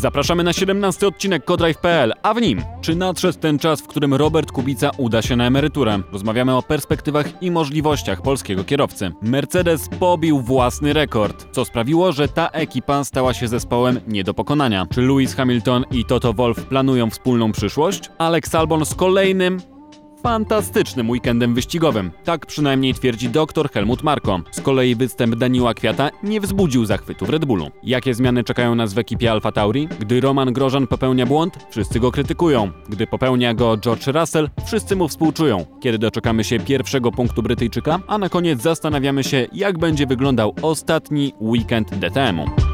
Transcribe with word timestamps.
Zapraszamy 0.00 0.44
na 0.44 0.52
17 0.52 1.06
odcinek 1.06 1.44
Codrive.pl, 1.44 2.12
a 2.22 2.34
w 2.34 2.40
nim 2.40 2.62
czy 2.80 2.96
nadszedł 2.96 3.38
ten 3.38 3.58
czas, 3.58 3.80
w 3.80 3.86
którym 3.86 4.14
Robert 4.14 4.52
Kubica 4.52 4.90
uda 4.98 5.22
się 5.22 5.36
na 5.36 5.46
emeryturę? 5.46 6.00
Rozmawiamy 6.12 6.56
o 6.56 6.62
perspektywach 6.62 7.42
i 7.42 7.50
możliwościach 7.50 8.22
polskiego 8.22 8.64
kierowcy. 8.64 9.12
Mercedes 9.22 9.88
pobił 10.00 10.40
własny 10.40 10.92
rekord, 10.92 11.46
co 11.52 11.64
sprawiło, 11.64 12.12
że 12.12 12.28
ta 12.28 12.48
ekipa 12.48 13.04
stała 13.04 13.34
się 13.34 13.48
zespołem 13.48 14.00
nie 14.06 14.24
do 14.24 14.34
pokonania. 14.34 14.86
Czy 14.90 15.02
Lewis 15.02 15.34
Hamilton 15.34 15.84
i 15.90 16.04
Toto 16.04 16.32
Wolff 16.32 16.64
planują 16.64 17.10
wspólną 17.10 17.52
przyszłość? 17.52 18.10
Alex 18.18 18.54
Albon 18.54 18.86
z 18.86 18.94
kolejnym 18.94 19.60
fantastycznym 20.22 21.10
weekendem 21.10 21.54
wyścigowym. 21.54 22.10
Tak 22.24 22.46
przynajmniej 22.46 22.94
twierdzi 22.94 23.28
dr 23.28 23.70
Helmut 23.70 24.02
Marko. 24.02 24.40
Z 24.50 24.60
kolei 24.60 24.94
występ 24.94 25.34
Daniła 25.34 25.74
Kwiata 25.74 26.10
nie 26.22 26.40
wzbudził 26.40 26.84
zachwytu 26.84 27.26
w 27.26 27.30
Red 27.30 27.44
Bullu. 27.44 27.70
Jakie 27.82 28.14
zmiany 28.14 28.44
czekają 28.44 28.74
nas 28.74 28.94
w 28.94 28.98
ekipie 28.98 29.32
Alfa 29.32 29.52
Tauri? 29.52 29.88
Gdy 30.00 30.20
Roman 30.20 30.52
Grożan 30.52 30.86
popełnia 30.86 31.26
błąd, 31.26 31.66
wszyscy 31.70 32.00
go 32.00 32.12
krytykują. 32.12 32.70
Gdy 32.88 33.06
popełnia 33.06 33.54
go 33.54 33.76
George 33.76 34.06
Russell, 34.06 34.50
wszyscy 34.66 34.96
mu 34.96 35.08
współczują. 35.08 35.66
Kiedy 35.80 35.98
doczekamy 35.98 36.44
się 36.44 36.60
pierwszego 36.60 37.12
punktu 37.12 37.42
Brytyjczyka? 37.42 38.00
A 38.06 38.18
na 38.18 38.28
koniec 38.28 38.62
zastanawiamy 38.62 39.24
się, 39.24 39.46
jak 39.52 39.78
będzie 39.78 40.06
wyglądał 40.06 40.54
ostatni 40.62 41.32
weekend 41.40 41.94
DTM-u. 41.94 42.69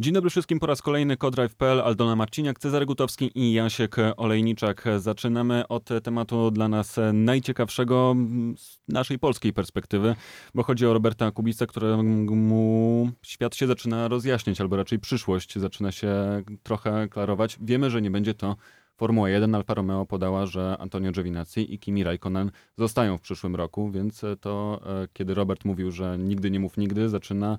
Dzień 0.00 0.14
dobry 0.14 0.30
wszystkim 0.30 0.58
po 0.58 0.66
raz 0.66 0.82
kolejny 0.82 1.16
Kodrive.pl, 1.16 1.80
Aldona 1.80 2.16
Marciniak, 2.16 2.58
Cezary 2.58 2.86
Gutowski 2.86 3.30
i 3.34 3.52
Jasiek 3.52 3.96
Olejniczak. 4.16 4.84
Zaczynamy 4.98 5.68
od 5.68 5.88
tematu 6.02 6.50
dla 6.50 6.68
nas 6.68 6.96
najciekawszego 7.12 8.16
z 8.56 8.78
naszej 8.88 9.18
polskiej 9.18 9.52
perspektywy, 9.52 10.16
bo 10.54 10.62
chodzi 10.62 10.86
o 10.86 10.92
Roberta 10.92 11.30
Kubicę, 11.30 11.66
któremu 11.66 13.10
świat 13.22 13.56
się 13.56 13.66
zaczyna 13.66 14.08
rozjaśniać, 14.08 14.60
albo 14.60 14.76
raczej 14.76 14.98
przyszłość 14.98 15.58
zaczyna 15.58 15.92
się 15.92 16.42
trochę 16.62 17.08
klarować. 17.08 17.58
Wiemy, 17.60 17.90
że 17.90 18.02
nie 18.02 18.10
będzie 18.10 18.34
to 18.34 18.56
Formuła 18.96 19.30
1 19.30 19.54
Alfa 19.54 19.74
Romeo 19.74 20.06
podała, 20.06 20.46
że 20.46 20.76
Antonio 20.78 21.12
Giovinazzi 21.12 21.74
i 21.74 21.78
Kimi 21.78 22.04
Raikkonen 22.04 22.50
zostają 22.78 23.18
w 23.18 23.20
przyszłym 23.20 23.56
roku, 23.56 23.90
więc 23.90 24.22
to 24.40 24.80
e, 24.86 25.08
kiedy 25.12 25.34
Robert 25.34 25.64
mówił, 25.64 25.90
że 25.90 26.18
nigdy 26.18 26.50
nie 26.50 26.60
mów 26.60 26.76
nigdy, 26.76 27.08
zaczyna 27.08 27.58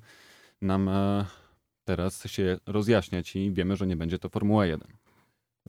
nam 0.62 0.90
e, 0.90 1.26
teraz 1.86 2.24
się 2.28 2.58
rozjaśniać 2.66 3.36
i 3.36 3.52
wiemy, 3.52 3.76
że 3.76 3.88
nie 3.88 3.96
będzie 3.96 4.20
to 4.20 4.30
Formuła 4.30 4.66
1. 4.66 4.88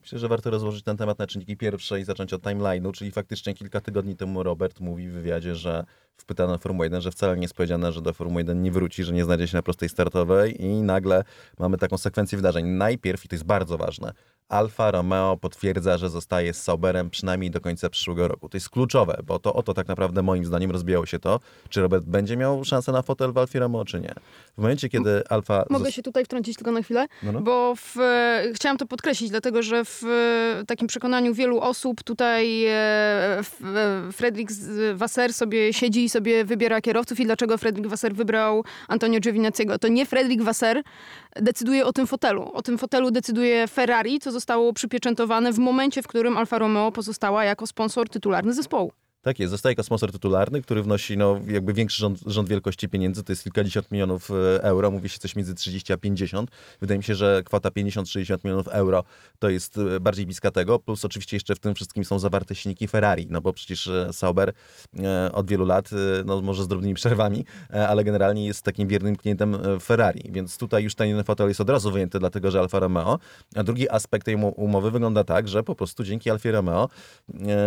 Myślę, 0.00 0.18
że 0.18 0.28
warto 0.28 0.50
rozłożyć 0.50 0.84
ten 0.84 0.96
temat 0.96 1.18
na 1.18 1.26
czynniki 1.26 1.56
pierwsze 1.56 2.00
i 2.00 2.04
zacząć 2.04 2.32
od 2.32 2.42
timeline'u, 2.42 2.92
czyli 2.92 3.10
faktycznie 3.10 3.54
kilka 3.54 3.80
tygodni 3.80 4.16
temu 4.16 4.42
Robert 4.42 4.80
mówi 4.80 5.08
w 5.08 5.12
wywiadzie, 5.12 5.54
że 5.54 5.84
wpytano 6.16 6.58
Formułę 6.58 6.86
1, 6.86 7.00
że 7.00 7.10
wcale 7.10 7.36
nie 7.36 7.42
jest 7.42 7.54
powiedziane, 7.54 7.92
że 7.92 8.02
do 8.02 8.12
Formuły 8.12 8.40
1 8.40 8.62
nie 8.62 8.72
wróci, 8.72 9.04
że 9.04 9.12
nie 9.12 9.24
znajdzie 9.24 9.48
się 9.48 9.56
na 9.56 9.62
prostej 9.62 9.88
startowej 9.88 10.62
i 10.62 10.82
nagle 10.82 11.24
mamy 11.58 11.78
taką 11.78 11.98
sekwencję 11.98 12.36
wydarzeń. 12.36 12.66
Najpierw, 12.66 13.24
i 13.24 13.28
to 13.28 13.34
jest 13.34 13.44
bardzo 13.44 13.78
ważne, 13.78 14.12
Alfa 14.52 14.90
Romeo 14.90 15.36
potwierdza, 15.36 15.98
że 15.98 16.10
zostaje 16.10 16.54
z 16.54 16.62
Sauberem 16.62 17.10
przynajmniej 17.10 17.50
do 17.50 17.60
końca 17.60 17.90
przyszłego 17.90 18.28
roku. 18.28 18.48
To 18.48 18.56
jest 18.56 18.70
kluczowe, 18.70 19.18
bo 19.26 19.38
to 19.38 19.54
o 19.54 19.62
to 19.62 19.74
tak 19.74 19.88
naprawdę 19.88 20.22
moim 20.22 20.44
zdaniem 20.44 20.70
rozbijało 20.70 21.06
się 21.06 21.18
to, 21.18 21.40
czy 21.68 21.80
Robert 21.80 22.04
będzie 22.04 22.36
miał 22.36 22.64
szansę 22.64 22.92
na 22.92 23.02
fotel 23.02 23.32
w 23.32 23.38
Alfie 23.38 23.58
Romeo, 23.58 23.84
czy 23.84 24.00
nie. 24.00 24.14
W 24.58 24.62
momencie, 24.62 24.88
kiedy 24.88 25.28
Alfa... 25.28 25.64
Mogę 25.70 25.92
się 25.92 26.02
tutaj 26.02 26.24
wtrącić 26.24 26.56
tylko 26.56 26.72
na 26.72 26.82
chwilę, 26.82 27.06
no 27.22 27.32
no. 27.32 27.40
bo 27.40 27.74
w, 27.76 27.96
chciałam 28.54 28.78
to 28.78 28.86
podkreślić, 28.86 29.30
dlatego 29.30 29.62
że 29.62 29.84
w 29.84 30.02
takim 30.66 30.88
przekonaniu 30.88 31.34
wielu 31.34 31.60
osób 31.60 32.02
tutaj 32.02 32.64
e, 32.66 33.42
Fredrik 34.12 34.50
Wasser 34.94 35.32
sobie 35.32 35.72
siedzi 35.72 36.04
i 36.04 36.08
sobie 36.08 36.44
wybiera 36.44 36.80
kierowców 36.80 37.20
i 37.20 37.24
dlaczego 37.24 37.58
Fredrik 37.58 37.86
Wasser 37.86 38.14
wybrał 38.14 38.64
Antonio 38.88 39.20
Giovinazziego. 39.20 39.78
To 39.78 39.88
nie 39.88 40.06
Fredrik 40.06 40.42
Wasser 40.42 40.82
decyduje 41.36 41.86
o 41.86 41.92
tym 41.92 42.06
fotelu. 42.06 42.50
O 42.52 42.62
tym 42.62 42.78
fotelu 42.78 43.10
decyduje 43.10 43.68
Ferrari, 43.68 44.18
co 44.18 44.32
zostało 44.32 44.41
przypieczętowane 44.72 45.52
w 45.52 45.58
momencie, 45.58 46.02
w 46.02 46.06
którym 46.06 46.36
Alfa 46.36 46.58
Romeo 46.58 46.92
pozostała 46.92 47.44
jako 47.44 47.66
sponsor 47.66 48.08
tytularny 48.08 48.52
zespołu. 48.52 48.92
Tak 49.22 49.38
jest, 49.38 49.50
zostaje 49.50 49.70
jako 49.72 49.82
sponsor 49.82 50.12
tytularny, 50.12 50.62
który 50.62 50.82
wnosi 50.82 51.16
no, 51.16 51.40
jakby 51.46 51.72
większy 51.72 51.98
rząd, 51.98 52.20
rząd 52.26 52.48
wielkości 52.48 52.88
pieniędzy, 52.88 53.24
to 53.24 53.32
jest 53.32 53.42
kilkadziesiąt 53.42 53.90
milionów 53.90 54.30
e, 54.30 54.62
euro, 54.62 54.90
mówi 54.90 55.08
się 55.08 55.18
coś 55.18 55.36
między 55.36 55.54
30 55.54 55.92
a 55.92 55.96
50. 55.96 56.50
Wydaje 56.80 56.98
mi 56.98 57.04
się, 57.04 57.14
że 57.14 57.42
kwota 57.44 57.68
50-60 57.68 58.38
milionów 58.44 58.68
euro 58.68 59.04
to 59.38 59.48
jest 59.48 59.78
e, 59.78 60.00
bardziej 60.00 60.26
bliska 60.26 60.50
tego, 60.50 60.78
plus 60.78 61.04
oczywiście 61.04 61.36
jeszcze 61.36 61.54
w 61.54 61.58
tym 61.58 61.74
wszystkim 61.74 62.04
są 62.04 62.18
zawarte 62.18 62.54
silniki 62.54 62.88
Ferrari, 62.88 63.26
no 63.30 63.40
bo 63.40 63.52
przecież 63.52 63.86
e, 63.86 64.12
Sauber 64.12 64.52
od 65.32 65.50
wielu 65.50 65.64
lat, 65.64 65.90
no 66.24 66.42
może 66.42 66.64
z 66.64 66.68
drobnymi 66.68 66.94
przerwami, 66.94 67.44
ale 67.88 68.04
generalnie 68.04 68.46
jest 68.46 68.62
takim 68.62 68.88
wiernym 68.88 69.16
klientem 69.16 69.56
Ferrari, 69.82 70.30
więc 70.32 70.58
tutaj 70.58 70.84
już 70.84 70.94
ten 70.94 71.24
fotel 71.24 71.48
jest 71.48 71.60
od 71.60 71.70
razu 71.70 71.90
wyjęty, 71.90 72.18
dlatego 72.18 72.50
że 72.50 72.60
Alfa 72.60 72.78
Romeo. 72.78 73.18
A 73.54 73.62
drugi 73.62 73.90
aspekt 73.90 74.24
tej 74.24 74.34
umowy 74.34 74.90
wygląda 74.90 75.24
tak, 75.24 75.48
że 75.48 75.62
po 75.62 75.74
prostu 75.74 76.04
dzięki 76.04 76.30
Alfie 76.30 76.52
Romeo 76.52 76.88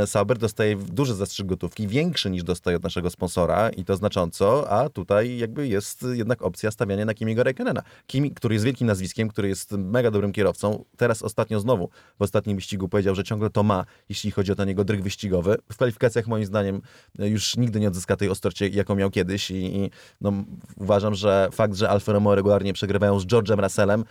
Sauber 0.06 0.38
dostaje 0.38 0.76
duży 0.76 1.14
zastrzeżenie 1.14 1.45
gotówki 1.46 1.88
większy 1.88 2.30
niż 2.30 2.44
dostaje 2.44 2.78
od 2.78 2.84
naszego 2.84 3.10
sponsora 3.10 3.70
i 3.70 3.86
to 3.86 3.96
znacząco, 3.96 4.72
a 4.72 4.90
tutaj 4.90 5.38
jakby 5.38 5.68
jest 5.68 6.06
jednak 6.14 6.42
opcja 6.42 6.72
stawiania 6.72 7.06
na 7.06 7.14
Kimiego 7.14 7.44
Raikkonena. 7.44 7.82
Kimi, 8.08 8.32
który 8.32 8.56
jest 8.56 8.66
wielkim 8.66 8.88
nazwiskiem, 8.88 9.30
który 9.30 9.48
jest 9.48 9.72
mega 9.72 10.12
dobrym 10.12 10.32
kierowcą, 10.32 10.86
teraz 10.98 11.22
ostatnio 11.22 11.60
znowu 11.60 11.90
w 12.20 12.22
ostatnim 12.22 12.56
wyścigu 12.56 12.90
powiedział, 12.90 13.16
że 13.16 13.24
ciągle 13.24 13.50
to 13.50 13.64
ma, 13.64 13.86
jeśli 14.10 14.32
chodzi 14.32 14.52
o 14.52 14.56
ten 14.56 14.70
jego 14.70 14.84
dryg 14.84 15.02
wyścigowy. 15.02 15.58
W 15.72 15.76
kwalifikacjach 15.76 16.28
moim 16.28 16.46
zdaniem 16.46 16.82
już 17.20 17.58
nigdy 17.58 17.80
nie 17.80 17.88
odzyska 17.88 18.16
tej 18.16 18.30
ostrości, 18.30 18.72
jaką 18.74 18.96
miał 18.96 19.10
kiedyś 19.10 19.52
i, 19.52 19.56
i 19.56 19.92
no, 20.22 20.34
uważam, 20.78 21.16
że 21.16 21.50
fakt, 21.52 21.76
że 21.76 21.90
Alfa 21.90 22.12
Romeo 22.12 22.36
regularnie 22.36 22.74
przegrywają 22.74 23.20
z 23.20 23.26
George'em 23.26 23.64
Russellem, 23.64 24.04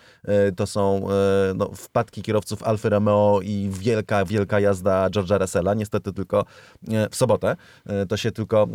y, 0.49 0.53
to 0.53 0.67
są 0.67 1.09
y, 1.51 1.55
no, 1.55 1.71
wpadki 1.75 2.23
kierowców 2.23 2.63
Alfa 2.63 2.89
Romeo 2.89 3.41
i 3.43 3.71
wielka, 3.73 4.25
wielka 4.25 4.61
jazda 4.61 5.09
George'a 5.09 5.41
Russella. 5.41 5.75
Niestety 5.75 6.13
tylko 6.13 6.45
w 7.11 7.17
sobotę. 7.25 7.57
E, 7.87 8.07
to 8.07 8.17
się 8.17 8.33
tylko 8.33 8.63
e, 8.63 8.67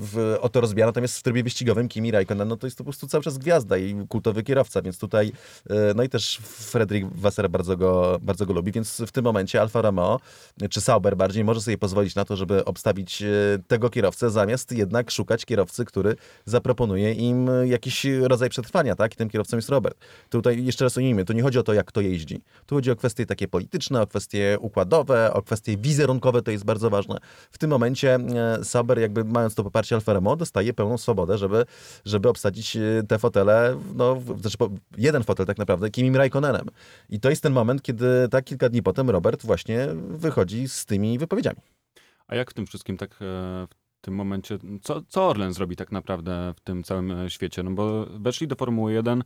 w, 0.00 0.36
o 0.40 0.48
to 0.48 0.60
rozbija. 0.60 0.86
Natomiast 0.86 1.18
w 1.18 1.22
trybie 1.22 1.42
wyścigowym 1.42 1.88
Kimi 1.88 2.10
Raikkonen, 2.10 2.48
no 2.48 2.56
to 2.56 2.66
jest 2.66 2.78
po 2.78 2.84
prostu 2.84 3.06
cały 3.06 3.24
czas 3.24 3.38
gwiazda 3.38 3.76
i 3.76 4.06
kultowy 4.08 4.42
kierowca, 4.42 4.82
więc 4.82 4.98
tutaj, 4.98 5.32
e, 5.70 5.94
no 5.96 6.02
i 6.02 6.08
też 6.08 6.38
Fredrik 6.42 7.06
Wasser 7.14 7.50
bardzo 7.50 7.76
go, 7.76 8.18
bardzo 8.22 8.46
go 8.46 8.52
lubi, 8.52 8.72
więc 8.72 9.02
w 9.06 9.12
tym 9.12 9.24
momencie 9.24 9.60
Alfa 9.60 9.82
Romeo, 9.82 10.20
czy 10.70 10.80
Sauber 10.80 11.16
bardziej, 11.16 11.44
może 11.44 11.60
sobie 11.60 11.78
pozwolić 11.78 12.14
na 12.14 12.24
to, 12.24 12.36
żeby 12.36 12.64
obstawić 12.64 13.22
tego 13.68 13.90
kierowcę, 13.90 14.30
zamiast 14.30 14.72
jednak 14.72 15.10
szukać 15.10 15.44
kierowcy, 15.44 15.84
który 15.84 16.16
zaproponuje 16.44 17.12
im 17.12 17.50
jakiś 17.64 18.06
rodzaj 18.22 18.48
przetrwania, 18.48 18.94
tak? 18.94 19.12
I 19.14 19.16
tym 19.16 19.30
kierowcą 19.30 19.56
jest 19.56 19.68
Robert. 19.68 19.98
Tutaj 20.30 20.64
jeszcze 20.64 20.84
raz 20.84 20.96
ujmijmy, 20.96 21.24
to 21.24 21.32
nie 21.32 21.42
chodzi 21.42 21.58
o 21.58 21.62
to, 21.62 21.72
jak 21.72 21.92
to 21.92 22.00
jeździ. 22.00 22.40
Tu 22.66 22.74
chodzi 22.74 22.90
o 22.90 22.96
kwestie 22.96 23.26
takie 23.26 23.48
polityczne, 23.48 24.02
o 24.02 24.06
kwestie 24.06 24.56
układowe, 24.60 25.32
o 25.32 25.42
kwestie 25.42 25.76
wizerunkowe, 25.76 26.42
to 26.42 26.50
jest 26.50 26.64
bardzo 26.64 26.90
ważne. 26.90 27.18
W 27.50 27.58
tym 27.58 27.70
momencie 27.70 27.87
momencie 27.88 28.14
e, 28.14 28.64
Saber, 28.64 28.98
jakby 28.98 29.24
mając 29.24 29.54
to 29.54 29.64
poparcie 29.64 29.94
Alfa 29.94 30.12
Romeo, 30.12 30.36
dostaje 30.36 30.72
pełną 30.72 30.98
swobodę, 30.98 31.38
żeby, 31.38 31.64
żeby 32.04 32.28
obsadzić 32.28 32.76
e, 32.76 32.80
te 33.08 33.18
fotele, 33.18 33.76
no, 33.94 34.20
znaczy 34.40 34.56
jeden 34.96 35.22
fotel 35.22 35.46
tak 35.46 35.58
naprawdę, 35.58 35.90
Kimim 35.90 36.16
Raikkonenem. 36.16 36.66
I 37.08 37.20
to 37.20 37.30
jest 37.30 37.42
ten 37.42 37.52
moment, 37.52 37.82
kiedy 37.82 38.28
tak 38.30 38.44
kilka 38.44 38.68
dni 38.68 38.82
potem 38.82 39.10
Robert 39.10 39.46
właśnie 39.46 39.88
wychodzi 40.08 40.68
z 40.68 40.86
tymi 40.86 41.18
wypowiedziami. 41.18 41.60
A 42.26 42.36
jak 42.36 42.50
w 42.50 42.54
tym 42.54 42.66
wszystkim 42.66 42.96
tak 42.96 43.12
e, 43.12 43.66
w 43.98 44.00
tym 44.00 44.14
momencie, 44.14 44.58
co, 44.82 45.02
co 45.08 45.28
Orlen 45.28 45.52
zrobi 45.52 45.76
tak 45.76 45.92
naprawdę 45.92 46.54
w 46.56 46.60
tym 46.60 46.82
całym 46.82 47.14
świecie? 47.28 47.62
No 47.62 47.70
bo 47.70 48.06
weszli 48.06 48.48
do 48.48 48.56
Formuły 48.56 48.92
1 48.92 49.24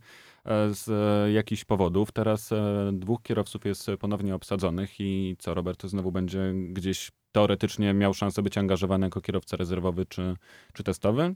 z 0.71 0.87
jakichś 1.33 1.63
powodów. 1.63 2.11
Teraz 2.11 2.49
dwóch 2.93 3.21
kierowców 3.21 3.65
jest 3.65 3.87
ponownie 3.99 4.35
obsadzonych 4.35 4.99
i 4.99 5.35
co, 5.39 5.53
Robert 5.53 5.83
znowu 5.85 6.11
będzie 6.11 6.53
gdzieś 6.69 7.11
teoretycznie 7.33 7.93
miał 7.93 8.13
szansę 8.13 8.41
być 8.41 8.57
angażowany 8.57 9.05
jako 9.07 9.21
kierowca 9.21 9.57
rezerwowy 9.57 10.05
czy, 10.05 10.35
czy 10.73 10.83
testowy? 10.83 11.35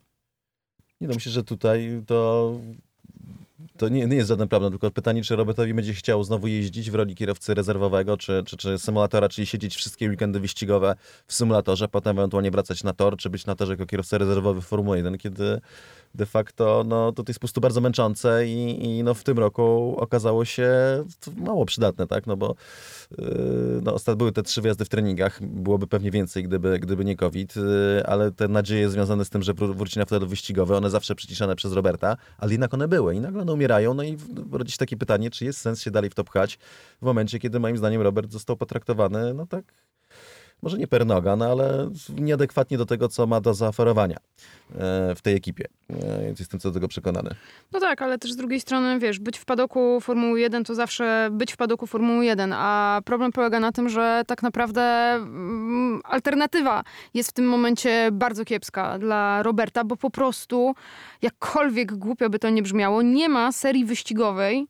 Nie 1.01 1.07
no, 1.07 1.13
myślę, 1.13 1.31
że 1.31 1.43
tutaj 1.43 2.03
to 2.07 2.53
to 3.77 3.89
nie, 3.89 4.07
nie, 4.07 4.15
jest 4.15 4.29
żaden 4.29 4.47
problem, 4.47 4.71
tylko 4.71 4.91
pytanie, 4.91 5.23
czy 5.23 5.35
Robertowi 5.35 5.73
będzie 5.73 5.93
chciał 5.93 6.23
znowu 6.23 6.47
jeździć 6.47 6.91
w 6.91 6.95
roli 6.95 7.15
kierowcy 7.15 7.53
rezerwowego, 7.53 8.17
czy, 8.17 8.43
czy, 8.45 8.57
czy 8.57 8.77
symulatora, 8.77 9.29
czyli 9.29 9.45
siedzieć 9.45 9.75
wszystkie 9.75 10.09
weekendy 10.09 10.39
wyścigowe 10.39 10.95
w 11.27 11.33
symulatorze, 11.33 11.87
potem 11.87 12.19
ewentualnie 12.19 12.51
wracać 12.51 12.83
na 12.83 12.93
tor, 12.93 13.17
czy 13.17 13.29
być 13.29 13.45
na 13.45 13.55
torze 13.55 13.73
jako 13.73 13.85
kierowca 13.85 14.17
rezerwowy 14.17 14.61
w 14.61 14.65
Formuły 14.65 14.97
1, 14.97 15.17
kiedy 15.17 15.61
de 16.15 16.25
facto 16.25 16.83
no, 16.87 17.11
to, 17.11 17.23
jest 17.27 17.39
po 17.39 17.41
prostu 17.41 17.61
bardzo 17.61 17.81
męczące 17.81 18.47
i, 18.47 18.85
i 18.85 19.03
no, 19.03 19.13
w 19.13 19.23
tym 19.23 19.39
roku 19.39 19.95
okazało 19.97 20.45
się 20.45 20.69
mało 21.37 21.65
przydatne, 21.65 22.07
tak? 22.07 22.27
No 22.27 22.37
bo 22.37 22.55
yy, 23.17 23.81
no, 23.83 23.93
ostatnio 23.93 24.17
były 24.17 24.31
te 24.31 24.43
trzy 24.43 24.61
wjazdy 24.61 24.85
w 24.85 24.89
treningach, 24.89 25.43
byłoby 25.43 25.87
pewnie 25.87 26.11
więcej, 26.11 26.43
gdyby, 26.43 26.79
gdyby 26.79 27.05
nie 27.05 27.15
COVID, 27.15 27.55
yy, 27.55 28.03
ale 28.05 28.31
te 28.31 28.47
nadzieje 28.47 28.89
związane 28.89 29.25
z 29.25 29.29
tym, 29.29 29.43
że 29.43 29.53
wróci 29.53 29.99
na 29.99 30.05
fotel 30.05 30.27
wyścigowy, 30.27 30.75
one 30.75 30.89
zawsze 30.89 31.15
przyciszane 31.15 31.55
przez 31.55 31.73
Roberta, 31.73 32.17
ale 32.37 32.51
jednak 32.51 32.73
one 32.73 32.87
były 32.87 33.15
i 33.15 33.19
nagle 33.19 33.41
one 33.41 33.53
umierają, 33.53 33.93
no 33.93 34.03
i 34.03 34.17
rodzi 34.51 34.71
się 34.71 34.77
takie 34.77 34.97
pytanie, 34.97 35.29
czy 35.29 35.45
jest 35.45 35.59
sens 35.59 35.81
się 35.81 35.91
dalej 35.91 36.09
w 36.09 36.15
to 36.15 36.23
pchać 36.23 36.59
w 37.01 37.05
momencie, 37.05 37.39
kiedy 37.39 37.59
moim 37.59 37.77
zdaniem 37.77 38.01
Robert 38.01 38.31
został 38.31 38.57
potraktowany, 38.57 39.33
no 39.33 39.45
tak 39.45 39.86
może 40.61 40.77
nie 40.77 40.87
pernoga, 40.87 41.35
no 41.35 41.45
ale 41.45 41.89
nieadekwatnie 42.15 42.77
do 42.77 42.85
tego, 42.85 43.07
co 43.07 43.27
ma 43.27 43.41
do 43.41 43.53
zaoferowania 43.53 44.17
e, 44.17 45.15
w 45.15 45.21
tej 45.21 45.35
ekipie. 45.35 45.65
E, 45.89 46.33
jestem 46.39 46.59
co 46.59 46.69
do 46.69 46.73
tego 46.73 46.87
przekonany. 46.87 47.35
No 47.71 47.79
tak, 47.79 48.01
ale 48.01 48.17
też 48.17 48.31
z 48.31 48.35
drugiej 48.35 48.59
strony, 48.59 48.99
wiesz, 48.99 49.19
być 49.19 49.37
w 49.37 49.45
padoku 49.45 50.01
Formuły 50.01 50.39
1 50.39 50.63
to 50.63 50.75
zawsze 50.75 51.29
być 51.31 51.53
w 51.53 51.57
padoku 51.57 51.87
Formuły 51.87 52.25
1, 52.25 52.53
a 52.53 53.01
problem 53.05 53.31
polega 53.31 53.59
na 53.59 53.71
tym, 53.71 53.89
że 53.89 54.23
tak 54.27 54.43
naprawdę 54.43 54.81
mm, 55.13 56.01
alternatywa 56.03 56.83
jest 57.13 57.29
w 57.29 57.33
tym 57.33 57.45
momencie 57.45 58.09
bardzo 58.11 58.45
kiepska 58.45 58.99
dla 58.99 59.43
Roberta, 59.43 59.83
bo 59.83 59.97
po 59.97 60.09
prostu, 60.09 60.75
jakkolwiek 61.21 61.93
głupio 61.93 62.29
by 62.29 62.39
to 62.39 62.49
nie 62.49 62.63
brzmiało, 62.63 63.01
nie 63.01 63.29
ma 63.29 63.51
serii 63.51 63.85
wyścigowej, 63.85 64.67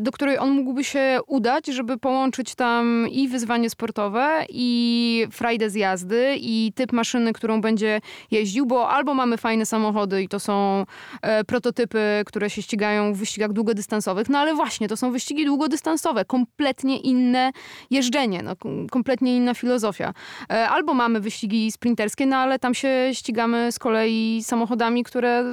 do 0.00 0.12
której 0.12 0.38
on 0.38 0.50
mógłby 0.50 0.84
się 0.84 1.18
udać, 1.26 1.66
żeby 1.66 1.98
połączyć 1.98 2.54
tam 2.54 3.06
i 3.10 3.28
wyzwanie 3.28 3.70
sportowe, 3.70 4.44
i 4.48 5.26
frajdę 5.30 5.70
z 5.70 5.74
jazdy, 5.74 6.36
i 6.40 6.72
typ 6.74 6.92
maszyny, 6.92 7.32
którą 7.32 7.60
będzie 7.60 8.00
jeździł, 8.30 8.66
bo 8.66 8.88
albo 8.88 9.14
mamy 9.14 9.36
fajne 9.36 9.66
samochody 9.66 10.22
i 10.22 10.28
to 10.28 10.40
są 10.40 10.84
e, 11.22 11.44
prototypy, 11.44 12.22
które 12.26 12.50
się 12.50 12.62
ścigają 12.62 13.14
w 13.14 13.16
wyścigach 13.16 13.52
długodystansowych, 13.52 14.28
no 14.28 14.38
ale 14.38 14.54
właśnie, 14.54 14.88
to 14.88 14.96
są 14.96 15.12
wyścigi 15.12 15.44
długodystansowe, 15.44 16.24
kompletnie 16.24 16.98
inne 16.98 17.52
jeżdżenie, 17.90 18.42
no, 18.42 18.56
kompletnie 18.90 19.36
inna 19.36 19.54
filozofia. 19.54 20.14
E, 20.50 20.68
albo 20.68 20.94
mamy 20.94 21.20
wyścigi 21.20 21.72
sprinterskie, 21.72 22.26
no 22.26 22.36
ale 22.36 22.58
tam 22.58 22.74
się 22.74 23.10
ścigamy 23.12 23.72
z 23.72 23.78
kolei 23.78 24.42
samochodami, 24.42 25.04
które 25.04 25.44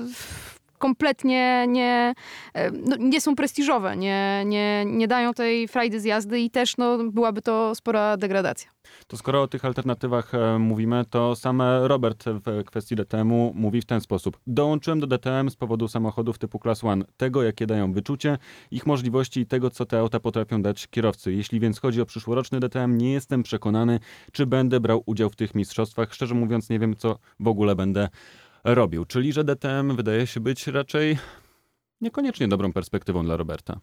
kompletnie 0.77 1.65
nie, 1.67 2.13
e, 2.53 2.71
no, 2.71 2.95
nie 2.99 3.21
są 3.21 3.35
prestiżowe, 3.35 3.97
nie, 3.97 4.43
nie, 4.45 4.83
nie 4.85 5.07
dają 5.07 5.33
tej 5.33 5.67
frajdy 5.67 5.99
z 5.99 6.03
jazdy 6.03 6.39
i 6.39 6.49
też 6.49 6.77
no, 6.77 6.97
byłaby 7.11 7.41
to 7.41 7.75
spora 7.75 8.17
degradacja. 8.17 8.71
To 9.07 9.17
skoro 9.17 9.41
o 9.41 9.47
tych 9.47 9.65
alternatywach 9.65 10.35
e, 10.35 10.59
mówimy, 10.59 11.05
to 11.09 11.35
sam 11.35 11.61
Robert 11.83 12.23
w 12.27 12.63
kwestii 12.65 12.95
DTM-u 12.95 13.53
mówi 13.55 13.81
w 13.81 13.85
ten 13.85 14.01
sposób. 14.01 14.37
Dołączyłem 14.47 14.99
do 14.99 15.07
DTM 15.07 15.49
z 15.49 15.55
powodu 15.55 15.87
samochodów 15.87 16.37
typu 16.37 16.59
Class 16.59 16.83
1, 16.83 17.05
tego 17.17 17.43
jakie 17.43 17.67
dają 17.67 17.93
wyczucie, 17.93 18.37
ich 18.71 18.85
możliwości 18.85 19.39
i 19.39 19.45
tego 19.45 19.69
co 19.69 19.85
te 19.85 19.99
auta 19.99 20.19
potrafią 20.19 20.61
dać 20.61 20.87
kierowcy. 20.87 21.33
Jeśli 21.33 21.59
więc 21.59 21.79
chodzi 21.79 22.01
o 22.01 22.05
przyszłoroczny 22.05 22.59
DTM, 22.59 22.97
nie 22.97 23.13
jestem 23.13 23.43
przekonany, 23.43 23.99
czy 24.31 24.45
będę 24.45 24.79
brał 24.79 25.03
udział 25.05 25.29
w 25.29 25.35
tych 25.35 25.55
mistrzostwach. 25.55 26.13
Szczerze 26.13 26.35
mówiąc 26.35 26.69
nie 26.69 26.79
wiem, 26.79 26.95
co 26.95 27.19
w 27.39 27.47
ogóle 27.47 27.75
będę 27.75 28.09
robił. 28.75 29.05
Czyli, 29.05 29.33
że 29.33 29.43
DTM 29.43 29.95
wydaje 29.95 30.27
się 30.27 30.39
być 30.39 30.67
raczej 30.67 31.17
niekoniecznie 32.01 32.47
dobrą 32.47 32.73
perspektywą 32.73 33.23
dla 33.25 33.37
Roberta. 33.37 33.79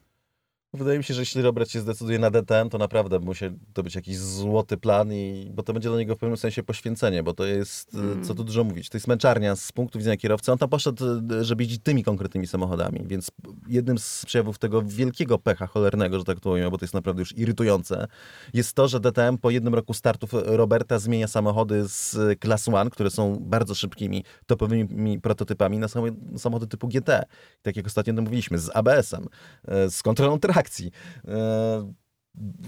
Wydaje 0.74 0.98
mi 0.98 1.04
się, 1.04 1.14
że 1.14 1.22
jeśli 1.22 1.42
Robert 1.42 1.70
się 1.70 1.80
zdecyduje 1.80 2.18
na 2.18 2.30
DTM, 2.30 2.68
to 2.68 2.78
naprawdę 2.78 3.18
musi 3.18 3.44
to 3.72 3.82
być 3.82 3.94
jakiś 3.94 4.18
złoty 4.18 4.76
plan, 4.76 5.12
i, 5.12 5.50
bo 5.54 5.62
to 5.62 5.72
będzie 5.72 5.88
dla 5.88 5.98
niego 5.98 6.16
w 6.16 6.18
pewnym 6.18 6.36
sensie 6.36 6.62
poświęcenie, 6.62 7.22
bo 7.22 7.34
to 7.34 7.44
jest, 7.44 7.94
mm. 7.94 8.24
co 8.24 8.34
tu 8.34 8.44
dużo 8.44 8.64
mówić, 8.64 8.88
to 8.88 8.96
jest 8.96 9.08
męczarnia 9.08 9.56
z 9.56 9.72
punktu 9.72 9.98
widzenia 9.98 10.16
kierowcy. 10.16 10.52
On 10.52 10.58
tam 10.58 10.68
poszedł, 10.68 11.04
żeby 11.40 11.62
jeździć 11.62 11.82
tymi 11.82 12.04
konkretnymi 12.04 12.46
samochodami, 12.46 13.00
więc 13.06 13.30
jednym 13.68 13.98
z 13.98 14.24
przejawów 14.26 14.58
tego 14.58 14.82
wielkiego 14.82 15.38
pecha 15.38 15.66
cholernego, 15.66 16.18
że 16.18 16.24
tak 16.24 16.40
to 16.40 16.48
mówimy, 16.48 16.70
bo 16.70 16.78
to 16.78 16.84
jest 16.84 16.94
naprawdę 16.94 17.22
już 17.22 17.38
irytujące, 17.38 18.06
jest 18.54 18.72
to, 18.72 18.88
że 18.88 19.00
DTM 19.00 19.38
po 19.38 19.50
jednym 19.50 19.74
roku 19.74 19.94
startów 19.94 20.30
Roberta 20.32 20.98
zmienia 20.98 21.28
samochody 21.28 21.88
z 21.88 22.16
Class 22.40 22.66
1, 22.66 22.90
które 22.90 23.10
są 23.10 23.36
bardzo 23.40 23.74
szybkimi, 23.74 24.24
topowymi 24.46 25.20
prototypami, 25.20 25.78
na 25.78 25.88
samochody 26.36 26.66
typu 26.66 26.88
GT. 26.88 27.24
Tak 27.62 27.76
jak 27.76 27.86
ostatnio 27.86 28.14
mówiliśmy, 28.14 28.58
z 28.58 28.70
ABS-em, 28.76 29.26
e, 29.68 29.90
z 29.90 30.02
kontrolą 30.02 30.38
trakcji, 30.38 30.63
akcji. 30.64 30.90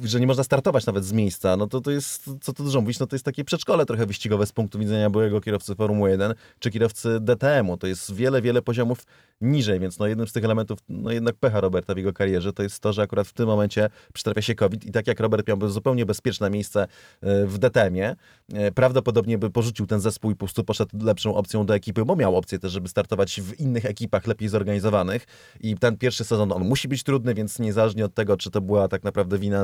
Że 0.04 0.20
nie 0.20 0.26
można 0.26 0.44
startować 0.44 0.86
nawet 0.86 1.04
z 1.04 1.12
miejsca, 1.12 1.56
no 1.56 1.66
to 1.66 1.80
to 1.80 1.90
jest, 1.90 2.30
co 2.40 2.52
tu 2.52 2.64
dużo 2.64 2.80
mówić, 2.80 2.98
no 2.98 3.06
to 3.06 3.16
jest 3.16 3.24
takie 3.24 3.44
przedszkole 3.44 3.86
trochę 3.86 4.06
wyścigowe 4.06 4.46
z 4.46 4.52
punktu 4.52 4.78
widzenia 4.78 5.10
byłego 5.10 5.40
kierowcy 5.40 5.74
Formuły 5.74 6.10
1 6.10 6.34
czy 6.58 6.70
kierowcy 6.70 7.20
DTM-u. 7.20 7.76
To 7.76 7.86
jest 7.86 8.14
wiele, 8.14 8.42
wiele 8.42 8.62
poziomów 8.62 9.06
niżej, 9.40 9.80
więc 9.80 9.98
no 9.98 10.06
jednym 10.06 10.28
z 10.28 10.32
tych 10.32 10.44
elementów, 10.44 10.78
no 10.88 11.12
jednak 11.12 11.36
pecha 11.36 11.60
Roberta 11.60 11.94
w 11.94 11.96
jego 11.96 12.12
karierze, 12.12 12.52
to 12.52 12.62
jest 12.62 12.80
to, 12.80 12.92
że 12.92 13.02
akurat 13.02 13.26
w 13.26 13.32
tym 13.32 13.46
momencie 13.46 13.90
przytrafia 14.12 14.42
się 14.42 14.54
COVID 14.54 14.86
i 14.86 14.92
tak 14.92 15.06
jak 15.06 15.20
Robert 15.20 15.48
miałby 15.48 15.68
zupełnie 15.68 16.06
bezpieczne 16.06 16.50
miejsce 16.50 16.82
e, 17.20 17.46
w 17.46 17.58
DTM-ie, 17.58 18.16
e, 18.52 18.72
prawdopodobnie 18.72 19.38
by 19.38 19.50
porzucił 19.50 19.86
ten 19.86 20.00
zespół 20.00 20.30
i 20.30 20.34
po 20.34 20.38
prostu 20.38 20.64
poszedł 20.64 21.04
lepszą 21.04 21.34
opcją 21.34 21.66
do 21.66 21.74
ekipy, 21.74 22.04
bo 22.04 22.16
miał 22.16 22.36
opcję 22.36 22.58
też, 22.58 22.72
żeby 22.72 22.88
startować 22.88 23.40
w 23.40 23.60
innych 23.60 23.86
ekipach 23.86 24.26
lepiej 24.26 24.48
zorganizowanych 24.48 25.26
i 25.60 25.76
ten 25.76 25.96
pierwszy 25.96 26.24
sezon, 26.24 26.52
on 26.52 26.64
musi 26.64 26.88
być 26.88 27.02
trudny, 27.02 27.34
więc 27.34 27.58
niezależnie 27.58 28.04
od 28.04 28.14
tego, 28.14 28.36
czy 28.36 28.50
to 28.50 28.60
była 28.60 28.88
tak 28.88 29.04
naprawdę 29.04 29.38
wina 29.38 29.55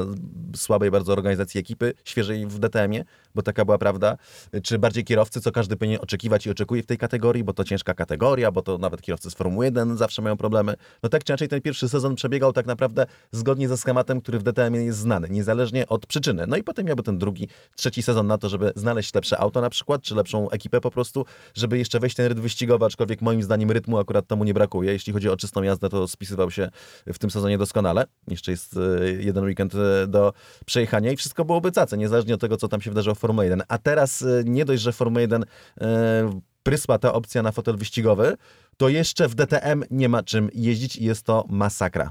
słabej 0.56 0.90
bardzo 0.90 1.12
organizacji 1.12 1.60
ekipy, 1.60 1.92
świeżej 2.04 2.46
w 2.46 2.58
DTM-ie, 2.58 3.04
bo 3.34 3.42
taka 3.42 3.64
była 3.64 3.78
prawda, 3.78 4.16
czy 4.62 4.78
bardziej 4.78 5.04
kierowcy, 5.04 5.40
co 5.40 5.52
każdy 5.52 5.76
powinien 5.76 5.98
oczekiwać 6.02 6.46
i 6.46 6.50
oczekuje 6.50 6.82
w 6.82 6.86
tej 6.86 6.98
kategorii, 6.98 7.44
bo 7.44 7.52
to 7.52 7.64
ciężka 7.64 7.94
kategoria, 7.94 8.50
bo 8.50 8.62
to 8.62 8.78
nawet 8.78 9.02
kierowcy 9.02 9.30
z 9.30 9.34
Formuły 9.34 9.64
1 9.64 9.96
zawsze 9.96 10.22
mają 10.22 10.36
problemy. 10.36 10.74
No 11.02 11.08
tak 11.08 11.24
czy 11.24 11.32
inaczej 11.32 11.48
ten 11.48 11.60
pierwszy 11.60 11.88
sezon 11.88 12.14
przebiegał 12.14 12.52
tak 12.52 12.66
naprawdę 12.66 13.06
zgodnie 13.32 13.68
ze 13.68 13.76
schematem, 13.76 14.20
który 14.20 14.38
w 14.38 14.42
DTM 14.42 14.74
jest 14.74 14.98
znany, 14.98 15.28
niezależnie 15.30 15.88
od 15.88 16.06
przyczyny. 16.06 16.46
No 16.46 16.56
i 16.56 16.62
potem 16.62 16.86
miałby 16.86 17.02
ten 17.02 17.18
drugi, 17.18 17.48
trzeci 17.76 18.02
sezon 18.02 18.26
na 18.26 18.38
to, 18.38 18.48
żeby 18.48 18.72
znaleźć 18.76 19.14
lepsze 19.14 19.38
auto 19.38 19.60
na 19.60 19.70
przykład, 19.70 20.02
czy 20.02 20.14
lepszą 20.14 20.50
ekipę 20.50 20.80
po 20.80 20.90
prostu, 20.90 21.24
żeby 21.54 21.78
jeszcze 21.78 22.00
wejść 22.00 22.16
ten 22.16 22.26
rytm 22.26 22.40
wyścigowy, 22.40 22.84
aczkolwiek 22.84 23.22
moim 23.22 23.42
zdaniem 23.42 23.70
rytmu 23.70 23.98
akurat 23.98 24.26
temu 24.26 24.44
nie 24.44 24.54
brakuje. 24.54 24.92
Jeśli 24.92 25.12
chodzi 25.12 25.28
o 25.28 25.36
czystą 25.36 25.62
jazdę, 25.62 25.88
to 25.88 26.08
spisywał 26.08 26.50
się 26.50 26.68
w 27.06 27.18
tym 27.18 27.30
sezonie 27.30 27.58
doskonale. 27.58 28.04
Jeszcze 28.28 28.50
jest 28.50 28.76
e, 28.76 29.12
jeden 29.12 29.44
weekend 29.44 29.74
do 30.08 30.32
przejechania 30.66 31.12
i 31.12 31.16
wszystko 31.16 31.44
byłoby 31.44 31.72
cace, 31.72 31.98
niezależnie 31.98 32.34
od 32.34 32.40
tego, 32.40 32.56
co 32.56 32.68
tam 32.68 32.80
się 32.80 32.90
wydarzyło 32.90 33.14
w 33.14 33.18
Formule 33.18 33.44
1. 33.44 33.62
A 33.68 33.78
teraz 33.78 34.22
e, 34.22 34.42
nie 34.44 34.64
dość, 34.64 34.82
że 34.82 34.92
w 34.92 34.96
Formule 34.96 35.22
1 35.22 35.44
prysła 36.62 36.98
ta 36.98 37.12
opcja 37.12 37.42
na 37.42 37.52
fotel 37.52 37.76
wyścigowy, 37.76 38.36
to 38.76 38.88
jeszcze 38.88 39.28
w 39.28 39.34
DTM 39.34 39.84
nie 39.90 40.08
ma 40.08 40.22
czym 40.22 40.48
jeździć 40.54 40.96
i 40.96 41.04
jest 41.04 41.26
to 41.26 41.44
masakra. 41.48 42.10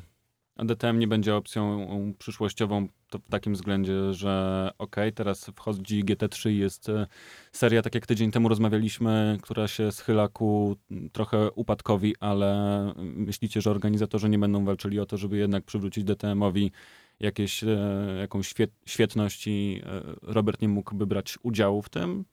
A 0.55 0.65
DTM 0.65 0.99
nie 0.99 1.07
będzie 1.07 1.35
opcją 1.35 1.87
przyszłościową 2.19 2.87
to 3.09 3.19
w 3.19 3.29
takim 3.29 3.53
względzie, 3.53 4.13
że 4.13 4.69
ok, 4.77 4.95
teraz 5.15 5.51
wchodzi 5.55 6.05
GT3 6.05 6.49
jest 6.49 6.91
seria, 7.51 7.81
tak 7.81 7.95
jak 7.95 8.05
tydzień 8.05 8.31
temu 8.31 8.49
rozmawialiśmy, 8.49 9.37
która 9.41 9.67
się 9.67 9.91
schyla 9.91 10.27
ku 10.27 10.75
trochę 11.11 11.51
upadkowi, 11.51 12.15
ale 12.19 12.93
myślicie, 12.97 13.61
że 13.61 13.71
organizatorzy 13.71 14.29
nie 14.29 14.39
będą 14.39 14.65
walczyli 14.65 14.99
o 14.99 15.05
to, 15.05 15.17
żeby 15.17 15.37
jednak 15.37 15.63
przywrócić 15.63 16.03
DTM-owi 16.03 16.71
jakieś, 17.21 17.63
e, 17.63 18.17
jakąś 18.19 18.53
świetność 18.85 19.47
i 19.47 19.81
e, 19.85 20.01
Robert 20.21 20.61
nie 20.61 20.67
mógłby 20.69 21.07
brać 21.07 21.37
udziału 21.43 21.81
w 21.81 21.89
tym? 21.89 22.25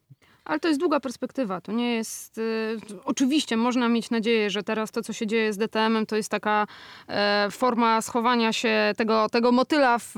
Ale 0.48 0.60
to 0.60 0.68
jest 0.68 0.80
długa 0.80 1.00
perspektywa. 1.00 1.60
To 1.60 1.72
nie 1.72 1.94
jest. 1.94 2.38
Y, 2.38 2.76
oczywiście 3.04 3.56
można 3.56 3.88
mieć 3.88 4.10
nadzieję, 4.10 4.50
że 4.50 4.62
teraz 4.62 4.90
to, 4.90 5.02
co 5.02 5.12
się 5.12 5.26
dzieje 5.26 5.52
z 5.52 5.58
DTM-em, 5.58 6.06
to 6.06 6.16
jest 6.16 6.28
taka 6.28 6.66
e, 7.08 7.48
forma 7.50 8.02
schowania 8.02 8.52
się 8.52 8.92
tego, 8.96 9.28
tego 9.28 9.52
motyla 9.52 9.98
w 9.98 10.14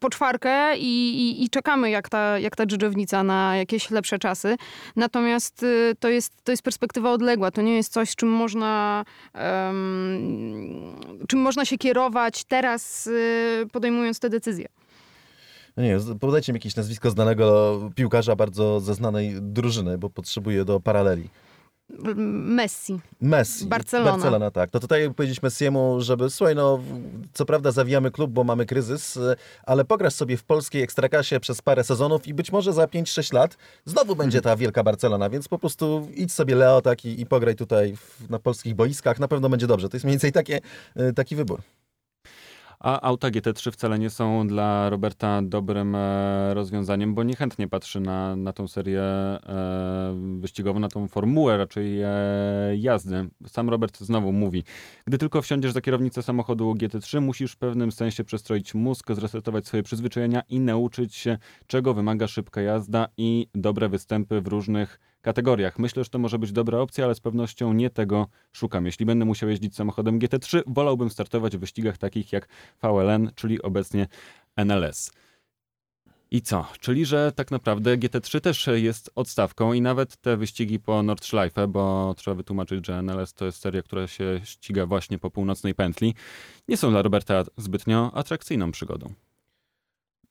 poczwarkę 0.00 0.76
i, 0.76 1.20
i, 1.20 1.44
i, 1.44 1.50
czekamy, 1.50 1.90
jak 1.90 2.08
ta, 2.08 2.38
jak 2.38 2.56
ta 2.56 2.66
dżdżownica 2.66 3.22
na 3.22 3.56
jakieś 3.56 3.90
lepsze 3.90 4.18
czasy. 4.18 4.56
Natomiast 4.96 5.62
y, 5.62 5.96
to, 6.00 6.08
jest, 6.08 6.44
to 6.44 6.52
jest 6.52 6.62
perspektywa 6.62 7.12
odległa. 7.12 7.50
To 7.50 7.62
nie 7.62 7.76
jest 7.76 7.92
coś, 7.92 8.16
czym 8.16 8.28
można, 8.28 9.04
czym 11.28 11.40
można 11.40 11.64
się 11.64 11.78
kierować 11.78 12.44
teraz, 12.44 13.06
y, 13.06 13.66
podejmując 13.72 14.20
te 14.20 14.30
decyzje. 14.30 14.68
No 15.78 15.84
nie, 15.84 15.98
podajcie 16.20 16.52
mi 16.52 16.56
jakieś 16.56 16.76
nazwisko 16.76 17.10
znanego 17.10 17.78
piłkarza 17.94 18.36
bardzo 18.36 18.80
ze 18.80 18.94
znanej 18.94 19.34
drużyny, 19.40 19.98
bo 19.98 20.10
potrzebuję 20.10 20.64
do 20.64 20.80
paraleli. 20.80 21.28
Messi. 22.16 23.00
Messi. 23.20 23.66
Barcelona. 23.66 24.12
Barcelona, 24.12 24.50
tak. 24.50 24.70
To 24.70 24.80
tutaj 24.80 25.14
powiedzieć 25.14 25.42
Messiemu, 25.42 26.00
żeby 26.00 26.30
słuchaj, 26.30 26.54
no 26.54 26.80
co 27.32 27.46
prawda 27.46 27.72
zawijamy 27.72 28.10
klub, 28.10 28.30
bo 28.30 28.44
mamy 28.44 28.66
kryzys, 28.66 29.18
ale 29.62 29.84
pograsz 29.84 30.14
sobie 30.14 30.36
w 30.36 30.44
polskiej 30.44 30.82
ekstrakasie 30.82 31.40
przez 31.40 31.62
parę 31.62 31.84
sezonów 31.84 32.26
i 32.26 32.34
być 32.34 32.52
może 32.52 32.72
za 32.72 32.84
5-6 32.84 33.34
lat 33.34 33.56
znowu 33.84 34.16
będzie 34.16 34.40
ta 34.40 34.56
wielka 34.56 34.82
Barcelona, 34.82 35.30
więc 35.30 35.48
po 35.48 35.58
prostu 35.58 36.08
idź 36.14 36.32
sobie 36.32 36.54
Leo 36.54 36.80
tak 36.80 37.04
i, 37.04 37.20
i 37.20 37.26
pograj 37.26 37.54
tutaj 37.54 37.96
w, 37.96 38.30
na 38.30 38.38
polskich 38.38 38.74
boiskach, 38.74 39.18
na 39.18 39.28
pewno 39.28 39.48
będzie 39.48 39.66
dobrze. 39.66 39.88
To 39.88 39.96
jest 39.96 40.04
mniej 40.04 40.12
więcej 40.12 40.32
takie, 40.32 40.60
y, 41.00 41.12
taki 41.12 41.36
wybór. 41.36 41.60
A 42.80 43.00
auta 43.00 43.30
GT3 43.30 43.72
wcale 43.72 43.98
nie 43.98 44.10
są 44.10 44.46
dla 44.46 44.90
Roberta 44.90 45.42
dobrym 45.42 45.94
e, 45.94 46.54
rozwiązaniem, 46.54 47.14
bo 47.14 47.22
niechętnie 47.22 47.68
patrzy 47.68 48.00
na, 48.00 48.36
na 48.36 48.52
tą 48.52 48.68
serię 48.68 49.02
e, 49.02 50.38
wyścigową, 50.40 50.80
na 50.80 50.88
tą 50.88 51.08
formułę 51.08 51.56
raczej 51.56 52.02
e, 52.02 52.10
jazdy. 52.76 53.28
Sam 53.46 53.70
Robert 53.70 53.98
znowu 53.98 54.32
mówi, 54.32 54.64
gdy 55.06 55.18
tylko 55.18 55.42
wsiądziesz 55.42 55.72
za 55.72 55.80
kierownicę 55.80 56.22
samochodu 56.22 56.74
GT3, 56.74 57.20
musisz 57.20 57.52
w 57.52 57.56
pewnym 57.56 57.92
sensie 57.92 58.24
przestroić 58.24 58.74
mózg, 58.74 59.12
zresetować 59.12 59.66
swoje 59.66 59.82
przyzwyczajenia 59.82 60.42
i 60.48 60.60
nauczyć 60.60 61.14
się, 61.14 61.38
czego 61.66 61.94
wymaga 61.94 62.26
szybka 62.26 62.60
jazda 62.60 63.08
i 63.16 63.48
dobre 63.54 63.88
występy 63.88 64.40
w 64.40 64.46
różnych 64.46 65.00
kategoriach. 65.28 65.78
Myślę, 65.78 66.04
że 66.04 66.10
to 66.10 66.18
może 66.18 66.38
być 66.38 66.52
dobra 66.52 66.78
opcja, 66.78 67.04
ale 67.04 67.14
z 67.14 67.20
pewnością 67.20 67.72
nie 67.72 67.90
tego 67.90 68.26
szukam. 68.52 68.86
Jeśli 68.86 69.06
będę 69.06 69.24
musiał 69.24 69.48
jeździć 69.48 69.76
samochodem 69.76 70.18
GT3, 70.18 70.62
wolałbym 70.66 71.10
startować 71.10 71.56
w 71.56 71.60
wyścigach 71.60 71.98
takich 71.98 72.32
jak 72.32 72.48
VLN, 72.82 73.30
czyli 73.34 73.62
obecnie 73.62 74.06
NLS. 74.56 75.12
I 76.30 76.42
co? 76.42 76.66
Czyli, 76.80 77.06
że 77.06 77.32
tak 77.32 77.50
naprawdę 77.50 77.98
GT3 77.98 78.40
też 78.40 78.68
jest 78.74 79.10
odstawką 79.14 79.72
i 79.72 79.80
nawet 79.80 80.16
te 80.16 80.36
wyścigi 80.36 80.80
po 80.80 81.02
Nordschleife, 81.02 81.68
bo 81.68 82.14
trzeba 82.16 82.34
wytłumaczyć, 82.34 82.86
że 82.86 83.02
NLS 83.02 83.34
to 83.34 83.44
jest 83.44 83.60
seria, 83.60 83.82
która 83.82 84.06
się 84.06 84.40
ściga 84.44 84.86
właśnie 84.86 85.18
po 85.18 85.30
północnej 85.30 85.74
pętli, 85.74 86.14
nie 86.68 86.76
są 86.76 86.90
dla 86.90 87.02
Roberta 87.02 87.44
zbytnio 87.56 88.10
atrakcyjną 88.14 88.72
przygodą. 88.72 89.12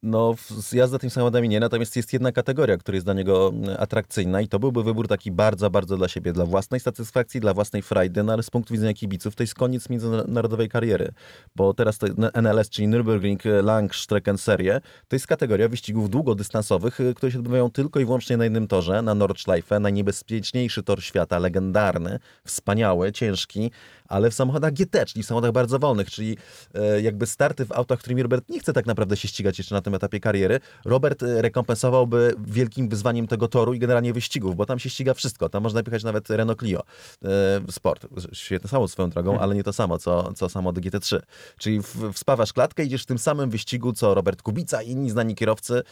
No, 0.04 0.36
jazda 0.74 1.00
tymi 1.00 1.12
samochodami 1.12 1.50
nie, 1.50 1.60
natomiast 1.60 1.96
jest 1.96 2.14
jedna 2.14 2.32
kategoria, 2.32 2.78
która 2.78 2.96
jest 2.96 3.06
dla 3.06 3.14
niego 3.14 3.50
mm, 3.54 3.76
atrakcyjna 3.80 4.42
i 4.42 4.48
to 4.48 4.60
byłby 4.60 4.84
wybór 4.84 5.08
taki 5.08 5.32
bardzo, 5.32 5.70
bardzo 5.70 5.98
dla 5.98 6.08
siebie, 6.08 6.34
dla 6.34 6.46
własnej 6.46 6.80
satysfakcji, 6.80 7.40
dla 7.40 7.54
własnej 7.54 7.82
frajdy, 7.82 8.24
no 8.24 8.34
ale 8.34 8.44
z 8.44 8.50
punktu 8.50 8.74
widzenia 8.74 8.94
kibiców 8.94 9.36
to 9.36 9.44
jest 9.44 9.56
koniec 9.56 9.90
międzynarodowej 9.90 10.70
kariery, 10.70 11.12
bo 11.56 11.74
teraz 11.74 11.98
to 11.98 12.08
NLS, 12.34 12.70
czyli 12.70 12.88
Nürburgring 12.88 13.64
Langstrecken 13.64 14.38
Serie, 14.38 14.82
to 15.08 15.16
jest 15.16 15.28
kategoria 15.28 15.68
wyścigów 15.68 16.10
długodystansowych, 16.10 17.00
y, 17.00 17.14
które 17.14 17.32
się 17.32 17.38
odbywają 17.38 17.72
tylko 17.72 18.00
i 18.00 18.06
wyłącznie 18.06 18.38
na 18.38 18.44
jednym 18.44 18.68
torze, 18.68 19.02
na 19.02 19.16
Nordschleife, 19.16 19.80
najniebezpieczniejszy 19.80 20.84
tor 20.84 21.04
świata, 21.04 21.40
legendarny, 21.40 22.20
wspaniały, 22.46 23.12
ciężki, 23.12 23.72
ale 24.08 24.30
w 24.30 24.34
samochodach 24.34 24.74
GT, 24.74 25.06
czyli 25.06 25.24
w 25.24 25.26
samochodach 25.26 25.52
bardzo 25.52 25.80
wolnych, 25.80 26.12
czyli 26.12 26.38
e, 26.74 27.02
jakby 27.02 27.26
starty 27.26 27.66
w 27.66 27.72
autach, 27.72 28.00
którymi 28.00 28.24
Robert 28.24 28.50
nie 28.50 28.60
chce 28.60 28.74
tak 28.74 28.86
naprawdę 28.86 29.18
się 29.18 29.28
ścigać 29.28 29.58
jeszcze 29.58 29.76
na 29.76 29.82
tym 29.82 29.96
etapie 29.96 30.20
kariery, 30.20 30.60
Robert 30.86 31.24
e, 31.24 31.42
rekompensowałby 31.42 32.34
wielkim 32.46 32.90
wyzwaniem 32.90 33.28
tego 33.28 33.48
toru 33.48 33.74
i 33.74 33.80
generalnie 33.80 34.14
wyścigów, 34.14 34.56
bo 34.56 34.66
tam 34.66 34.80
się 34.80 34.90
ściga 34.90 35.14
wszystko. 35.14 35.50
Tam 35.50 35.64
można 35.64 35.82
jechać 35.86 36.04
nawet 36.04 36.30
Renault 36.30 36.60
Clio 36.60 36.84
e, 37.24 37.28
Sport. 37.72 38.08
Świetne 38.34 38.70
samo 38.70 38.88
swoją 38.88 39.10
drogą, 39.10 39.32
hmm. 39.32 39.44
ale 39.44 39.56
nie 39.56 39.64
to 39.64 39.74
samo, 39.74 39.98
co, 39.98 40.34
co 40.34 40.50
samochody 40.50 40.82
GT3. 40.82 41.20
Czyli 41.58 41.82
w, 41.82 42.14
wspawasz 42.14 42.54
klatkę, 42.54 42.84
idziesz 42.84 43.04
w 43.04 43.06
tym 43.06 43.18
samym 43.18 43.50
wyścigu, 43.50 43.94
co 43.94 44.14
Robert 44.14 44.42
Kubica 44.42 44.82
i 44.82 44.92
inni 44.92 45.10
znani 45.10 45.36
kierowcy 45.36 45.84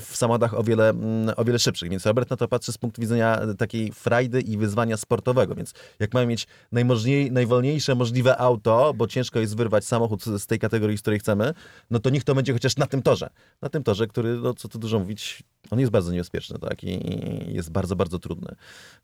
w 0.00 0.10
samochodach 0.12 0.54
o 0.54 0.62
wiele, 0.62 0.88
mm, 0.88 1.34
o 1.36 1.44
wiele 1.44 1.58
szybszych. 1.58 1.90
Więc 1.90 2.06
Robert 2.06 2.30
na 2.30 2.36
to 2.36 2.48
patrzy 2.48 2.72
z 2.72 2.78
punktu 2.78 3.00
widzenia 3.00 3.40
takiej 3.58 3.92
frajdy 3.92 4.40
i 4.40 4.56
wyzwania 4.56 4.96
sportowego. 4.96 5.54
Więc 5.54 5.74
jak 5.98 6.14
mamy 6.14 6.26
mieć 6.26 6.46
najmożniej, 6.72 7.32
najwolniejsze 7.38 7.94
możliwe 7.94 8.36
auto, 8.38 8.94
bo 8.94 9.06
ciężko 9.06 9.40
jest 9.40 9.56
wyrwać 9.56 9.84
samochód 9.84 10.24
z 10.24 10.46
tej 10.46 10.58
kategorii, 10.58 10.98
z 10.98 11.00
której 11.00 11.18
chcemy, 11.18 11.54
no 11.90 11.98
to 11.98 12.10
niech 12.10 12.24
to 12.24 12.34
będzie 12.34 12.52
chociaż 12.52 12.76
na 12.76 12.86
tym 12.86 13.02
torze. 13.02 13.30
Na 13.62 13.68
tym 13.68 13.82
torze, 13.82 14.06
który, 14.06 14.38
no 14.38 14.54
co 14.54 14.68
tu 14.68 14.78
dużo 14.78 14.98
mówić, 14.98 15.42
on 15.70 15.80
jest 15.80 15.92
bardzo 15.92 16.12
niebezpieczny, 16.12 16.58
tak, 16.58 16.84
i 16.84 17.00
jest 17.54 17.70
bardzo, 17.70 17.96
bardzo 17.96 18.18
trudny. 18.18 18.54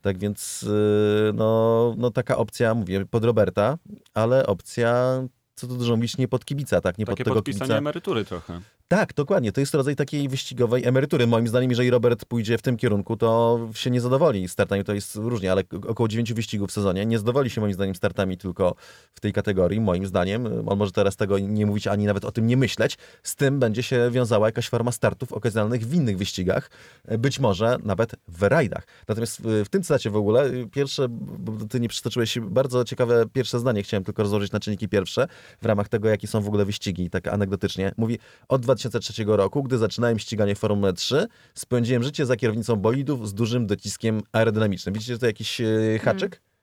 Tak 0.02 0.18
więc, 0.18 0.62
y, 0.62 1.32
no, 1.34 1.94
no 1.98 2.10
taka 2.10 2.36
opcja, 2.36 2.74
mówię, 2.74 3.06
pod 3.06 3.24
Roberta, 3.24 3.78
ale 4.14 4.46
opcja 4.46 5.22
co 5.54 5.66
tu 5.66 5.76
dużo 5.76 5.96
mówić, 5.96 6.16
nie 6.16 6.28
pod 6.28 6.44
kibica, 6.44 6.80
tak? 6.80 6.98
Nie 6.98 7.06
Takie 7.06 7.24
pod 7.24 7.32
tego 7.32 7.42
kibica. 7.42 7.76
emerytury 7.76 8.24
trochę. 8.24 8.60
Tak, 8.88 9.14
dokładnie. 9.14 9.52
To 9.52 9.60
jest 9.60 9.74
rodzaj 9.74 9.96
takiej 9.96 10.28
wyścigowej 10.28 10.84
emerytury. 10.84 11.26
Moim 11.26 11.48
zdaniem, 11.48 11.70
jeżeli 11.70 11.90
Robert 11.90 12.24
pójdzie 12.24 12.58
w 12.58 12.62
tym 12.62 12.76
kierunku, 12.76 13.16
to 13.16 13.60
się 13.74 13.90
nie 13.90 14.00
zadowoli 14.00 14.48
startami. 14.48 14.84
To 14.84 14.94
jest 14.94 15.16
różnie, 15.16 15.52
ale 15.52 15.62
około 15.86 16.08
9 16.08 16.32
wyścigów 16.32 16.70
w 16.70 16.72
sezonie. 16.72 17.06
Nie 17.06 17.18
zadowoli 17.18 17.50
się 17.50 17.60
moim 17.60 17.74
zdaniem 17.74 17.94
startami 17.94 18.38
tylko 18.38 18.74
w 19.14 19.20
tej 19.20 19.32
kategorii. 19.32 19.80
Moim 19.80 20.06
zdaniem, 20.06 20.68
on 20.68 20.78
może 20.78 20.92
teraz 20.92 21.16
tego 21.16 21.38
nie 21.38 21.66
mówić, 21.66 21.86
ani 21.86 22.06
nawet 22.06 22.24
o 22.24 22.32
tym 22.32 22.46
nie 22.46 22.56
myśleć. 22.56 22.98
Z 23.22 23.36
tym 23.36 23.58
będzie 23.58 23.82
się 23.82 24.10
wiązała 24.10 24.46
jakaś 24.46 24.68
forma 24.68 24.92
startów 24.92 25.32
okazjonalnych 25.32 25.86
w 25.86 25.94
innych 25.94 26.18
wyścigach. 26.18 26.70
Być 27.18 27.40
może 27.40 27.76
nawet 27.82 28.14
w 28.28 28.42
rajdach. 28.42 28.86
Natomiast 29.08 29.40
w, 29.42 29.68
tym 29.68 29.82
cytacie 29.82 30.10
w 30.10 30.16
ogóle, 30.16 30.50
pierwsze, 30.72 31.06
bo 31.08 31.66
ty 31.66 31.80
nie 31.80 31.88
przytoczyłeś 31.88 32.38
bardzo 32.40 32.84
ciekawe 32.84 33.24
pierwsze 33.32 33.58
zdanie, 33.58 33.82
chciałem 33.82 34.04
tylko 34.04 34.22
rozłożyć 34.22 34.52
na 34.52 34.60
czynniki 34.60 34.88
pierwsze 34.88 35.28
w 35.62 35.66
ramach 35.66 35.88
tego, 35.88 36.08
jakie 36.08 36.26
są 36.26 36.40
w 36.40 36.48
ogóle 36.48 36.64
wyścigi, 36.64 37.10
tak 37.10 37.28
anegdotycznie. 37.28 37.92
Mówi, 37.96 38.18
od 38.48 38.66
2003 38.74 39.24
roku, 39.26 39.62
gdy 39.62 39.78
zaczynałem 39.78 40.18
ściganie 40.18 40.54
Formuły 40.54 40.92
3, 40.92 41.26
spędziłem 41.54 42.02
życie 42.02 42.26
za 42.26 42.36
kierownicą 42.36 42.76
bolidów 42.76 43.28
z 43.28 43.34
dużym 43.34 43.66
dociskiem 43.66 44.22
aerodynamicznym. 44.32 44.92
Widzicie, 44.92 45.18
to 45.18 45.26
jakiś 45.26 45.60
e, 45.60 45.98
haczyk? 46.02 46.30
Hmm. 46.30 46.54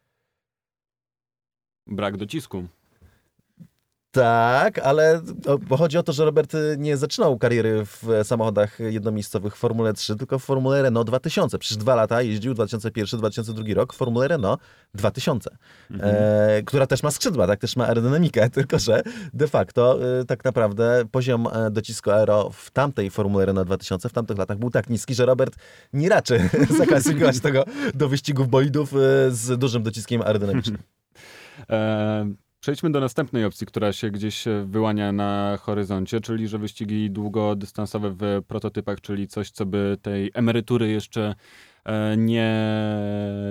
Brak 1.87 2.17
docisku. 2.17 2.67
Tak, 4.11 4.79
ale 4.79 5.21
bo 5.69 5.77
chodzi 5.77 5.97
o 5.97 6.03
to, 6.03 6.13
że 6.13 6.25
Robert 6.25 6.53
y, 6.53 6.75
nie 6.79 6.97
zaczynał 6.97 7.37
kariery 7.37 7.85
w 7.85 8.07
samochodach 8.23 8.79
jednomiejscowych 8.79 9.55
w 9.55 9.59
Formule 9.59 9.93
3, 9.93 10.15
tylko 10.15 10.39
w 10.39 10.43
Formule 10.43 10.81
Renault 10.81 11.07
2000. 11.07 11.59
Przez 11.59 11.77
dwa 11.77 11.95
lata 11.95 12.21
jeździł 12.21 12.53
2001-2002 12.53 13.73
rok 13.73 13.93
w 13.93 13.97
Formule 13.97 14.27
Renault 14.27 14.61
2000, 14.93 15.49
mhm. 15.91 16.15
e, 16.15 16.63
która 16.63 16.87
też 16.87 17.03
ma 17.03 17.11
skrzydła, 17.11 17.47
tak, 17.47 17.59
też 17.59 17.75
ma 17.75 17.87
aerodynamikę, 17.87 18.49
tylko 18.59 18.79
że 18.79 19.01
de 19.33 19.47
facto 19.47 19.99
e, 20.19 20.25
tak 20.25 20.43
naprawdę 20.43 21.03
poziom 21.11 21.47
e, 21.47 21.71
docisku 21.71 22.11
aero 22.11 22.49
w 22.49 22.71
tamtej 22.71 23.09
Formule 23.09 23.45
Renault 23.45 23.67
2000 23.67 24.09
w 24.09 24.13
tamtych 24.13 24.37
latach 24.37 24.57
był 24.57 24.69
tak 24.69 24.89
niski, 24.89 25.15
że 25.15 25.25
Robert 25.25 25.55
nie 25.93 26.09
raczy 26.09 26.49
zaklasyfikować 26.79 27.39
tego 27.39 27.65
do 27.93 28.09
wyścigów 28.09 28.47
bolidów 28.49 28.93
e, 28.93 28.97
z 29.29 29.59
dużym 29.59 29.83
dociskiem 29.83 30.21
aerodynamicznym. 30.21 30.77
E, 32.61 32.63
Przejdźmy 32.63 32.91
do 32.91 32.99
następnej 32.99 33.45
opcji, 33.45 33.67
która 33.67 33.93
się 33.93 34.11
gdzieś 34.11 34.45
wyłania 34.65 35.11
na 35.11 35.57
horyzoncie, 35.61 36.21
czyli 36.21 36.47
że 36.47 36.57
wyścigi 36.57 37.11
długodystansowe 37.11 38.15
w 38.19 38.41
prototypach, 38.47 39.01
czyli 39.01 39.27
coś, 39.27 39.51
co 39.51 39.65
by 39.65 39.97
tej 40.01 40.31
emerytury 40.33 40.91
jeszcze 40.91 41.21
E, 41.21 41.35
nie, 42.17 42.55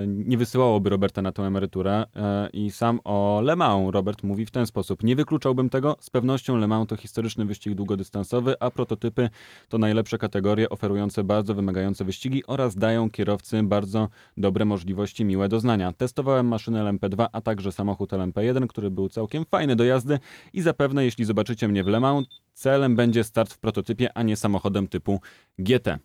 nie 0.07 0.37
wysyłałoby 0.37 0.89
Roberta 0.89 1.21
na 1.21 1.31
tę 1.31 1.43
emeryturę. 1.43 2.05
E, 2.15 2.49
I 2.53 2.71
sam 2.71 2.99
o 3.03 3.41
Le 3.43 3.55
Mans 3.55 3.91
Robert 3.91 4.23
mówi 4.23 4.45
w 4.45 4.51
ten 4.51 4.65
sposób. 4.65 5.03
Nie 5.03 5.15
wykluczałbym 5.15 5.69
tego. 5.69 5.97
Z 5.99 6.09
pewnością 6.09 6.57
Le 6.57 6.67
Mans 6.67 6.87
to 6.87 6.95
historyczny 6.95 7.45
wyścig 7.45 7.75
długodystansowy, 7.75 8.55
a 8.59 8.71
prototypy 8.71 9.29
to 9.69 9.77
najlepsze 9.77 10.17
kategorie 10.17 10.69
oferujące 10.69 11.23
bardzo 11.23 11.53
wymagające 11.53 12.05
wyścigi 12.05 12.45
oraz 12.47 12.75
dają 12.75 13.09
kierowcy 13.09 13.63
bardzo 13.63 14.07
dobre 14.37 14.65
możliwości 14.65 15.25
miłe 15.25 15.49
do 15.49 15.59
znania. 15.59 15.93
Testowałem 15.93 16.47
maszynę 16.47 16.83
LMP2, 16.83 17.27
a 17.31 17.41
także 17.41 17.71
samochód 17.71 18.11
LMP1, 18.11 18.67
który 18.67 18.91
był 18.91 19.09
całkiem 19.09 19.45
fajny 19.45 19.75
do 19.75 19.83
jazdy 19.83 20.19
i 20.53 20.61
zapewne 20.61 21.05
jeśli 21.05 21.25
zobaczycie 21.25 21.67
mnie 21.67 21.83
w 21.83 21.87
Le 21.87 21.99
Mans, 21.99 22.27
celem 22.53 22.95
będzie 22.95 23.23
start 23.23 23.53
w 23.53 23.59
prototypie, 23.59 24.17
a 24.17 24.23
nie 24.23 24.35
samochodem 24.35 24.87
typu 24.87 25.21
GT. 25.59 25.99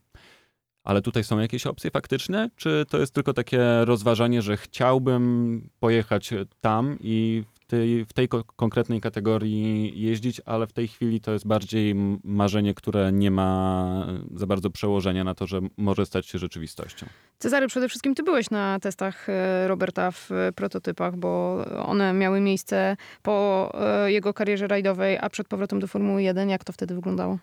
Ale 0.87 1.03
tutaj 1.03 1.25
są 1.25 1.39
jakieś 1.39 1.67
opcje 1.67 1.91
faktyczne? 1.91 2.51
Czy 2.57 2.87
to 2.89 2.99
jest 2.99 3.15
tylko 3.15 3.33
takie 3.33 3.85
rozważanie, 3.85 4.43
że 4.43 4.57
chciałbym 4.57 5.69
pojechać 5.81 6.31
tam 6.61 6.97
i 7.01 7.45
w 7.55 7.67
tej, 7.67 8.05
w 8.05 8.13
tej 8.13 8.29
konkretnej 8.57 9.01
kategorii 9.01 9.93
jeździć, 10.01 10.41
ale 10.45 10.67
w 10.67 10.73
tej 10.73 10.89
chwili 10.89 11.21
to 11.21 11.33
jest 11.33 11.47
bardziej 11.47 11.95
marzenie, 12.25 12.75
które 12.75 13.13
nie 13.13 13.31
ma 13.31 14.07
za 14.35 14.47
bardzo 14.47 14.71
przełożenia 14.71 15.25
na 15.25 15.35
to, 15.35 15.47
że 15.47 15.61
może 15.77 16.07
stać 16.07 16.27
się 16.27 16.39
rzeczywistością. 16.39 17.07
Cezary, 17.39 17.69
przede 17.69 17.89
wszystkim 17.89 18.15
ty 18.15 18.23
byłeś 18.23 18.51
na 18.51 18.79
testach 18.81 19.29
e, 19.29 19.69
Roberta 19.69 20.11
w 20.11 20.31
prototypach, 20.55 21.17
bo 21.17 21.65
one 21.87 22.13
miały 22.13 22.41
miejsce 22.41 22.97
po 23.23 23.71
e, 23.75 24.13
jego 24.13 24.35
karierze 24.35 24.67
rajdowej, 24.67 25.19
a 25.21 25.31
przed 25.31 25.49
powrotem 25.49 25.81
do 25.81 25.87
Formuły 25.87 26.23
1. 26.23 26.49
Jak 26.49 26.65
to 26.65 26.73
wtedy 26.73 26.95
wyglądało? 26.95 27.39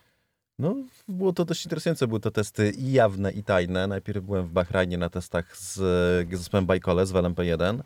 No, 0.60 0.76
było 1.08 1.34
to 1.34 1.46
dość 1.46 1.66
interesujące. 1.66 2.08
Były 2.08 2.20
to 2.20 2.32
testy 2.32 2.70
i 2.70 2.92
jawne, 2.92 3.32
i 3.32 3.44
tajne. 3.44 3.88
Najpierw 3.88 4.26
byłem 4.26 4.48
w 4.48 4.52
Bahrajnie 4.52 4.98
na 4.98 5.10
testach 5.10 5.58
z 5.58 5.80
zespołem 6.38 6.66
Bajkole, 6.66 7.06
z 7.06 7.12
LMP1. 7.12 7.80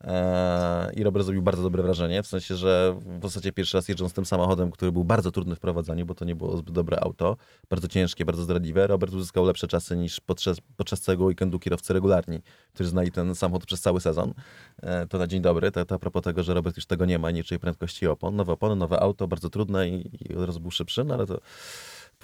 Eee, 0.00 1.00
I 1.00 1.02
Robert 1.02 1.24
zrobił 1.24 1.42
bardzo 1.42 1.62
dobre 1.62 1.82
wrażenie, 1.82 2.22
w 2.22 2.26
sensie, 2.26 2.56
że 2.56 3.00
w 3.20 3.22
zasadzie 3.22 3.52
pierwszy 3.52 3.76
raz 3.76 3.88
jeżdżąc 3.88 4.12
tym 4.12 4.26
samochodem, 4.26 4.70
który 4.70 4.92
był 4.92 5.04
bardzo 5.04 5.30
trudny 5.30 5.56
w 5.56 5.60
prowadzeniu, 5.60 6.06
bo 6.06 6.14
to 6.14 6.24
nie 6.24 6.36
było 6.36 6.56
zbyt 6.56 6.74
dobre 6.74 7.00
auto, 7.00 7.36
bardzo 7.70 7.88
ciężkie, 7.88 8.24
bardzo 8.24 8.42
zdradliwe, 8.42 8.86
Robert 8.86 9.12
uzyskał 9.12 9.44
lepsze 9.44 9.66
czasy 9.66 9.96
niż 9.96 10.20
podczas, 10.20 10.58
podczas 10.76 11.00
całego 11.00 11.24
weekendu 11.24 11.58
kierowcy 11.58 11.92
regularni, 11.92 12.40
którzy 12.74 12.90
znali 12.90 13.12
ten 13.12 13.34
samochód 13.34 13.66
przez 13.66 13.80
cały 13.80 14.00
sezon. 14.00 14.34
Eee, 14.82 15.08
to 15.08 15.18
na 15.18 15.26
dzień 15.26 15.42
dobry, 15.42 15.70
to, 15.70 15.84
to 15.84 15.94
a 15.94 15.98
propos 15.98 16.22
tego, 16.22 16.42
że 16.42 16.54
Robert 16.54 16.76
już 16.76 16.86
tego 16.86 17.04
nie 17.04 17.18
ma, 17.18 17.30
nie 17.30 17.44
prędkości 17.60 18.06
opon. 18.06 18.36
Nowe 18.36 18.52
opony, 18.52 18.76
nowe 18.76 19.00
auto, 19.00 19.28
bardzo 19.28 19.50
trudne 19.50 19.88
i, 19.88 20.10
i 20.30 20.34
od 20.34 20.46
razu 20.46 20.60
był 20.60 20.70
szybszy, 20.70 21.04
no 21.04 21.14
ale 21.14 21.26
to 21.26 21.40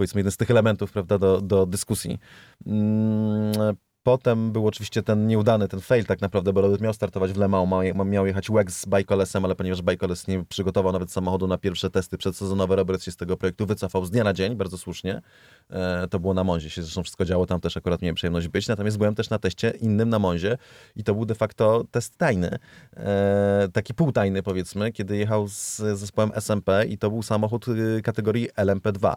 powiedzmy 0.01 0.19
jeden 0.19 0.33
z 0.33 0.37
tych 0.37 0.51
elementów 0.51 0.93
prawda, 0.93 1.19
do, 1.19 1.41
do 1.41 1.67
dyskusji. 1.67 2.19
Mm, 2.67 3.77
Potem 4.03 4.53
był 4.53 4.67
oczywiście 4.67 5.03
ten 5.03 5.27
nieudany, 5.27 5.69
ten 5.69 5.81
fail 5.81 6.05
tak 6.05 6.21
naprawdę, 6.21 6.53
bo 6.53 6.61
Robert 6.61 6.83
miał 6.83 6.93
startować 6.93 7.33
w 7.33 7.37
Le 7.37 7.49
Mans, 7.49 7.71
miał, 8.05 8.27
jechać 8.27 8.51
WEG 8.51 8.71
z 8.71 8.87
Bajkolesem, 8.87 9.45
ale 9.45 9.55
ponieważ 9.55 9.83
Bajkoles 9.83 10.29
nie 10.29 10.45
przygotował 10.45 10.93
nawet 10.93 11.13
samochodu 11.13 11.47
na 11.47 11.59
pierwsze 11.59 11.91
testy 11.91 12.19
przedsezonowe, 12.19 12.77
Robert 12.77 13.03
się 13.03 13.13
z 13.13 13.17
tego 13.17 13.37
projektu 13.37 13.67
wycofał 13.67 14.05
z 14.05 14.11
dnia 14.11 14.25
na 14.25 14.33
dzień, 14.33 14.57
bardzo 14.57 14.79
słusznie. 14.79 15.23
E, 15.71 16.09
to 16.11 16.21
było 16.21 16.35
na 16.35 16.45
Monzie, 16.45 16.71
się 16.71 16.83
zresztą 16.83 17.03
wszystko 17.03 17.25
działo, 17.25 17.47
tam 17.47 17.61
też 17.61 17.77
akurat 17.77 18.03
miałem 18.03 18.15
przyjemność 18.15 18.49
być, 18.49 18.69
natomiast 18.69 18.99
byłem 18.99 19.15
też 19.15 19.31
na 19.31 19.39
teście 19.39 19.71
innym 19.71 20.09
na 20.09 20.19
Monzie 20.19 20.59
i 20.97 21.05
to 21.05 21.15
był 21.15 21.25
de 21.25 21.35
facto 21.35 21.85
test 21.91 22.17
tajny, 22.17 22.59
e, 22.97 23.69
taki 23.73 23.95
półtajny 23.95 24.43
powiedzmy, 24.43 24.93
kiedy 24.93 25.17
jechał 25.17 25.49
z 25.49 25.77
zespołem 25.77 26.33
SMP 26.35 26.87
i 26.89 26.99
to 26.99 27.11
był 27.11 27.23
samochód 27.23 27.69
y, 27.69 28.03
kategorii 28.03 28.49
LMP2. 28.51 29.15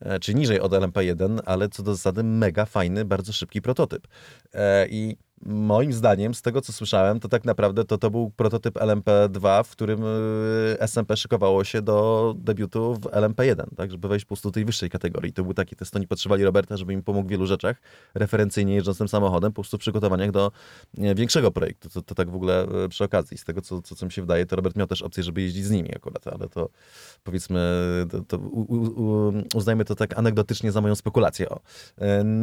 E, 0.00 0.18
czy 0.18 0.34
niżej 0.34 0.60
od 0.60 0.72
LMP1, 0.72 1.38
ale 1.44 1.68
co 1.68 1.82
do 1.82 1.94
zasady 1.94 2.24
mega 2.24 2.66
fajny, 2.66 3.04
bardzo 3.04 3.32
szybki 3.32 3.62
prototyp. 3.62 4.08
E, 4.54 4.88
I 4.88 5.16
moim 5.46 5.92
zdaniem, 5.92 6.34
z 6.34 6.42
tego 6.42 6.60
co 6.60 6.72
słyszałem, 6.72 7.20
to 7.20 7.28
tak 7.28 7.44
naprawdę 7.44 7.84
to, 7.84 7.98
to 7.98 8.10
był 8.10 8.30
prototyp 8.30 8.74
LMP2, 8.74 9.64
w 9.64 9.70
którym 9.70 10.04
y, 10.04 10.76
SMP 10.80 11.16
szykowało 11.16 11.64
się 11.64 11.82
do 11.82 12.34
debiutu 12.38 12.94
w 12.94 13.00
LMP1, 13.00 13.64
tak, 13.76 13.90
żeby 13.90 14.08
wejść 14.08 14.24
po 14.24 14.28
prostu 14.28 14.48
do 14.48 14.52
tej 14.52 14.64
wyższej 14.64 14.90
kategorii. 14.90 15.32
To 15.32 15.44
był 15.44 15.54
taki 15.54 15.76
test, 15.76 15.96
oni 15.96 16.06
potrzebowali 16.06 16.44
Roberta, 16.44 16.76
żeby 16.76 16.92
im 16.92 17.02
pomógł 17.02 17.28
w 17.28 17.30
wielu 17.30 17.46
rzeczach, 17.46 17.80
referencyjnie 18.14 18.74
jeżdżąc 18.74 18.98
tym 18.98 19.08
samochodem, 19.08 19.52
po 19.52 19.54
prostu 19.62 19.76
w 19.76 19.80
przygotowaniach 19.80 20.30
do 20.30 20.52
większego 20.94 21.50
projektu. 21.50 21.88
To, 21.90 22.02
to 22.02 22.14
tak 22.14 22.30
w 22.30 22.34
ogóle 22.34 22.66
y, 22.84 22.88
przy 22.88 23.04
okazji. 23.04 23.38
Z 23.38 23.44
tego, 23.44 23.60
co, 23.62 23.82
co, 23.82 23.94
co 23.94 24.06
mi 24.06 24.12
się 24.12 24.22
wydaje, 24.22 24.46
to 24.46 24.56
Robert 24.56 24.76
miał 24.76 24.86
też 24.86 25.02
opcję, 25.02 25.22
żeby 25.22 25.42
jeździć 25.42 25.64
z 25.64 25.70
nimi 25.70 25.94
akurat, 25.96 26.26
ale 26.26 26.48
to 26.48 26.68
powiedzmy, 27.24 27.60
to, 28.10 28.20
to 28.20 28.38
u, 28.38 28.74
u, 28.74 29.32
uznajmy 29.54 29.84
to 29.84 29.94
tak 29.94 30.18
anegdotycznie 30.18 30.72
za 30.72 30.80
moją 30.80 30.94
spekulację 30.94 31.48
o, 31.48 31.56
y, 31.56 31.60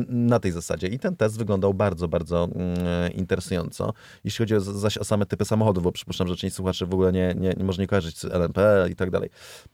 na 0.09 0.39
tej 0.39 0.51
zasadzie. 0.51 0.87
I 0.87 0.99
ten 0.99 1.15
test 1.15 1.37
wyglądał 1.37 1.73
bardzo, 1.73 2.07
bardzo 2.07 2.49
mm, 2.55 2.84
interesująco. 3.13 3.93
Jeśli 4.23 4.37
chodzi 4.43 4.55
o, 4.55 4.59
zaś 4.59 4.97
o 4.97 5.03
same 5.03 5.25
typy 5.25 5.45
samochodów, 5.45 5.83
bo 5.83 5.91
przypuszczam, 5.91 6.27
że 6.27 6.35
część 6.35 6.55
słuchaczy 6.55 6.85
w 6.85 6.93
ogóle 6.93 7.11
nie, 7.11 7.35
nie, 7.37 7.53
nie 7.57 7.63
może 7.63 7.81
nie 7.81 7.87
kojarzyć 7.87 8.17
z 8.17 8.25
LMP 8.25 8.87
i 8.91 8.95
tak 8.95 9.11
dalej. 9.11 9.29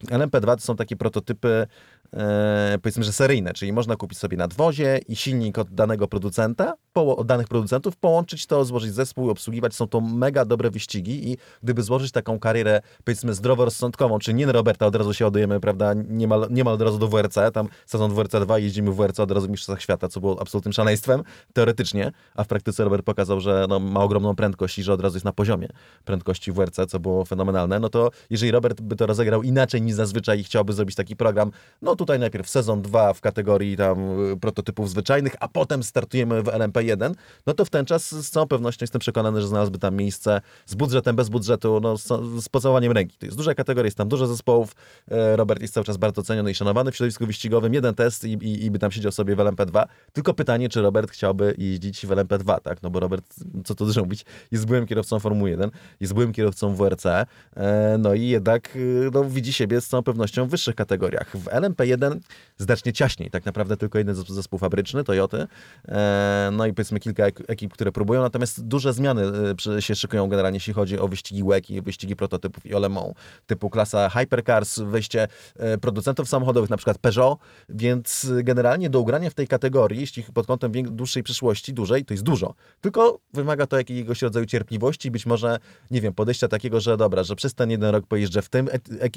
LMP2 0.06 0.56
to 0.56 0.62
są 0.62 0.76
takie 0.76 0.96
prototypy 0.96 1.68
e, 2.14 2.78
powiedzmy, 2.82 3.04
że 3.04 3.14
seryjne, 3.14 3.54
czyli 3.54 3.74
można 3.74 3.96
kupić 3.96 4.20
sobie 4.20 4.38
nadwozie 4.38 5.00
i 5.08 5.16
silnik 5.16 5.58
od 5.58 5.74
danego 5.74 6.08
producenta, 6.08 6.74
od 6.96 7.28
danych 7.28 7.48
producentów, 7.48 7.98
połączyć 7.98 8.46
to, 8.46 8.66
złożyć 8.66 8.94
zespół 8.94 9.30
obsługiwać. 9.30 9.76
Są 9.76 9.88
to 9.88 10.02
mega 10.02 10.46
dobre 10.46 10.70
wyścigi 10.70 11.32
i 11.32 11.38
gdyby 11.64 11.84
złożyć 11.84 12.12
taką 12.12 12.40
karierę, 12.40 12.82
powiedzmy, 13.04 13.34
zdroworozsądkową, 13.34 14.20
czy 14.20 14.34
nie 14.34 14.46
na 14.46 14.52
Roberta, 14.52 14.86
od 14.86 14.96
razu 14.96 15.14
się 15.14 15.26
ładujemy, 15.26 15.60
prawda, 15.60 15.94
niemal, 15.94 16.48
niemal 16.50 16.74
od 16.74 16.82
razu 16.82 16.98
do 16.98 17.08
WRC, 17.08 17.36
tam 17.54 17.68
sezon 17.86 18.14
WRC 18.14 18.32
2 18.42 18.60
jeździmy 18.60 18.92
w 18.92 18.96
WRC 18.96 19.20
od 19.20 19.32
razu 19.32 19.48
w 19.48 19.50
Mistrzostwach 19.50 19.82
Świata, 19.82 20.08
co 20.08 20.20
było 20.20 20.42
absolutnym 20.42 20.74
szaleństwem, 20.74 21.24
teoretycznie, 21.54 22.12
a 22.36 22.44
w 22.44 22.48
praktyce 22.48 22.84
Robert 22.84 23.06
pokazał, 23.06 23.40
że 23.40 23.66
no, 23.70 23.80
ma 23.80 24.00
ogromną 24.00 24.36
prędkość 24.36 24.80
i 24.80 24.84
że 24.84 24.94
od 24.94 25.02
razu 25.02 25.16
jest 25.16 25.26
na 25.26 25.34
poziomie 25.34 25.68
prędkości 26.06 26.52
WRC, 26.52 26.80
co 26.88 27.00
było 27.00 27.26
fenomenalne, 27.26 27.80
no 27.80 27.90
to 27.90 28.10
jeżeli 28.30 28.52
Robert 28.52 28.82
by 28.82 28.96
to 28.96 29.06
rozegrał 29.06 29.44
inaczej 29.44 29.82
niż 29.82 29.96
zazwyczaj 29.96 30.40
i 30.40 30.44
chciałby 30.44 30.74
zrobić 30.74 30.96
taki 30.96 31.16
program, 31.16 31.52
no 31.82 31.96
tutaj 32.02 32.20
najpierw 32.20 32.50
sezon 32.50 32.82
2 32.82 33.14
w 33.14 33.22
kategorii 33.22 33.78
tam 33.78 34.32
y, 34.32 34.38
prototypów 34.38 34.90
zwyczajnych, 34.90 35.36
a 35.40 35.48
potem 35.48 35.84
startujemy 35.84 36.44
w 36.44 36.46
LMP1, 36.46 37.14
no 37.46 37.54
to 37.54 37.66
w 37.66 37.70
ten 37.70 37.86
czas 37.86 38.12
z 38.12 38.30
całą 38.30 38.48
pewnością 38.48 38.84
jestem 38.84 39.00
przekonany, 39.00 39.42
że 39.42 39.48
znalazłby 39.48 39.80
tam 39.80 39.96
miejsce 39.96 40.42
z 40.66 40.76
budżetem, 40.76 41.16
bez 41.16 41.30
budżetu, 41.30 41.80
no 41.80 41.98
z, 41.98 42.08
z 42.44 42.50
pocałowaniem 42.50 42.92
ręki. 42.92 43.18
To 43.18 43.26
jest 43.26 43.38
duża 43.38 43.56
kategoria, 43.56 43.88
jest 43.88 43.98
tam 43.98 44.08
dużo 44.08 44.28
zespołów, 44.28 44.76
e, 45.12 45.36
Robert 45.36 45.62
jest 45.62 45.74
cały 45.74 45.86
czas 45.86 45.98
bardzo 45.98 46.24
ceniony 46.24 46.52
i 46.52 46.56
szanowany 46.56 46.92
w 46.92 46.96
środowisku 46.96 47.26
wyścigowym, 47.26 47.74
jeden 47.74 47.96
test 47.96 48.24
i, 48.24 48.34
i, 48.34 48.66
i 48.66 48.72
by 48.72 48.80
tam 48.80 48.92
siedział 48.92 49.12
sobie 49.12 49.36
w 49.36 49.40
LMP2, 49.40 49.84
tylko 50.14 50.34
pytanie, 50.34 50.70
czy 50.70 50.82
Robert 50.82 51.12
chciałby 51.12 51.56
jeździć 51.58 52.06
w 52.06 52.10
LMP2, 52.10 52.62
tak, 52.62 52.82
no 52.84 52.90
bo 52.90 53.00
Robert, 53.00 53.26
co 53.66 53.76
to 53.76 53.86
mówić, 53.86 54.26
jest 54.52 54.66
byłym 54.66 54.86
kierowcą 54.86 55.20
Formuły 55.20 55.50
1, 55.50 55.72
jest 56.00 56.14
byłym 56.14 56.34
kierowcą 56.34 56.76
WRC, 56.76 57.06
e, 57.06 57.26
no 58.00 58.14
i 58.14 58.28
jednak 58.28 58.76
y, 58.76 59.10
no, 59.14 59.24
widzi 59.24 59.54
siebie 59.54 59.82
z 59.82 59.88
całą 59.88 60.04
pewnością 60.04 60.46
w 60.46 60.50
wyższych 60.50 60.76
kategoriach. 60.76 61.38
W 61.38 61.46
LMP1 61.46 61.91
znacznie 62.58 62.94
ciaśniej, 62.94 63.30
tak 63.30 63.46
naprawdę 63.46 63.78
tylko 63.78 63.98
jeden 63.98 64.16
zespół 64.16 64.60
fabryczny, 64.60 65.04
Toyoty, 65.04 65.48
e, 65.88 66.50
no 66.54 66.66
i 66.66 66.74
powiedzmy 66.74 67.00
kilka 67.00 67.24
ekip, 67.48 67.74
które 67.74 67.92
próbują, 67.92 68.22
natomiast 68.22 68.68
duże 68.68 68.94
zmiany 68.94 69.24
e, 69.78 69.82
się 69.82 69.96
szykują 69.96 70.28
generalnie, 70.28 70.56
jeśli 70.56 70.74
chodzi 70.74 71.00
o 71.00 71.08
wyścigi 71.08 71.44
WEC 71.44 71.70
i 71.70 71.82
wyścigi 71.82 72.16
prototypów 72.16 72.66
i 72.66 72.76
Olemą, 72.76 73.14
typu 73.48 73.70
klasa 73.70 74.10
Hypercars, 74.10 74.80
wejście 74.80 75.28
e, 75.56 75.78
producentów 75.78 76.30
samochodowych, 76.30 76.70
na 76.70 76.78
przykład 76.78 76.98
Peugeot, 76.98 77.40
więc 77.70 78.32
generalnie 78.44 78.90
do 78.90 79.00
ugrania 79.00 79.30
w 79.30 79.34
tej 79.34 79.48
kategorii, 79.48 80.00
jeśli 80.02 80.24
pod 80.24 80.48
kątem 80.48 80.72
dłuższej 80.72 81.24
przyszłości, 81.24 81.74
dłużej, 81.74 82.06
to 82.06 82.14
jest 82.14 82.24
dużo. 82.24 82.54
Tylko 82.82 83.20
wymaga 83.34 83.68
to 83.68 83.78
jakiegoś 83.78 84.22
rodzaju 84.22 84.46
cierpliwości, 84.46 85.12
być 85.12 85.26
może, 85.26 85.60
nie 85.92 86.02
wiem, 86.02 86.14
podejścia 86.14 86.48
takiego, 86.48 86.80
że 86.80 86.98
dobra, 86.98 87.24
że 87.24 87.36
przez 87.36 87.54
ten 87.54 87.72
jeden 87.72 87.90
rok 87.90 88.08
pojeżdżę 88.08 88.42
w, 88.42 88.50
tym, 88.50 88.70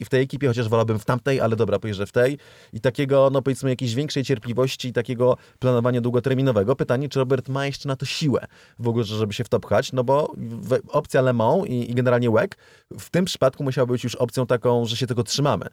w 0.05 0.09
tej 0.09 0.23
ekipie, 0.23 0.49
chociaż 0.49 0.69
wolałbym 0.69 0.99
w 0.99 1.05
tamtej, 1.05 1.41
ale 1.41 1.57
dobra, 1.57 1.79
pojeżdżę 1.79 2.07
w 2.07 2.13
tej 2.13 2.39
i 2.73 2.81
takiego, 2.81 3.31
no 3.33 3.43
powiedzmy, 3.43 3.71
jakiejś 3.71 3.95
większej 3.95 4.25
cierpliwości 4.25 4.89
i 4.89 4.93
takiego 4.93 5.37
planowania 5.59 6.01
długoterminowego. 6.01 6.77
Pytanie, 6.77 7.09
czy 7.09 7.19
Robert 7.19 7.49
ma 7.49 7.67
jeszcze 7.67 7.89
na 7.89 7.97
to 7.97 8.07
siłę 8.07 8.47
w 8.79 8.89
ogóle, 8.89 9.05
żeby 9.05 9.33
się 9.33 9.45
w 9.45 9.49
to 9.49 9.61
pchać, 9.61 9.93
no 9.93 10.05
bo 10.05 10.35
opcja 10.89 11.21
Le 11.21 11.33
Mans 11.33 11.67
i, 11.67 11.91
i 11.91 11.95
generalnie 11.95 12.31
WEC 12.31 12.51
w 12.99 13.11
tym 13.11 13.25
przypadku 13.25 13.65
musiała 13.65 13.87
być 13.87 14.05
już 14.05 14.15
opcją 14.15 14.47
taką, 14.47 14.85
że 14.85 14.97
się 14.97 15.07
tego 15.07 15.23
trzymamy. 15.23 15.67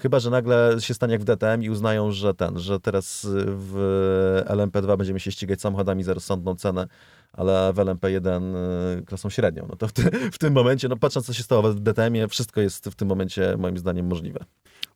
Chyba, 0.00 0.20
że 0.20 0.30
nagle 0.30 0.76
się 0.80 0.94
stanie 0.94 1.12
jak 1.12 1.20
w 1.20 1.24
DTM 1.24 1.62
i 1.62 1.70
uznają, 1.70 2.12
że 2.12 2.34
ten, 2.34 2.58
że 2.58 2.80
teraz 2.80 3.26
w 3.30 4.42
LMP2 4.46 4.96
będziemy 4.96 5.20
się 5.20 5.32
ścigać 5.32 5.60
samochodami 5.60 6.02
za 6.02 6.14
rozsądną 6.14 6.54
cenę, 6.54 6.86
ale 7.32 7.72
w 7.72 7.76
LMP1 7.76 8.56
y, 8.98 9.02
klasą 9.02 9.30
średnią. 9.30 9.66
No 9.68 9.76
to 9.76 9.88
w, 9.88 9.92
ty, 9.92 10.02
w 10.32 10.38
tym 10.38 10.52
momencie, 10.52 10.88
no 10.88 10.96
patrząc 10.96 11.26
co 11.26 11.32
się 11.32 11.42
stało 11.42 11.62
w 11.62 11.80
DTM-ie, 11.80 12.28
wszystko 12.28 12.60
jest 12.60 12.84
w 12.84 12.94
tym 12.94 13.08
momencie 13.08 13.56
moim 13.58 13.78
zdaniem 13.78 14.06
możliwe. 14.06 14.44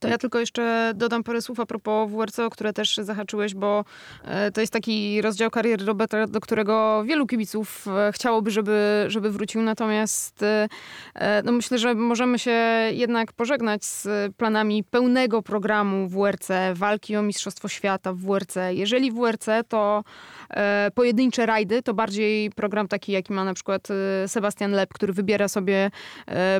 To 0.03 0.09
ja 0.09 0.19
tylko 0.19 0.39
jeszcze 0.39 0.93
dodam 0.95 1.25
parę 1.25 1.43
słów 1.43 1.61
a 1.61 1.67
propos 1.67 2.11
WRC, 2.11 2.39
o 2.39 2.51
które 2.51 2.73
też 2.73 2.97
zahaczyłeś, 2.97 3.55
bo 3.55 3.85
e, 4.25 4.51
to 4.51 4.61
jest 4.61 4.73
taki 4.73 5.23
rozdział 5.23 5.51
kariery 5.51 5.85
Roberta, 5.85 6.27
do 6.27 6.41
którego 6.41 7.05
wielu 7.05 7.27
kibiców 7.27 7.87
e, 7.89 8.13
chciałoby, 8.13 8.51
żeby, 8.51 9.05
żeby 9.09 9.31
wrócił. 9.31 9.63
Natomiast 9.63 10.43
e, 10.43 11.43
no 11.45 11.53
myślę, 11.53 11.79
że 11.79 11.95
możemy 11.95 12.39
się 12.39 12.51
jednak 12.93 13.33
pożegnać 13.33 13.85
z 13.85 14.09
planami 14.37 14.85
pełnego 14.85 15.43
programu 15.43 16.09
WRC, 16.09 16.49
walki 16.75 17.17
o 17.17 17.23
Mistrzostwo 17.23 17.69
Świata 17.69 18.13
w 18.13 18.19
WRC. 18.19 18.57
Jeżeli 18.71 19.13
WRC, 19.13 19.47
to 19.69 20.05
pojedyncze 20.95 21.47
rajdy, 21.47 21.83
to 21.83 21.95
bardziej 21.95 22.51
program 22.51 22.89
taki, 22.89 23.13
jaki 23.13 23.33
ma 23.33 23.45
na 23.45 23.55
przykład 23.55 23.89
Sebastian 24.27 24.73
Lep, 24.73 24.95
który 24.95 25.13
wybiera 25.13 25.49
sobie 25.49 25.91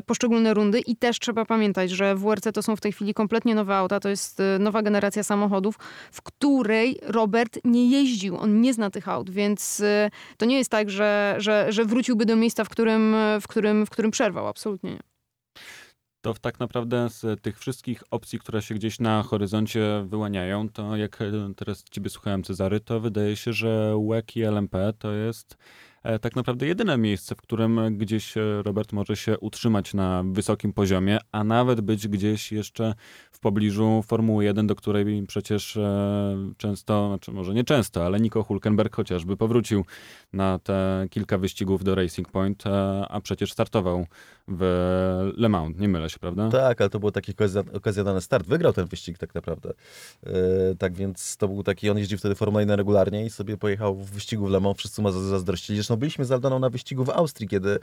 poszczególne 0.05 0.53
rundy. 0.53 0.79
I 0.79 0.95
też 0.95 1.19
trzeba 1.19 1.45
pamiętać, 1.45 1.91
że 1.91 2.15
WRC 2.15 2.51
to 2.53 2.63
są 2.63 2.75
w 2.75 2.81
tej 2.81 2.91
chwili 2.91 3.13
kompletnie 3.13 3.55
nowe 3.55 3.75
auta, 3.75 3.99
to 3.99 4.09
jest 4.09 4.41
nowa 4.59 4.81
generacja 4.81 5.23
samochodów, 5.23 5.75
w 6.11 6.21
której 6.21 6.99
Robert 7.01 7.59
nie 7.63 7.89
jeździł, 7.89 8.37
on 8.37 8.61
nie 8.61 8.73
zna 8.73 8.89
tych 8.89 9.07
aut, 9.07 9.29
więc 9.29 9.83
to 10.37 10.45
nie 10.45 10.57
jest 10.57 10.69
tak, 10.69 10.89
że, 10.89 11.35
że, 11.37 11.65
że 11.69 11.85
wróciłby 11.85 12.25
do 12.25 12.35
miejsca, 12.35 12.63
w 12.63 12.69
którym, 12.69 13.15
w 13.41 13.47
którym, 13.47 13.85
w 13.85 13.89
którym 13.89 14.11
przerwał, 14.11 14.47
absolutnie 14.47 14.91
nie. 14.91 15.12
To 16.23 16.33
tak 16.33 16.59
naprawdę 16.59 17.09
z 17.09 17.41
tych 17.41 17.59
wszystkich 17.59 18.03
opcji, 18.11 18.39
które 18.39 18.61
się 18.61 18.75
gdzieś 18.75 18.99
na 18.99 19.23
horyzoncie 19.23 20.05
wyłaniają, 20.07 20.69
to 20.69 20.97
jak 20.97 21.21
e, 21.21 21.31
teraz 21.55 21.83
ciebie 21.83 22.09
słuchałem 22.09 22.43
Cezary, 22.43 22.79
to 22.79 22.99
wydaje 22.99 23.35
się, 23.35 23.53
że 23.53 23.99
WEC 24.09 24.35
i 24.35 24.41
LMP 24.41 24.93
to 24.99 25.11
jest 25.11 25.57
E, 26.03 26.19
tak 26.19 26.35
naprawdę 26.35 26.67
jedyne 26.67 26.97
miejsce, 26.97 27.35
w 27.35 27.41
którym 27.41 27.97
gdzieś 27.97 28.37
e, 28.37 28.41
Robert 28.63 28.93
może 28.93 29.15
się 29.15 29.39
utrzymać 29.39 29.93
na 29.93 30.23
wysokim 30.31 30.73
poziomie, 30.73 31.19
a 31.31 31.43
nawet 31.43 31.81
być 31.81 32.07
gdzieś 32.07 32.51
jeszcze 32.51 32.93
w 33.31 33.39
pobliżu 33.39 34.03
Formuły 34.07 34.43
1, 34.43 34.67
do 34.67 34.75
której 34.75 35.23
przecież 35.27 35.79
często, 36.57 37.07
znaczy 37.07 37.31
może 37.31 37.53
nie 37.53 37.63
często, 37.63 38.05
ale 38.05 38.19
Nico 38.19 38.43
Hulkenberg 38.43 38.95
chociażby 38.95 39.37
powrócił 39.37 39.85
na 40.33 40.59
te 40.59 41.07
kilka 41.09 41.37
wyścigów 41.37 41.83
do 41.83 41.95
Racing 41.95 42.31
Point, 42.31 42.63
a 43.09 43.21
przecież 43.21 43.51
startował 43.51 44.05
w 44.47 45.31
Le 45.37 45.49
Mans, 45.49 45.77
nie 45.77 45.87
mylę 45.87 46.09
się, 46.09 46.19
prawda? 46.19 46.49
Tak, 46.49 46.81
ale 46.81 46.89
to 46.89 46.99
był 46.99 47.11
taki 47.11 47.33
okazjonalny 47.73 48.21
start. 48.21 48.47
Wygrał 48.47 48.73
ten 48.73 48.85
wyścig 48.85 49.17
tak 49.17 49.35
naprawdę. 49.35 49.73
tak 50.79 50.93
więc 50.93 51.37
to 51.37 51.47
był 51.47 51.63
taki, 51.63 51.89
on 51.89 51.97
jeździł 51.97 52.17
wtedy 52.17 52.35
Formuła 52.35 52.61
1 52.61 52.77
regularnie 52.77 53.25
i 53.25 53.29
sobie 53.29 53.57
pojechał 53.57 53.95
w 53.95 54.11
wyścigu 54.11 54.47
w 54.47 54.49
Le 54.49 54.59
Mans. 54.59 54.77
Wszyscy 54.77 55.01
mu 55.01 55.11
zazdrościli. 55.11 55.77
Zresztą 55.77 55.95
byliśmy 55.95 56.25
z 56.25 56.31
Aldoną 56.31 56.59
na 56.59 56.69
wyścigu 56.69 57.05
w 57.05 57.09
Austrii, 57.09 57.47
kiedy 57.47 57.79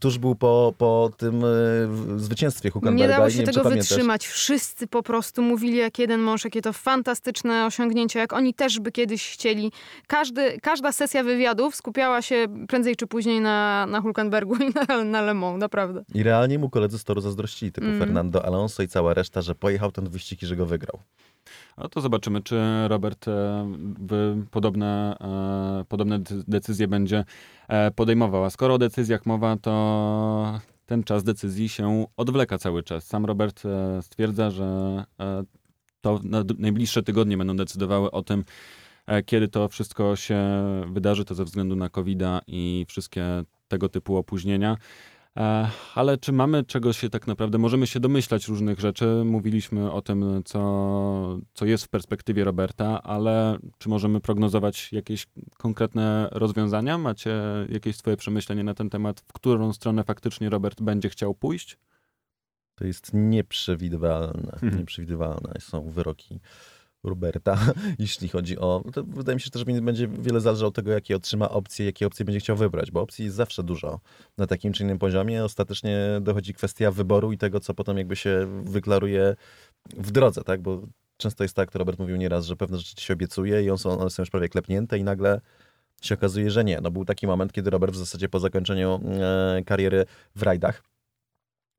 tuż 0.00 0.18
był 0.18 0.34
po, 0.34 0.74
po 0.78 1.10
tym 1.16 1.44
y, 1.44 1.88
zwycięstwie 2.16 2.70
Huckenberga. 2.70 3.06
Nie 3.06 3.16
dało 3.16 3.30
się 3.30 3.38
nie 3.38 3.46
tego 3.46 3.70
wytrzymać. 3.70 4.26
Wszyscy 4.26 4.86
po 4.86 5.02
prostu 5.02 5.42
mówili 5.42 5.76
jak 5.76 5.98
jeden 5.98 6.20
mąż, 6.20 6.44
jakie 6.44 6.62
to 6.62 6.72
fantastyczne 6.72 7.66
osiągnięcie, 7.66 8.18
jak 8.18 8.32
oni 8.32 8.54
też 8.54 8.80
by 8.80 8.92
kiedyś 8.92 9.32
chcieli. 9.32 9.72
Każdy, 10.06 10.58
każda 10.62 10.92
sesja 10.92 11.24
wywiadów 11.24 11.76
skupiała 11.76 12.22
się 12.22 12.46
prędzej 12.68 12.96
czy 12.96 13.06
później 13.06 13.40
na, 13.40 13.86
na 13.86 14.00
Hulkenbergu 14.00 14.56
i 14.56 14.70
na, 14.88 15.04
na 15.04 15.20
Le 15.22 15.34
Mans, 15.34 15.60
naprawdę. 15.60 15.89
I 16.14 16.22
realnie 16.22 16.58
mu 16.58 16.70
koledzy 16.70 16.98
z 16.98 17.04
toru 17.04 17.20
zazdrościli, 17.20 17.72
typu 17.72 17.86
mm. 17.86 17.98
Fernando 17.98 18.44
Alonso 18.44 18.82
i 18.82 18.88
cała 18.88 19.14
reszta, 19.14 19.42
że 19.42 19.54
pojechał 19.54 19.92
ten 19.92 20.08
wyścig 20.08 20.42
i 20.42 20.46
że 20.46 20.56
go 20.56 20.66
wygrał. 20.66 20.98
No 21.78 21.88
to 21.88 22.00
zobaczymy, 22.00 22.42
czy 22.42 22.60
Robert 22.88 23.26
podobne, 24.50 25.16
podobne 25.88 26.20
decyzje 26.48 26.88
będzie 26.88 27.24
podejmował. 27.96 28.44
A 28.44 28.50
skoro 28.50 28.74
o 28.74 28.78
decyzjach 28.78 29.26
mowa, 29.26 29.56
to 29.56 30.60
ten 30.86 31.04
czas 31.04 31.24
decyzji 31.24 31.68
się 31.68 32.06
odwleka 32.16 32.58
cały 32.58 32.82
czas. 32.82 33.06
Sam 33.06 33.26
Robert 33.26 33.62
stwierdza, 34.00 34.50
że 34.50 35.04
to 36.00 36.20
najbliższe 36.58 37.02
tygodnie 37.02 37.36
będą 37.36 37.56
decydowały 37.56 38.10
o 38.10 38.22
tym, 38.22 38.44
e, 39.06 39.22
kiedy 39.22 39.48
to 39.48 39.68
wszystko 39.68 40.16
się 40.16 40.40
wydarzy, 40.92 41.24
to 41.24 41.34
ze 41.34 41.44
względu 41.44 41.76
na 41.76 41.88
covid 41.88 42.20
i 42.46 42.86
wszystkie 42.88 43.24
tego 43.68 43.88
typu 43.88 44.16
opóźnienia. 44.16 44.76
E, 45.36 45.70
ale 45.94 46.18
czy 46.18 46.32
mamy 46.32 46.64
czegoś 46.64 46.98
się 46.98 47.10
tak 47.10 47.26
naprawdę, 47.26 47.58
możemy 47.58 47.86
się 47.86 48.00
domyślać 48.00 48.48
różnych 48.48 48.80
rzeczy. 48.80 49.22
Mówiliśmy 49.24 49.92
o 49.92 50.02
tym, 50.02 50.42
co, 50.44 51.38
co 51.54 51.66
jest 51.66 51.84
w 51.84 51.88
perspektywie 51.88 52.44
Roberta, 52.44 53.02
ale 53.02 53.58
czy 53.78 53.88
możemy 53.88 54.20
prognozować 54.20 54.92
jakieś 54.92 55.26
konkretne 55.58 56.28
rozwiązania? 56.32 56.98
Macie 56.98 57.42
jakieś 57.68 57.96
swoje 57.96 58.16
przemyślenie 58.16 58.64
na 58.64 58.74
ten 58.74 58.90
temat, 58.90 59.20
w 59.20 59.32
którą 59.32 59.72
stronę 59.72 60.04
faktycznie 60.04 60.50
Robert 60.50 60.82
będzie 60.82 61.08
chciał 61.08 61.34
pójść? 61.34 61.78
To 62.74 62.86
jest 62.86 63.10
nieprzewidywalne. 63.14 64.52
Mhm. 64.52 64.78
Nieprzewidywalne 64.78 65.52
są 65.60 65.90
wyroki 65.90 66.40
Roberta, 67.04 67.58
jeśli 67.98 68.28
chodzi 68.28 68.58
o. 68.58 68.84
To 68.92 69.04
wydaje 69.04 69.36
mi 69.36 69.40
się, 69.40 69.44
że 69.44 69.50
też 69.50 69.64
będzie 69.64 70.08
wiele 70.08 70.40
zależało 70.40 70.68
od 70.68 70.74
tego, 70.74 70.90
jakie 70.90 71.16
otrzyma 71.16 71.48
opcje, 71.48 71.86
jakie 71.86 72.06
opcje 72.06 72.24
będzie 72.24 72.40
chciał 72.40 72.56
wybrać, 72.56 72.90
bo 72.90 73.00
opcji 73.00 73.24
jest 73.24 73.36
zawsze 73.36 73.62
dużo 73.62 74.00
na 74.38 74.46
takim 74.46 74.72
czy 74.72 74.82
innym 74.82 74.98
poziomie. 74.98 75.44
Ostatecznie 75.44 75.98
dochodzi 76.20 76.54
kwestia 76.54 76.90
wyboru 76.90 77.32
i 77.32 77.38
tego, 77.38 77.60
co 77.60 77.74
potem 77.74 77.98
jakby 77.98 78.16
się 78.16 78.62
wyklaruje 78.64 79.36
w 79.96 80.10
drodze, 80.10 80.44
tak? 80.44 80.62
Bo 80.62 80.86
często 81.16 81.44
jest 81.44 81.56
tak, 81.56 81.70
to 81.70 81.78
Robert 81.78 81.98
mówił 81.98 82.16
nieraz, 82.16 82.46
że 82.46 82.56
pewne 82.56 82.78
rzeczy 82.78 83.04
się 83.04 83.14
obiecuje 83.14 83.62
i 83.62 83.70
one 83.70 83.78
są, 83.78 83.98
one 83.98 84.10
są 84.10 84.22
już 84.22 84.30
prawie 84.30 84.48
klepnięte 84.48 84.98
i 84.98 85.04
nagle 85.04 85.40
się 86.02 86.14
okazuje, 86.14 86.50
że 86.50 86.64
nie. 86.64 86.80
No 86.80 86.90
był 86.90 87.04
taki 87.04 87.26
moment, 87.26 87.52
kiedy 87.52 87.70
Robert 87.70 87.92
w 87.92 87.98
zasadzie 87.98 88.28
po 88.28 88.40
zakończeniu 88.40 89.00
e, 89.20 89.62
kariery 89.64 90.06
w 90.36 90.42
rajdach 90.42 90.82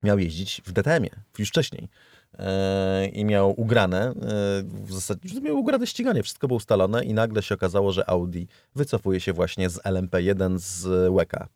miał 0.04 0.20
jeździć 0.20 0.62
w 0.66 0.72
DTM-ie, 0.72 1.12
już 1.40 1.50
wcześniej. 1.50 1.90
E, 2.40 3.08
I 3.08 3.26
miał 3.26 3.62
ugrane, 3.62 4.08
e, 4.08 4.14
w 4.64 4.94
zasadzie 4.94 5.42
miał 5.42 5.60
ugrane 5.60 5.88
ściganie, 5.88 6.24
wszystko 6.24 6.48
było 6.48 6.58
ustalone 6.58 7.04
i 7.04 7.14
nagle 7.14 7.42
się 7.44 7.56
okazało, 7.56 7.92
że 7.92 8.10
Audi 8.10 8.44
wycofuje 8.76 9.20
się 9.20 9.34
właśnie 9.34 9.70
z 9.70 9.78
LMP1 9.78 10.60
z 10.60 11.14
WEKA. 11.16 11.48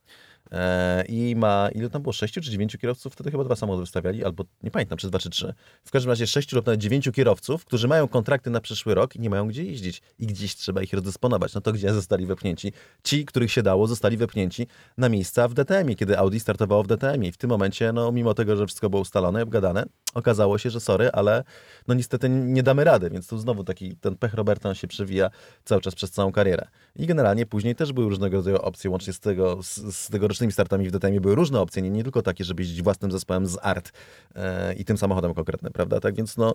E, 0.52 1.04
i 1.06 1.36
ma, 1.36 1.70
ile 1.76 1.90
tam 1.90 2.02
było, 2.02 2.14
sześciu 2.14 2.42
czy 2.42 2.52
dziewięciu 2.52 2.78
kierowców? 2.78 3.14
Wtedy 3.14 3.32
chyba 3.32 3.44
dwa 3.44 3.56
samochody 3.56 3.82
wystawiali, 3.82 4.26
albo 4.26 4.44
nie 4.64 4.72
pamiętam, 4.72 4.98
czy 4.98 5.08
dwa 5.08 5.20
czy 5.20 5.30
trzy. 5.30 5.54
W 5.84 5.92
każdym 5.92 6.10
razie 6.10 6.28
sześciu 6.28 6.56
lub 6.56 6.66
nawet 6.66 6.82
dziewięciu 6.82 7.12
kierowców, 7.12 7.66
którzy 7.66 7.88
mają 7.88 8.08
kontrakty 8.08 8.50
na 8.50 8.62
przyszły 8.62 8.96
rok 8.96 9.16
i 9.16 9.20
nie 9.20 9.30
mają 9.30 9.48
gdzie 9.48 9.64
jeździć. 9.64 10.02
I 10.20 10.28
gdzieś 10.28 10.56
trzeba 10.56 10.82
ich 10.82 10.94
rozdysponować. 10.94 11.54
No 11.54 11.62
to 11.62 11.72
gdzie 11.74 11.94
zostali 11.94 12.26
wepchnięci? 12.26 12.74
Ci, 13.04 13.26
których 13.26 13.52
się 13.52 13.64
dało, 13.64 13.88
zostali 13.88 14.18
wepchnięci 14.18 14.68
na 14.98 15.10
miejsca 15.10 15.48
w 15.48 15.54
DTM-ie, 15.54 15.96
kiedy 15.96 16.18
Audi 16.18 16.38
startowało 16.38 16.84
w 16.84 16.88
DTM-ie. 16.88 17.30
I 17.30 17.32
w 17.32 17.38
tym 17.38 17.50
momencie, 17.50 17.94
no 17.94 18.12
mimo 18.12 18.34
tego, 18.34 18.56
że 18.56 18.68
wszystko 18.68 18.90
było 18.90 19.02
ustalone, 19.02 19.44
obgadane, 19.44 19.86
okazało 20.16 20.58
się, 20.58 20.70
że 20.70 20.80
sorry, 20.80 21.12
ale 21.12 21.44
no 21.88 21.94
niestety 21.94 22.30
nie 22.30 22.64
damy 22.64 22.84
rady, 22.84 23.10
więc 23.10 23.28
tu 23.28 23.38
znowu 23.38 23.64
taki 23.64 23.96
ten 23.96 24.16
pech 24.16 24.34
Roberta 24.34 24.76
się 24.76 24.88
przewija 24.88 25.30
cały 25.64 25.82
czas 25.82 25.96
przez 25.96 26.12
całą 26.12 26.32
karierę. 26.32 26.68
I 26.96 27.06
generalnie 27.06 27.46
później 27.46 27.76
też 27.76 27.94
były 27.94 28.10
różnego 28.10 28.38
rodzaju 28.38 28.58
opcje, 28.58 28.90
łącznie 28.90 29.14
z 29.14 29.20
tego, 29.20 29.64
z, 29.64 29.76
z 29.96 30.10
tegorocznymi 30.10 30.54
startami 30.54 30.88
w 30.88 30.92
DTM 30.92 31.22
były 31.22 31.36
różne 31.36 31.60
opcje, 31.60 31.82
nie, 31.82 31.90
nie 31.90 32.04
tylko 32.04 32.22
takie, 32.22 32.44
żeby 32.44 32.64
jeździć 32.64 32.82
własnym 32.82 33.12
zespołem 33.12 33.48
z 33.48 33.58
ART 33.62 33.92
e, 34.36 34.74
i 34.74 34.86
tym 34.86 34.98
samochodem 34.98 35.34
konkretnym, 35.34 35.74
prawda? 35.74 36.00
Tak 36.00 36.16
więc 36.16 36.38
no 36.38 36.54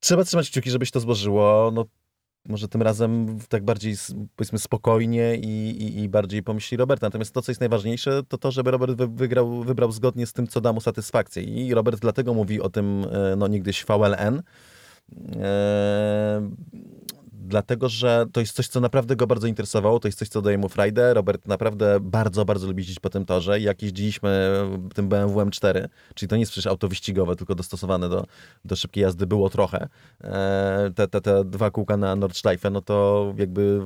trzeba 0.00 0.24
trzymać 0.24 0.50
kciuki, 0.50 0.70
żeby 0.70 0.86
się 0.86 0.92
to 0.92 1.00
złożyło. 1.00 1.70
No, 1.74 1.84
może 2.48 2.68
tym 2.68 2.82
razem 2.82 3.38
tak 3.48 3.64
bardziej 3.64 3.94
powiedzmy 4.36 4.58
spokojnie 4.58 5.36
i, 5.36 5.70
i, 5.70 6.02
i, 6.02 6.08
bardziej 6.08 6.42
pomyśli 6.42 6.76
Roberta. 6.76 7.06
Natomiast 7.06 7.34
to, 7.34 7.42
co 7.42 7.52
jest 7.52 7.60
najważniejsze, 7.60 8.22
to 8.28 8.38
to, 8.38 8.50
żeby 8.50 8.70
Robert 8.70 9.02
wygrał, 9.02 9.62
wybrał 9.62 9.92
zgodnie 9.92 10.26
z 10.26 10.32
tym, 10.32 10.46
co 10.46 10.60
da 10.60 10.72
mu 10.72 10.80
satysfakcję. 10.80 11.42
I 11.42 11.74
Robert 11.74 12.00
dlatego 12.00 12.34
mówi 12.34 12.60
o 12.60 12.70
tym 12.70 13.06
e, 13.12 13.36
no, 13.36 13.48
niegdyś 13.48 13.84
VLN. 13.84 14.42
Eee, 15.12 16.50
dlatego 17.46 17.88
że 17.88 18.26
to 18.32 18.40
jest 18.40 18.52
coś, 18.52 18.68
co 18.68 18.80
naprawdę 18.80 19.16
go 19.16 19.26
bardzo 19.26 19.46
interesowało, 19.46 20.00
to 20.00 20.08
jest 20.08 20.18
coś, 20.18 20.28
co 20.28 20.42
daje 20.42 20.58
mu 20.58 20.68
frajdę. 20.68 21.14
Robert 21.14 21.46
naprawdę 21.46 22.00
bardzo, 22.00 22.44
bardzo 22.44 22.66
lubi 22.66 22.80
jeździć 22.80 23.00
po 23.00 23.10
tym 23.10 23.24
torze. 23.24 23.60
Jak 23.60 23.82
jeździliśmy 23.82 24.60
tym 24.94 25.08
BMW 25.08 25.40
M4, 25.40 25.88
czyli 26.14 26.30
to 26.30 26.36
nie 26.36 26.40
jest 26.40 26.52
przecież 26.52 26.66
auto 26.66 26.88
wyścigowe, 26.88 27.36
tylko 27.36 27.54
dostosowane 27.54 28.08
do, 28.08 28.26
do 28.64 28.76
szybkiej 28.76 29.02
jazdy, 29.02 29.26
było 29.26 29.50
trochę. 29.50 29.88
E, 30.24 30.90
te, 30.94 31.08
te, 31.08 31.20
te 31.20 31.44
dwa 31.44 31.70
kółka 31.70 31.96
na 31.96 32.16
Nordschleife, 32.16 32.70
no 32.70 32.82
to 32.82 33.34
jakby 33.38 33.80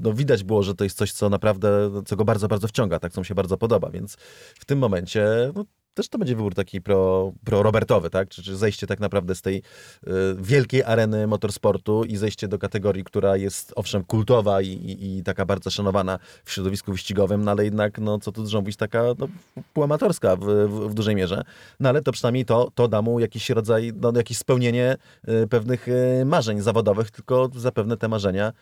no 0.00 0.12
widać 0.12 0.44
było, 0.44 0.62
że 0.62 0.74
to 0.74 0.84
jest 0.84 0.98
coś, 0.98 1.12
co 1.12 1.28
naprawdę, 1.28 1.90
co 2.06 2.16
go 2.16 2.24
bardzo, 2.24 2.48
bardzo 2.48 2.68
wciąga, 2.68 2.98
tak, 2.98 3.12
co 3.12 3.20
mu 3.20 3.24
się 3.24 3.34
bardzo 3.34 3.56
podoba, 3.56 3.90
więc 3.90 4.16
w 4.54 4.64
tym 4.64 4.78
momencie 4.78 5.52
no, 5.54 5.64
też 5.94 6.08
to 6.08 6.18
będzie 6.18 6.36
wybór 6.36 6.54
taki 6.54 6.80
pro, 6.80 7.32
pro 7.44 7.62
Robertowy, 7.62 8.10
tak? 8.10 8.28
Czy, 8.28 8.42
czy 8.42 8.56
zejście 8.56 8.86
tak 8.86 9.00
naprawdę 9.00 9.34
z 9.34 9.42
tej 9.42 9.56
y, 9.56 10.10
wielkiej 10.38 10.82
areny 10.82 11.26
motorsportu 11.26 12.04
i 12.04 12.16
zejście 12.16 12.48
do 12.48 12.58
kategorii, 12.58 13.04
która 13.04 13.36
jest 13.36 13.72
owszem 13.76 14.04
kultowa 14.04 14.62
i, 14.62 14.68
i, 14.68 15.18
i, 15.18 15.22
taka 15.22 15.46
bardzo 15.46 15.70
szanowana 15.70 16.18
w 16.44 16.52
środowisku 16.52 16.92
wyścigowym, 16.92 17.44
no 17.44 17.50
ale 17.50 17.64
jednak, 17.64 17.98
no 17.98 18.18
co 18.18 18.32
tu 18.32 18.42
dużo 18.42 18.60
mówić, 18.60 18.76
taka 18.76 19.02
no, 19.18 19.28
półamatorska 19.72 20.36
w, 20.36 20.44
w, 20.44 20.90
w, 20.90 20.94
dużej 20.94 21.16
mierze. 21.16 21.42
No 21.80 21.88
ale 21.88 22.02
to 22.02 22.12
przynajmniej 22.12 22.44
to, 22.44 22.70
to 22.74 22.88
da 22.88 23.02
mu 23.02 23.20
jakiś 23.20 23.50
rodzaj, 23.50 23.92
no 24.00 24.12
jakieś 24.16 24.38
spełnienie 24.38 24.96
y, 25.28 25.46
pewnych 25.46 25.88
y, 25.88 26.24
marzeń 26.24 26.60
zawodowych, 26.60 27.10
tylko 27.10 27.50
zapewne 27.54 27.96
te 27.96 28.08
marzenia 28.08 28.52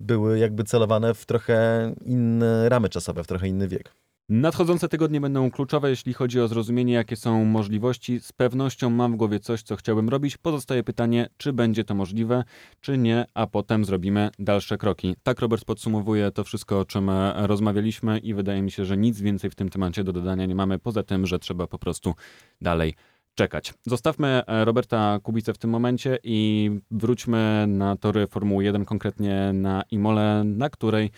były 0.00 0.38
jakby 0.38 0.64
celowane 0.64 1.14
w 1.14 1.26
trochę 1.26 1.92
inne 2.04 2.68
ramy 2.68 2.88
czasowe, 2.88 3.24
w 3.24 3.26
trochę 3.26 3.48
inny 3.48 3.68
wiek. 3.68 3.92
Nadchodzące 4.30 4.88
tygodnie 4.88 5.20
będą 5.20 5.50
kluczowe, 5.50 5.90
jeśli 5.90 6.12
chodzi 6.12 6.40
o 6.40 6.48
zrozumienie, 6.48 6.92
jakie 6.92 7.16
są 7.16 7.44
możliwości. 7.44 8.20
Z 8.20 8.32
pewnością 8.32 8.90
mam 8.90 9.12
w 9.12 9.16
głowie 9.16 9.40
coś, 9.40 9.62
co 9.62 9.76
chciałbym 9.76 10.08
robić. 10.08 10.36
Pozostaje 10.36 10.82
pytanie, 10.82 11.28
czy 11.36 11.52
będzie 11.52 11.84
to 11.84 11.94
możliwe, 11.94 12.44
czy 12.80 12.98
nie, 12.98 13.24
a 13.34 13.46
potem 13.46 13.84
zrobimy 13.84 14.30
dalsze 14.38 14.78
kroki. 14.78 15.16
Tak 15.22 15.40
Robert 15.40 15.64
podsumowuje 15.64 16.30
to 16.30 16.44
wszystko, 16.44 16.80
o 16.80 16.84
czym 16.84 17.10
rozmawialiśmy 17.36 18.18
i 18.18 18.34
wydaje 18.34 18.62
mi 18.62 18.70
się, 18.70 18.84
że 18.84 18.96
nic 18.96 19.20
więcej 19.20 19.50
w 19.50 19.54
tym 19.54 19.68
temacie 19.68 20.04
do 20.04 20.12
dodania 20.12 20.46
nie 20.46 20.54
mamy, 20.54 20.78
poza 20.78 21.02
tym, 21.02 21.26
że 21.26 21.38
trzeba 21.38 21.66
po 21.66 21.78
prostu 21.78 22.14
dalej 22.60 22.94
czekać. 23.34 23.74
Zostawmy 23.86 24.42
Roberta 24.46 25.18
Kubicę 25.22 25.52
w 25.52 25.58
tym 25.58 25.70
momencie 25.70 26.18
i 26.22 26.70
wróćmy 26.90 27.64
na 27.68 27.96
tory 27.96 28.26
Formuły 28.26 28.64
1, 28.64 28.84
konkretnie 28.84 29.50
na 29.52 29.82
Imole, 29.90 30.44
na 30.44 30.70
której 30.70 31.10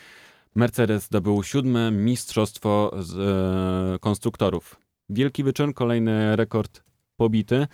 Mercedes 0.55 1.05
zdobył 1.05 1.43
siódme 1.43 1.91
mistrzostwo 1.91 2.91
z, 2.99 3.17
e, 3.17 3.99
konstruktorów. 3.99 4.77
Wielki 5.09 5.45
wyczyn, 5.45 5.73
kolejny 5.73 6.37
rekord 6.37 6.83
pobity. 7.17 7.67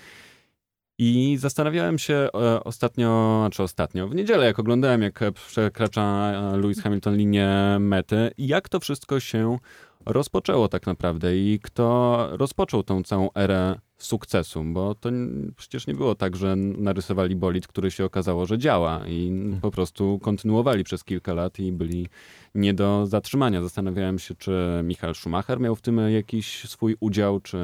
I 0.99 1.37
zastanawiałem 1.41 1.99
się 1.99 2.15
e, 2.15 2.65
ostatnio, 2.65 3.39
znaczy 3.41 3.63
ostatnio, 3.63 4.09
w 4.09 4.15
niedzielę, 4.15 4.47
jak 4.47 4.59
oglądałem, 4.59 5.03
jak 5.03 5.21
przekracza 5.35 6.33
Lewis 6.57 6.83
Hamilton 6.83 7.17
linię 7.17 7.77
mety, 7.81 8.31
jak 8.39 8.69
to 8.69 8.81
wszystko 8.81 9.21
się 9.21 9.59
rozpoczęło 10.07 10.69
tak 10.69 10.87
naprawdę 10.87 11.37
i 11.37 11.61
kto 11.63 12.29
rozpoczął 12.33 12.83
tą 12.83 13.03
całą 13.03 13.29
erę 13.35 13.79
sukcesu, 13.99 14.65
bo 14.65 14.95
to 14.95 15.11
przecież 15.57 15.87
nie 15.87 15.95
było 15.95 16.15
tak, 16.15 16.37
że 16.37 16.57
narysowali 16.57 17.37
bolid, 17.37 17.67
który 17.67 17.91
się 17.91 18.05
okazało, 18.05 18.47
że 18.47 18.59
działa 18.59 19.07
i 19.09 19.29
hmm. 19.29 19.61
po 19.61 19.71
prostu 19.71 20.19
kontynuowali 20.19 20.85
przez 20.85 21.05
kilka 21.05 21.35
lat 21.35 21.59
i 21.59 21.73
byli 21.73 22.09
nie 22.55 22.75
do 22.75 23.07
zatrzymania. 23.07 23.63
Zastanawiałem 23.63 24.19
się, 24.19 24.35
czy 24.35 24.81
Michael 24.85 25.15
Schumacher 25.15 25.61
miał 25.61 25.77
w 25.77 25.83
tym 25.83 26.01
jakiś 26.11 26.69
swój 26.69 26.97
udział, 27.01 27.41
czy 27.41 27.59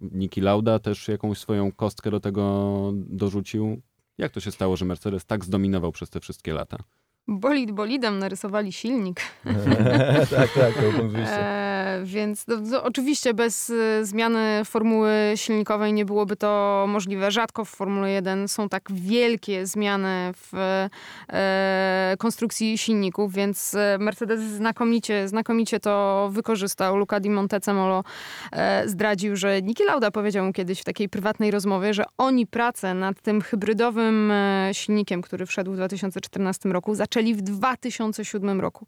Niki 0.00 0.40
Lauda 0.40 0.78
też 0.78 1.08
jakąś 1.08 1.38
swoją 1.38 1.72
kostkę 1.72 2.10
do 2.10 2.20
tego 2.20 2.92
dorzucił. 2.94 3.82
Jak 4.18 4.32
to 4.32 4.40
się 4.40 4.50
stało, 4.50 4.76
że 4.76 4.84
Mercedes 4.84 5.26
tak 5.26 5.44
zdominował 5.44 5.92
przez 5.92 6.10
te 6.10 6.20
wszystkie 6.20 6.52
lata? 6.52 6.78
Bolid 7.28 7.72
bolidem 7.72 8.18
narysowali 8.18 8.72
silnik. 8.72 9.20
tak, 10.30 10.52
tak, 10.52 10.74
to 10.74 11.04
wyjścia. 11.04 11.38
E, 11.38 12.00
więc 12.04 12.46
no, 12.46 12.56
no, 12.60 12.82
oczywiście 12.82 13.34
bez 13.34 13.70
e, 13.70 14.04
zmiany 14.04 14.64
formuły 14.64 15.12
silnikowej 15.36 15.92
nie 15.92 16.04
byłoby 16.04 16.36
to 16.36 16.84
możliwe. 16.88 17.30
Rzadko 17.30 17.64
w 17.64 17.68
Formule 17.68 18.10
1 18.10 18.48
są 18.48 18.68
tak 18.68 18.88
wielkie 18.92 19.66
zmiany 19.66 20.32
w 20.36 20.54
e, 21.28 22.16
konstrukcji 22.18 22.78
silników, 22.78 23.32
więc 23.34 23.74
e, 23.74 23.98
Mercedes 24.00 24.40
znakomicie, 24.40 25.28
znakomicie 25.28 25.80
to 25.80 26.28
wykorzystał. 26.32 26.96
Luca 26.96 27.20
Di 27.20 27.30
Montezemolo 27.30 28.04
e, 28.52 28.88
zdradził, 28.88 29.36
że 29.36 29.62
Niki 29.62 29.84
Lauda 29.84 30.10
powiedział 30.10 30.44
mu 30.44 30.52
kiedyś 30.52 30.80
w 30.80 30.84
takiej 30.84 31.08
prywatnej 31.08 31.50
rozmowie, 31.50 31.94
że 31.94 32.04
oni 32.18 32.46
pracę 32.46 32.94
nad 32.94 33.20
tym 33.20 33.40
hybrydowym 33.40 34.30
e, 34.30 34.70
silnikiem, 34.72 35.22
który 35.22 35.46
wszedł 35.46 35.72
w 35.72 35.76
2014 35.76 36.68
roku, 36.68 36.94
zaczęli 36.94 37.17
zaczęli 37.18 37.34
w 37.34 37.42
2007 37.42 38.60
roku. 38.60 38.86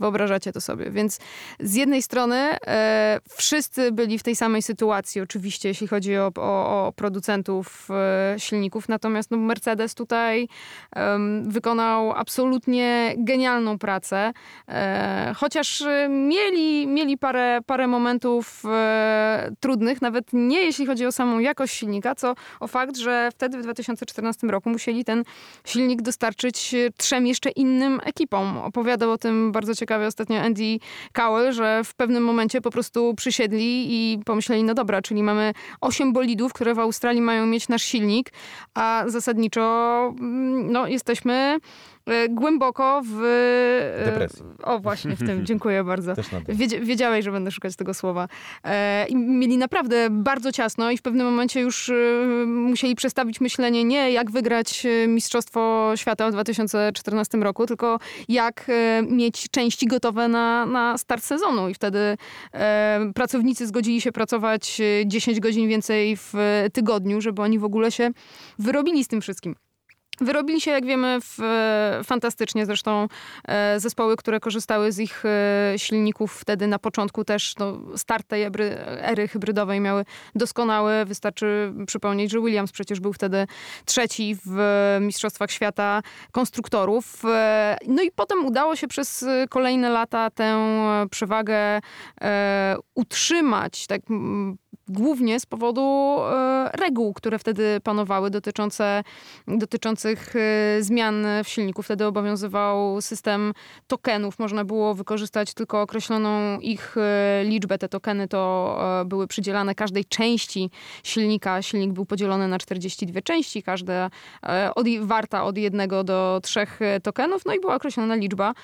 Wyobrażacie 0.00 0.52
to 0.52 0.60
sobie. 0.60 0.90
Więc 0.90 1.18
z 1.60 1.74
jednej 1.74 2.02
strony 2.02 2.36
e, 2.36 3.20
wszyscy 3.28 3.92
byli 3.92 4.18
w 4.18 4.22
tej 4.22 4.36
samej 4.36 4.62
sytuacji, 4.62 5.20
oczywiście, 5.20 5.68
jeśli 5.68 5.86
chodzi 5.86 6.18
o, 6.18 6.32
o, 6.36 6.86
o 6.86 6.92
producentów 6.96 7.88
e, 7.90 8.34
silników, 8.38 8.88
natomiast 8.88 9.30
no, 9.30 9.36
Mercedes 9.36 9.94
tutaj 9.94 10.48
wykonał 11.42 12.12
absolutnie 12.12 13.14
genialną 13.16 13.78
pracę. 13.78 14.32
E, 14.68 15.32
chociaż 15.36 15.84
mieli, 16.08 16.86
mieli 16.86 17.18
parę, 17.18 17.58
parę 17.66 17.86
momentów 17.86 18.62
e, 18.64 19.50
trudnych, 19.60 20.02
nawet 20.02 20.24
nie 20.32 20.60
jeśli 20.60 20.86
chodzi 20.86 21.06
o 21.06 21.12
samą 21.12 21.38
jakość 21.38 21.74
silnika, 21.74 22.14
co 22.14 22.34
o 22.60 22.66
fakt, 22.66 22.96
że 22.96 23.28
wtedy 23.32 23.58
w 23.58 23.62
2014 23.62 24.46
roku 24.46 24.70
musieli 24.70 25.04
ten 25.04 25.24
silnik 25.64 26.02
dostarczyć 26.02 26.74
trzem 26.96 27.26
jeszcze 27.26 27.50
innym 27.50 27.71
ekipom. 28.04 28.58
Opowiadał 28.58 29.10
o 29.10 29.18
tym 29.18 29.52
bardzo 29.52 29.74
ciekawie 29.74 30.06
ostatnio 30.06 30.40
Andy 30.40 30.78
Cowell, 31.12 31.52
że 31.52 31.84
w 31.84 31.94
pewnym 31.94 32.24
momencie 32.24 32.60
po 32.60 32.70
prostu 32.70 33.14
przysiedli 33.14 33.86
i 33.90 34.18
pomyśleli, 34.24 34.64
no 34.64 34.74
dobra, 34.74 35.02
czyli 35.02 35.22
mamy 35.22 35.52
osiem 35.80 36.12
bolidów, 36.12 36.52
które 36.52 36.74
w 36.74 36.78
Australii 36.78 37.22
mają 37.22 37.46
mieć 37.46 37.68
nasz 37.68 37.82
silnik, 37.82 38.32
a 38.74 39.04
zasadniczo 39.06 40.14
mm, 40.20 40.72
no, 40.72 40.86
jesteśmy 40.86 41.58
głęboko 42.30 43.02
w... 43.04 43.22
E, 44.00 44.04
Depresji. 44.04 44.44
O, 44.62 44.78
właśnie, 44.78 45.16
w 45.16 45.26
tym. 45.26 45.46
Dziękuję 45.46 45.84
bardzo. 45.92 46.14
wiedziałeś, 46.82 47.24
że 47.24 47.32
będę 47.32 47.50
szukać 47.50 47.76
tego 47.76 47.94
słowa. 47.94 48.28
E, 48.64 49.06
I 49.08 49.16
mieli 49.16 49.58
naprawdę 49.58 50.08
bardzo 50.10 50.52
ciasno 50.52 50.90
i 50.90 50.96
w 50.96 51.02
pewnym 51.02 51.26
momencie 51.26 51.60
już 51.60 51.92
musieli 52.46 52.94
przestawić 52.94 53.40
myślenie 53.40 53.84
nie 53.84 54.12
jak 54.12 54.30
wygrać 54.30 54.86
Mistrzostwo 55.08 55.92
Świata 55.96 56.28
w 56.28 56.32
2014 56.32 57.38
roku, 57.38 57.66
tylko 57.66 57.98
jak 58.28 58.70
mieć 59.08 59.50
części 59.50 59.86
gotowe 59.86 60.28
na, 60.28 60.66
na 60.66 60.98
start 60.98 61.24
sezonu. 61.24 61.68
I 61.68 61.74
wtedy 61.74 62.16
pracownicy 63.14 63.66
zgodzili 63.66 64.00
się 64.00 64.12
pracować 64.12 64.80
10 65.06 65.40
godzin 65.40 65.68
więcej 65.68 66.16
w 66.16 66.34
tygodniu, 66.72 67.20
żeby 67.20 67.42
oni 67.42 67.58
w 67.58 67.64
ogóle 67.64 67.92
się 67.92 68.10
wyrobili 68.58 69.04
z 69.04 69.08
tym 69.08 69.20
wszystkim. 69.20 69.54
Wyrobili 70.22 70.60
się, 70.60 70.70
jak 70.70 70.86
wiemy, 70.86 71.18
w, 71.20 71.38
fantastycznie. 72.04 72.66
Zresztą 72.66 73.08
e, 73.48 73.80
zespoły, 73.80 74.16
które 74.16 74.40
korzystały 74.40 74.92
z 74.92 74.98
ich 74.98 75.24
e, 75.24 75.74
silników 75.76 76.32
wtedy 76.32 76.66
na 76.66 76.78
początku 76.78 77.24
też, 77.24 77.54
no, 77.58 77.78
start 77.96 78.28
tej 78.28 78.42
ery 79.00 79.28
hybrydowej 79.28 79.80
miały 79.80 80.04
doskonały. 80.34 81.04
Wystarczy 81.04 81.72
przypomnieć, 81.86 82.30
że 82.30 82.40
Williams 82.40 82.72
przecież 82.72 83.00
był 83.00 83.12
wtedy 83.12 83.46
trzeci 83.84 84.36
w 84.46 84.58
Mistrzostwach 85.00 85.50
Świata 85.50 86.02
konstruktorów. 86.32 87.24
E, 87.24 87.76
no 87.86 88.02
i 88.02 88.10
potem 88.10 88.46
udało 88.46 88.76
się 88.76 88.88
przez 88.88 89.24
kolejne 89.50 89.90
lata 89.90 90.30
tę 90.30 90.58
przewagę 91.10 91.80
utrzymać, 92.94 93.86
tak 93.86 94.00
głównie 94.92 95.40
z 95.40 95.46
powodu 95.46 96.16
e, 96.20 96.70
reguł, 96.74 97.12
które 97.12 97.38
wtedy 97.38 97.80
panowały 97.82 98.30
dotyczące, 98.30 99.04
dotyczących 99.48 100.34
e, 100.36 100.82
zmian 100.82 101.26
w 101.44 101.48
silniku. 101.48 101.82
Wtedy 101.82 102.06
obowiązywał 102.06 103.00
system 103.00 103.52
tokenów. 103.86 104.38
Można 104.38 104.64
było 104.64 104.94
wykorzystać 104.94 105.54
tylko 105.54 105.82
określoną 105.82 106.60
ich 106.60 106.96
e, 106.96 107.44
liczbę. 107.44 107.78
Te 107.78 107.88
tokeny 107.88 108.28
to 108.28 108.42
były 109.06 109.26
przydzielane 109.26 109.74
każdej 109.74 110.04
części 110.04 110.70
silnika. 111.04 111.62
Silnik 111.62 111.92
był 111.92 112.06
podzielony 112.06 112.48
na 112.48 112.58
42 112.58 113.20
części, 113.20 113.62
każda 113.62 114.10
od, 114.74 114.86
warta 115.00 115.44
od 115.44 115.58
jednego 115.58 116.04
do 116.04 116.40
trzech 116.42 116.80
tokenów. 117.02 117.42
No 117.46 117.54
i 117.54 117.60
była 117.60 117.74
określona 117.74 118.14
liczba 118.14 118.54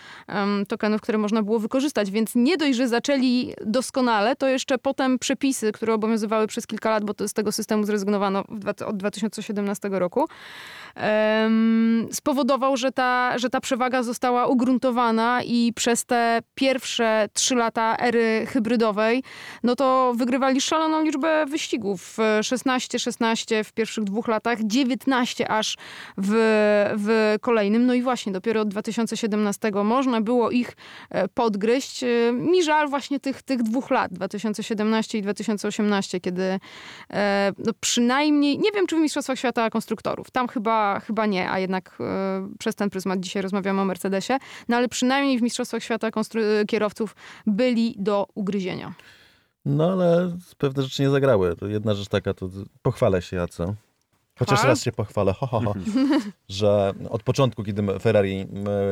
tokenów, 0.69 1.01
które 1.01 1.19
można 1.19 1.43
było 1.43 1.59
wykorzystać. 1.59 2.11
Więc 2.11 2.35
nie 2.35 2.57
dość, 2.57 2.77
że 2.77 2.89
zaczęli 2.89 3.55
doskonale, 3.67 4.37
to 4.37 4.49
jeszcze 4.49 4.79
potem 4.79 5.19
przepisy, 5.19 5.73
które 5.73 5.95
obowiązywały 5.95 6.18
obowiązywały 6.19 6.47
przez 6.47 6.67
kilka 6.67 6.91
lat, 6.91 7.05
bo 7.05 7.15
to 7.15 7.29
z 7.29 7.33
tego 7.33 7.53
systemu 7.53 7.85
zrezygnowano 7.85 8.45
od 8.87 8.97
2017 8.97 9.89
roku 9.89 10.29
spowodował, 12.13 12.77
że 12.77 12.93
ta, 12.93 13.39
że 13.39 13.51
ta 13.51 13.61
przewaga 13.61 14.03
została 14.03 14.47
ugruntowana 14.47 15.43
i 15.43 15.73
przez 15.77 16.05
te 16.05 16.41
pierwsze 16.55 17.29
trzy 17.33 17.55
lata 17.55 17.97
ery 17.99 18.47
hybrydowej, 18.47 19.23
no 19.63 19.77
to 19.77 20.13
wygrywali 20.17 20.61
szaloną 20.61 21.03
liczbę 21.03 21.47
wyścigów. 21.47 22.17
16, 22.43 22.99
16 22.99 23.65
w 23.65 23.73
pierwszych 23.73 24.05
dwóch 24.05 24.29
latach, 24.29 24.59
19 24.63 25.51
aż 25.51 25.77
w, 26.19 26.33
w 26.97 27.37
kolejnym. 27.41 27.87
No 27.87 27.95
i 27.95 28.03
właśnie 28.03 28.33
dopiero 28.33 28.61
od 28.61 28.69
2017 28.69 29.71
można 29.85 30.21
było 30.21 30.51
ich 30.51 30.77
e, 31.11 31.29
podgryźć. 31.29 32.05
E, 32.05 32.33
mi 32.33 32.63
żal 32.63 32.89
właśnie 32.89 33.21
tych, 33.21 33.43
tych 33.43 33.63
dwóch 33.63 33.91
lat, 33.91 34.13
2017 34.13 35.19
i 35.19 35.23
2018, 35.23 36.21
kiedy 36.21 36.59
e, 37.11 37.53
no 37.59 37.73
przynajmniej, 37.81 38.59
nie 38.59 38.73
wiem 38.73 38.87
czy 38.87 38.97
w 38.97 38.99
Mistrzostwach 38.99 39.39
Świata 39.39 39.71
Konstruktorów, 39.71 40.31
tam 40.31 40.49
chyba 40.49 41.01
chyba, 41.01 41.27
nie, 41.27 41.51
a 41.51 41.59
jednak 41.59 41.98
e, 42.01 42.49
przez 42.59 42.75
ten 42.75 42.91
pryzmat 42.91 43.21
dzisiaj 43.21 43.43
rozmawiamy 43.43 43.81
o 43.81 43.85
Mercedesie. 43.85 44.39
No 44.69 44.77
ale 44.77 44.89
przynajmniej 44.89 45.39
w 45.39 45.43
Mistrzostwach 45.43 45.83
Świata 45.83 46.11
kierowców 46.69 47.17
byli 47.47 47.95
do 47.99 48.27
ugryzienia. 48.35 48.95
No 49.65 49.93
ale 49.93 50.37
pewne 50.59 50.83
rzeczy 50.83 51.03
nie 51.03 51.11
zagrały. 51.11 51.57
Jedna 51.63 51.95
rzecz 51.95 52.09
taka, 52.09 52.35
to 52.35 52.49
pochwalę 52.83 53.23
się, 53.23 53.41
a 53.43 53.49
co? 53.49 53.75
Chociaż 54.39 54.65
raz 54.65 54.83
się 54.83 54.93
pochwalę, 54.93 55.33
ho, 55.33 55.47
ho, 55.47 55.61
ho, 55.61 55.75
że 56.49 56.93
od 57.11 57.23
początku, 57.23 57.65
kiedy 57.65 57.99
Ferrari 58.01 58.47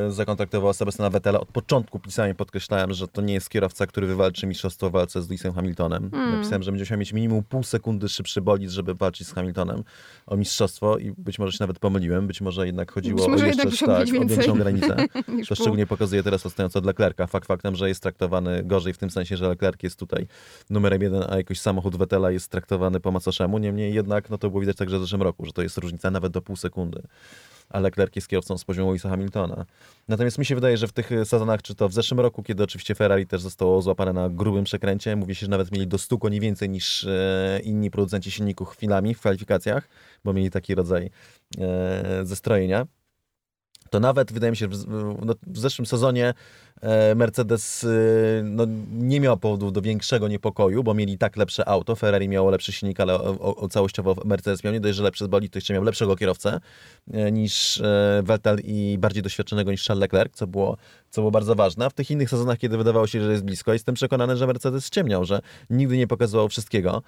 zakontraktował 0.08 0.72
Sebastiana 0.72 1.10
Vettela, 1.10 1.40
od 1.40 1.48
początku 1.48 1.98
pisałem 1.98 2.32
i 2.32 2.34
podkreślałem, 2.34 2.92
że 2.92 3.08
to 3.08 3.22
nie 3.22 3.34
jest 3.34 3.50
kierowca, 3.50 3.86
który 3.86 4.06
wywalczy 4.06 4.46
mistrzostwo 4.46 4.90
w 4.90 4.92
walce 4.92 5.22
z 5.22 5.28
Lewisem 5.28 5.52
Hamiltonem. 5.52 6.10
Mm. 6.12 6.32
Napisałem, 6.32 6.62
że 6.62 6.70
będzie 6.70 6.82
musiał 6.82 6.98
mieć 6.98 7.12
minimum 7.12 7.44
pół 7.44 7.62
sekundy 7.62 8.08
szybszy 8.08 8.40
bolid, 8.40 8.70
żeby 8.70 8.94
walczyć 8.94 9.26
z 9.26 9.32
Hamiltonem 9.32 9.84
o 10.26 10.36
mistrzostwo 10.36 10.98
i 10.98 11.12
być 11.18 11.38
może 11.38 11.52
się 11.52 11.58
nawet 11.60 11.78
pomyliłem, 11.78 12.26
być 12.26 12.40
może 12.40 12.66
jednak 12.66 12.92
chodziło 12.92 13.28
być 13.28 13.42
o 13.42 13.46
jeszcze 13.46 13.86
tak, 13.86 14.08
o 14.08 14.26
większą 14.26 14.54
granicę. 14.54 14.96
to 15.48 15.54
szczególnie 15.54 15.86
pokazuje 15.86 16.22
teraz 16.22 16.46
odstając 16.46 16.76
od 16.76 16.86
Leclerca. 16.86 17.26
Fakt 17.26 17.46
faktem, 17.46 17.76
że 17.76 17.88
jest 17.88 18.02
traktowany 18.02 18.62
gorzej 18.64 18.92
w 18.92 18.98
tym 18.98 19.10
sensie, 19.10 19.36
że 19.36 19.48
Leclerc 19.48 19.82
jest 19.82 19.98
tutaj 19.98 20.26
numerem 20.70 21.02
jeden, 21.02 21.24
a 21.28 21.36
jakoś 21.36 21.60
samochód 21.60 21.96
Vettela 21.96 22.30
jest 22.30 22.50
traktowany 22.50 23.00
po 23.00 23.10
macoszemu. 23.10 23.58
Niemniej 23.58 23.94
jednak, 23.94 24.30
no 24.30 24.38
to 24.38 24.50
było 24.50 24.60
widać 24.60 24.76
także 24.76 24.98
w 24.98 25.00
zeszłym 25.00 25.22
roku 25.22 25.35
roku, 25.36 25.46
że 25.46 25.52
to 25.52 25.62
jest 25.62 25.78
różnica 25.78 26.10
nawet 26.10 26.32
do 26.32 26.42
pół 26.42 26.56
sekundy. 26.56 27.02
A 27.68 27.80
Leclerc 27.80 28.16
jest 28.16 28.28
kierowcą 28.28 28.58
z 28.58 28.64
poziomu 28.64 28.88
Louisa 28.88 29.08
Hamiltona. 29.08 29.66
Natomiast 30.08 30.38
mi 30.38 30.44
się 30.44 30.54
wydaje, 30.54 30.76
że 30.76 30.86
w 30.86 30.92
tych 30.92 31.10
sezonach, 31.24 31.62
czy 31.62 31.74
to 31.74 31.88
w 31.88 31.92
zeszłym 31.92 32.20
roku, 32.20 32.42
kiedy 32.42 32.62
oczywiście 32.62 32.94
Ferrari 32.94 33.26
też 33.26 33.40
zostało 33.40 33.82
złapane 33.82 34.12
na 34.12 34.28
grubym 34.30 34.64
przekręcie, 34.64 35.16
mówi 35.16 35.34
się, 35.34 35.46
że 35.46 35.50
nawet 35.50 35.72
mieli 35.72 35.86
do 35.86 35.98
100 35.98 36.18
koni 36.18 36.40
więcej 36.40 36.68
niż 36.68 37.04
e, 37.04 37.60
inni 37.64 37.90
producenci 37.90 38.30
silników 38.30 38.68
chwilami 38.68 39.14
w 39.14 39.20
kwalifikacjach, 39.20 39.88
bo 40.24 40.32
mieli 40.32 40.50
taki 40.50 40.74
rodzaj 40.74 41.10
e, 41.58 42.20
zestrojenia 42.26 42.86
to 43.90 44.00
nawet 44.00 44.32
wydaje 44.32 44.50
mi 44.50 44.56
się, 44.56 44.68
w, 44.68 44.86
no, 45.24 45.34
zeszłym 45.54 45.86
sezonie 45.86 46.34
Mercedes 47.16 47.84
e, 47.84 47.88
no, 48.42 48.66
nie 48.92 49.20
miał 49.20 49.36
powodów 49.36 49.72
do 49.72 49.82
większego 49.82 50.28
niepokoju, 50.28 50.82
bo 50.82 50.94
mieli 50.94 51.18
tak 51.18 51.36
lepsze 51.36 51.68
auto. 51.68 51.96
Ferrari 51.96 52.28
miało 52.28 52.50
lepszy 52.50 52.72
silnik, 52.72 53.00
ale 53.00 53.14
o, 53.14 53.56
o 53.56 53.68
całościowo 53.68 54.16
Mercedes 54.24 54.64
miał 54.64 54.72
nie 54.72 54.80
dość, 54.80 54.96
że 54.96 55.02
lepszy 55.02 55.28
bolid, 55.28 55.52
to 55.52 55.56
jeszcze 55.56 55.74
miał 55.74 55.82
lepszego 55.82 56.16
kierowcę 56.16 56.60
e, 57.12 57.32
niż 57.32 57.82
Vettel 58.22 58.58
i 58.64 58.96
bardziej 59.00 59.22
doświadczonego 59.22 59.70
niż 59.70 59.86
Charles 59.86 60.00
Leclerc, 60.00 60.34
co 60.34 60.46
było, 60.46 60.76
co 61.10 61.20
było 61.20 61.30
bardzo 61.30 61.54
ważne. 61.54 61.86
A 61.86 61.90
w 61.90 61.94
tych 61.94 62.10
innych 62.10 62.30
sezonach, 62.30 62.58
kiedy 62.58 62.76
wydawało 62.76 63.06
się, 63.06 63.22
że 63.22 63.32
jest 63.32 63.44
blisko, 63.44 63.72
jestem 63.72 63.94
przekonany, 63.94 64.36
że 64.36 64.46
Mercedes 64.46 64.86
ściemniał, 64.86 65.24
że 65.24 65.40
nigdy 65.70 65.96
nie 65.96 66.06
pokazywał 66.06 66.48
wszystkiego. 66.48 67.02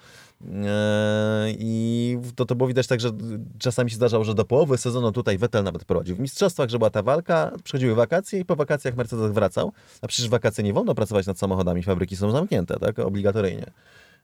I 1.47 2.17
to, 2.35 2.45
to 2.45 2.55
było 2.55 2.67
widać 2.67 2.87
tak, 2.87 2.99
że 2.99 3.11
czasami 3.59 3.89
się 3.89 3.95
zdarzało, 3.95 4.23
że 4.23 4.33
do 4.33 4.45
połowy 4.45 4.77
sezonu 4.77 5.11
tutaj 5.11 5.37
Vettel 5.37 5.63
nawet 5.63 5.85
prowadził 5.85 6.15
w 6.15 6.19
mistrzostwach, 6.19 6.69
że 6.69 6.77
była 6.77 6.89
ta 6.89 7.03
walka, 7.03 7.51
przychodziły 7.63 7.95
wakacje 7.95 8.39
i 8.39 8.45
po 8.45 8.55
wakacjach 8.55 8.95
Mercedes 8.95 9.31
wracał. 9.59 9.71
A 10.01 10.07
przecież 10.07 10.29
wakacje 10.29 10.63
nie 10.63 10.73
wolno 10.73 10.95
pracować 10.95 11.25
nad 11.27 11.39
samochodami, 11.39 11.83
fabryki 11.83 12.15
są 12.15 12.31
zamknięte, 12.31 12.79
tak? 12.79 12.99
Obligatoryjnie. 12.99 13.65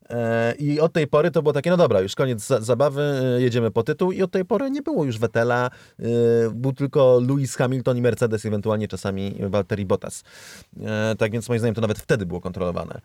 E, 0.09 0.53
I 0.59 0.79
od 0.79 0.93
tej 0.93 1.07
pory 1.07 1.31
to 1.31 1.41
było 1.41 1.53
takie, 1.53 1.69
no 1.69 1.77
dobra, 1.77 2.01
już 2.01 2.15
koniec 2.15 2.47
zabawy, 2.59 3.01
e, 3.01 3.41
jedziemy 3.41 3.71
po 3.71 3.83
tytuł 3.83 4.11
i 4.11 4.21
od 4.21 4.31
tej 4.31 4.45
pory 4.45 4.71
nie 4.71 4.81
było 4.81 5.05
już 5.05 5.19
Vettela, 5.19 5.69
e, 5.99 6.03
był 6.53 6.73
tylko 6.73 7.21
Lewis 7.27 7.55
Hamilton 7.55 7.97
i 7.97 8.01
Mercedes, 8.01 8.45
ewentualnie 8.45 8.87
czasami 8.87 9.35
Valtteri 9.39 9.85
Bottas. 9.85 10.23
Tak 11.17 11.31
więc 11.31 11.49
moim 11.49 11.59
zdaniem 11.59 11.75
to 11.75 11.81
nawet 11.81 11.99
wtedy 11.99 12.25
było 12.25 12.41
kontrolowane. 12.41 13.01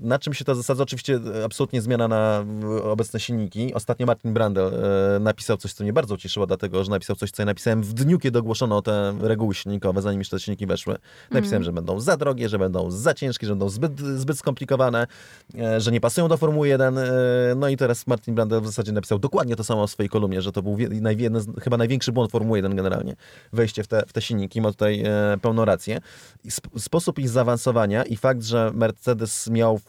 Na 0.00 0.18
czym 0.18 0.34
się 0.34 0.44
to 0.44 0.54
zasadza? 0.54 0.82
Oczywiście 0.82 1.20
absolutnie 1.44 1.82
zmiana 1.82 2.08
na 2.08 2.44
obecne 2.82 3.20
silniki. 3.20 3.74
Ostatnio 3.74 4.06
Martin 4.06 4.34
Brandel 4.34 4.72
napisał 5.20 5.56
coś, 5.56 5.72
co 5.72 5.84
mnie 5.84 5.92
bardzo 5.92 6.16
cieszyło, 6.16 6.46
dlatego, 6.46 6.84
że 6.84 6.90
napisał 6.90 7.16
coś, 7.16 7.30
co 7.30 7.42
ja 7.42 7.46
napisałem 7.46 7.82
w 7.82 7.92
dniu, 7.92 8.18
kiedy 8.18 8.38
ogłoszono 8.38 8.82
te 8.82 9.14
reguły 9.20 9.54
silnikowe, 9.54 10.02
zanim 10.02 10.20
jeszcze 10.20 10.36
te 10.36 10.40
silniki 10.40 10.66
weszły. 10.66 10.96
Napisałem, 11.30 11.56
mm. 11.56 11.64
że 11.64 11.72
będą 11.72 12.00
za 12.00 12.16
drogie, 12.16 12.48
że 12.48 12.58
będą 12.58 12.90
za 12.90 13.14
ciężkie, 13.14 13.46
że 13.46 13.52
będą 13.52 13.68
zbyt, 13.68 14.00
zbyt 14.00 14.38
skomplikowane 14.38 15.06
że 15.78 15.92
nie 15.92 16.00
pasują 16.00 16.28
do 16.28 16.36
Formuły 16.36 16.68
1. 16.68 16.98
E, 16.98 17.04
no 17.56 17.68
i 17.68 17.76
teraz 17.76 18.06
Martin 18.06 18.34
Brandel 18.34 18.60
w 18.60 18.66
zasadzie 18.66 18.92
napisał 18.92 19.18
dokładnie 19.18 19.56
to 19.56 19.64
samo 19.64 19.86
w 19.86 19.90
swojej 19.90 20.10
kolumnie, 20.10 20.42
że 20.42 20.52
to 20.52 20.62
był 20.62 20.76
chyba 21.62 21.76
największy 21.76 22.12
błąd 22.12 22.30
Formuły 22.30 22.58
1 22.58 22.76
generalnie. 22.76 23.16
Wejście 23.52 23.82
w 23.82 23.88
te, 23.88 24.02
w 24.06 24.12
te 24.12 24.22
silniki, 24.22 24.60
ma 24.60 24.70
tutaj 24.70 25.04
pełną 25.42 25.64
rację. 25.64 26.00
Sposób 26.78 27.18
ich 27.18 27.28
zaawansowania 27.28 28.02
i 28.02 28.16
fakt, 28.16 28.42
że 28.42 28.70
Mercedes 28.74 29.50
miał 29.50 29.80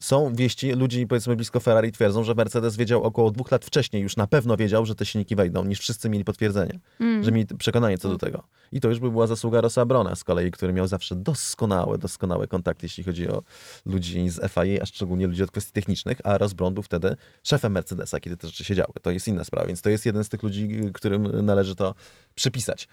są 0.00 0.34
wieści, 0.34 0.72
ludzi 0.72 1.06
powiedzmy 1.06 1.36
blisko 1.36 1.60
Ferrari 1.60 1.92
twierdzą, 1.92 2.24
że 2.24 2.34
Mercedes 2.34 2.76
wiedział 2.76 3.02
około 3.02 3.30
dwóch 3.30 3.50
lat 3.50 3.64
wcześniej, 3.64 4.02
już 4.02 4.16
na 4.16 4.26
pewno 4.26 4.56
wiedział, 4.56 4.86
że 4.86 4.94
te 4.94 5.06
silniki 5.06 5.36
wejdą, 5.36 5.64
niż 5.64 5.80
wszyscy 5.80 6.10
mieli 6.10 6.24
potwierdzenie, 6.24 6.80
mm. 7.00 7.24
że 7.24 7.32
mieli 7.32 7.46
przekonanie 7.46 7.98
co 7.98 8.08
do 8.08 8.14
mm. 8.14 8.18
tego. 8.18 8.42
I 8.72 8.80
to 8.80 8.88
już 8.88 8.98
by 8.98 9.10
była 9.10 9.26
zasługa 9.26 9.60
Rosa 9.60 9.86
Brona 9.86 10.14
z 10.14 10.24
kolei, 10.24 10.50
który 10.50 10.72
miał 10.72 10.86
zawsze 10.86 11.16
doskonałe, 11.16 11.98
doskonałe 11.98 12.46
kontakty, 12.46 12.86
jeśli 12.86 13.04
chodzi 13.04 13.28
o 13.28 13.42
ludzi 13.86 14.28
z 14.28 14.52
FIA, 14.52 14.82
a 14.82 14.86
szczególnie 14.86 15.26
ludzi 15.26 15.42
od 15.42 15.50
kwestii 15.50 15.72
technicznych, 15.72 16.18
a 16.24 16.38
Ross 16.38 16.52
Brown 16.52 16.74
był 16.74 16.82
wtedy 16.82 17.16
szefem 17.42 17.72
Mercedesa, 17.72 18.20
kiedy 18.20 18.36
te 18.36 18.46
rzeczy 18.46 18.64
się 18.64 18.74
działy. 18.74 18.92
To 19.02 19.10
jest 19.10 19.28
inna 19.28 19.44
sprawa, 19.44 19.66
więc 19.66 19.82
to 19.82 19.90
jest 19.90 20.06
jeden 20.06 20.24
z 20.24 20.28
tych 20.28 20.42
ludzi, 20.42 20.80
którym 20.94 21.44
należy 21.46 21.74
to 21.74 21.94
przypisać. 22.40 22.88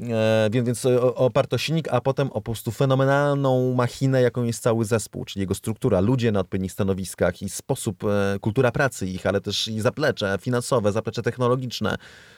E, 0.00 0.48
więc, 0.52 0.66
więc 0.66 0.86
oparto 1.14 1.58
silnik, 1.58 1.88
a 1.90 2.00
potem 2.00 2.28
o 2.28 2.32
po 2.32 2.40
prostu 2.40 2.70
fenomenalną 2.70 3.74
machinę, 3.74 4.22
jaką 4.22 4.44
jest 4.44 4.62
cały 4.62 4.84
zespół, 4.84 5.24
czyli 5.24 5.40
jego 5.40 5.54
struktura, 5.54 6.00
ludzie 6.00 6.32
na 6.32 6.40
odpowiednich 6.40 6.72
stanowiskach 6.72 7.42
i 7.42 7.48
sposób, 7.48 8.04
e, 8.04 8.38
kultura 8.40 8.72
pracy 8.72 9.06
ich, 9.06 9.26
ale 9.26 9.40
też 9.40 9.68
i 9.68 9.80
zaplecze 9.80 10.36
finansowe, 10.40 10.92
zaplecze 10.92 11.22
technologiczne. 11.22 11.94
E, 11.94 11.96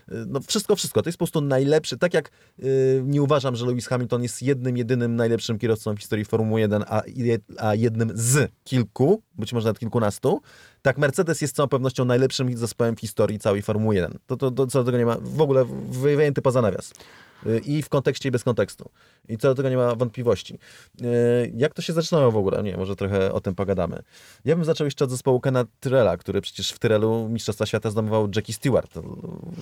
no 0.09 0.41
wszystko, 0.41 0.77
wszystko. 0.77 1.03
To 1.03 1.09
jest 1.09 1.19
po 1.19 1.25
prostu 1.25 1.41
najlepszy. 1.41 1.99
Tak 1.99 2.15
jak 2.15 2.31
nie 3.05 3.23
uważam, 3.23 3.57
że 3.57 3.67
Lewis 3.67 3.87
Hamilton 3.87 4.23
jest 4.23 4.43
jednym, 4.43 4.77
jedynym 4.77 5.17
najlepszym 5.17 5.59
kierowcą 5.59 5.95
w 5.95 5.99
historii 5.99 6.25
Formuły 6.25 6.61
1, 6.61 6.85
a, 6.89 7.03
a 7.59 7.75
jednym 7.75 8.13
z 8.15 8.53
kilku, 8.65 9.23
być 9.39 9.53
może 9.53 9.67
nawet 9.67 9.79
kilkunastu, 9.79 10.43
tak 10.83 10.99
Mercedes 10.99 11.41
jest 11.41 11.55
z 11.55 11.57
całą 11.57 11.69
pewnością 11.69 12.05
najlepszym 12.05 12.57
zespołem 12.57 12.97
w 12.97 13.01
historii 13.01 13.39
całej 13.39 13.63
Formuły 13.63 13.95
1. 13.95 14.19
To, 14.27 14.37
to, 14.37 14.51
to 14.51 14.67
co 14.67 14.79
do 14.79 14.85
tego 14.85 14.99
nie 14.99 15.07
ma 15.07 15.17
w 15.21 15.41
ogóle 15.41 15.65
wyjęty 15.91 16.43
poza 16.43 16.63
nawias. 16.63 16.93
Y, 17.47 17.59
i 17.59 17.83
w 17.83 17.89
kontekście 17.89 18.29
i 18.29 18.33
bez 18.33 18.45
kontekstu. 18.45 18.91
I 19.29 19.39
co 19.39 19.49
do 19.49 19.55
tego 19.55 19.69
nie 19.69 19.77
ma 19.77 19.95
wątpliwości. 19.95 20.59
Y, 21.03 21.53
jak 21.57 21.75
to 21.75 21.83
się 21.83 21.93
zaczynało 21.93 22.33
w 22.33 22.37
ogóle? 22.37 22.63
Nie, 22.63 22.77
może 22.77 22.97
trochę 22.97 23.33
o 23.33 23.41
tym 23.41 23.55
pogadamy. 23.55 24.03
Ja 24.45 24.57
bym 24.57 24.65
zaczął 24.65 24.85
jeszcze 24.85 25.05
od 25.05 25.11
zespołu 25.11 25.41
Kena 25.41 25.65
Tyrella, 25.81 26.17
który 26.17 26.41
przecież 26.41 26.71
w 26.71 26.79
Tyrelu 26.79 27.29
Mistrzostwa 27.29 27.67
Świata 27.67 27.91
zdobywał 27.91 28.29
Jackie 28.37 28.53
Stewart. 28.53 28.95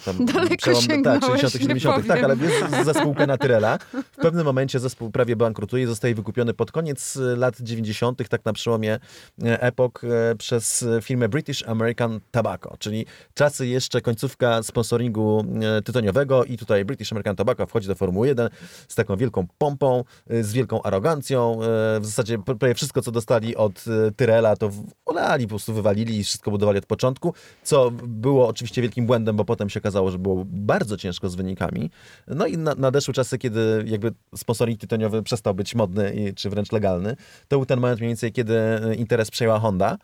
Tam 0.04 0.26
Daleko 0.26 0.56
przełom, 0.56 1.02
tak, 1.02 1.24
60 1.24 1.52
70 1.52 2.06
Tak, 2.06 2.24
ale 2.24 2.36
jest 2.36 2.84
zespół 2.84 3.14
Kena 3.14 3.38
Tyrella. 3.38 3.78
W 4.12 4.16
pewnym 4.16 4.46
momencie 4.46 4.80
zespół 4.80 5.10
prawie 5.10 5.36
bankrutuje 5.36 5.86
zostaje 5.86 6.14
wykupiony 6.14 6.54
pod 6.54 6.72
koniec 6.72 7.18
lat 7.36 7.60
90., 7.60 8.28
tak 8.28 8.44
na 8.44 8.52
przełomie 8.52 8.98
epok 9.42 10.02
przez 10.38 10.84
firmę 11.02 11.28
British 11.28 11.68
American 11.68 12.20
Tobacco, 12.30 12.76
czyli 12.78 13.06
czasy 13.34 13.66
jeszcze 13.66 14.00
końcówka 14.00 14.62
sponsoringu 14.62 15.44
tytoniowego 15.84 16.44
i 16.44 16.58
tutaj 16.58 16.84
British 16.84 17.12
American 17.12 17.36
Tobacco 17.36 17.63
wchodzi 17.66 17.88
do 17.88 17.94
Formuły 17.94 18.26
1 18.26 18.48
z 18.88 18.94
taką 18.94 19.16
wielką 19.16 19.46
pompą, 19.58 20.04
y, 20.30 20.44
z 20.44 20.52
wielką 20.52 20.82
arogancją. 20.82 21.62
Y, 21.96 22.00
w 22.00 22.06
zasadzie 22.06 22.38
prawie 22.38 22.74
wszystko, 22.74 23.02
co 23.02 23.12
dostali 23.12 23.56
od 23.56 23.84
y, 23.86 24.12
Tyrela, 24.16 24.56
to 24.56 24.70
olali, 25.06 25.44
po 25.44 25.48
prostu 25.48 25.74
wywalili 25.74 26.18
i 26.18 26.24
wszystko 26.24 26.50
budowali 26.50 26.78
od 26.78 26.86
początku, 26.86 27.34
co 27.62 27.90
było 27.90 28.48
oczywiście 28.48 28.82
wielkim 28.82 29.06
błędem, 29.06 29.36
bo 29.36 29.44
potem 29.44 29.70
się 29.70 29.80
okazało, 29.80 30.10
że 30.10 30.18
było 30.18 30.44
bardzo 30.46 30.96
ciężko 30.96 31.28
z 31.28 31.34
wynikami. 31.34 31.90
No 32.28 32.46
i 32.46 32.58
nadeszły 32.58 33.14
czasy, 33.14 33.38
kiedy 33.38 33.84
jakby 33.86 34.12
sponsoring 34.36 34.80
tytoniowy 34.80 35.22
przestał 35.22 35.54
być 35.54 35.74
modny, 35.74 36.32
czy 36.36 36.50
wręcz 36.50 36.72
legalny. 36.72 37.16
To 37.48 37.56
był 37.56 37.66
ten 37.66 37.80
moment 37.80 38.00
mniej 38.00 38.08
więcej, 38.08 38.32
kiedy 38.32 38.54
interes 38.96 39.30
przejęła 39.30 39.58
Honda. 39.58 39.98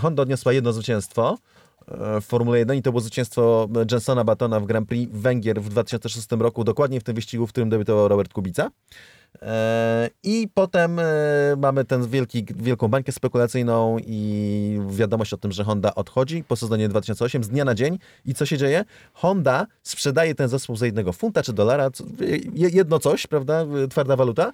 Honda 0.00 0.22
odniosła 0.22 0.52
jedno 0.52 0.72
zwycięstwo, 0.72 1.38
w 1.88 2.24
Formule 2.24 2.58
1 2.58 2.76
i 2.76 2.82
to 2.82 2.92
było 2.92 3.00
zwycięstwo 3.00 3.68
Jensona 3.92 4.24
Batona 4.24 4.60
w 4.60 4.66
Grand 4.66 4.88
Prix 4.88 5.12
Węgier 5.12 5.62
w 5.62 5.68
2006 5.68 6.26
roku, 6.30 6.64
dokładnie 6.64 7.00
w 7.00 7.04
tym 7.04 7.14
wyścigu, 7.14 7.46
w 7.46 7.50
którym 7.50 7.68
debiutował 7.68 8.08
Robert 8.08 8.32
Kubica. 8.32 8.70
E, 9.42 10.10
I 10.22 10.48
potem 10.54 10.98
e, 10.98 11.04
mamy 11.58 11.84
tę 11.84 12.00
wielką 12.56 12.88
bańkę 12.88 13.12
spekulacyjną 13.12 13.96
i 14.06 14.80
wiadomość 14.88 15.32
o 15.32 15.36
tym, 15.36 15.52
że 15.52 15.64
Honda 15.64 15.94
odchodzi 15.94 16.44
po 16.44 16.56
sezonie 16.56 16.88
2008 16.88 17.44
z 17.44 17.48
dnia 17.48 17.64
na 17.64 17.74
dzień. 17.74 17.98
I 18.24 18.34
co 18.34 18.46
się 18.46 18.58
dzieje? 18.58 18.84
Honda 19.12 19.66
sprzedaje 19.82 20.34
ten 20.34 20.48
zespół 20.48 20.76
za 20.76 20.86
jednego 20.86 21.12
funta 21.12 21.42
czy 21.42 21.52
dolara, 21.52 21.90
jedno 22.54 22.98
coś, 22.98 23.26
prawda, 23.26 23.66
twarda 23.90 24.16
waluta, 24.16 24.52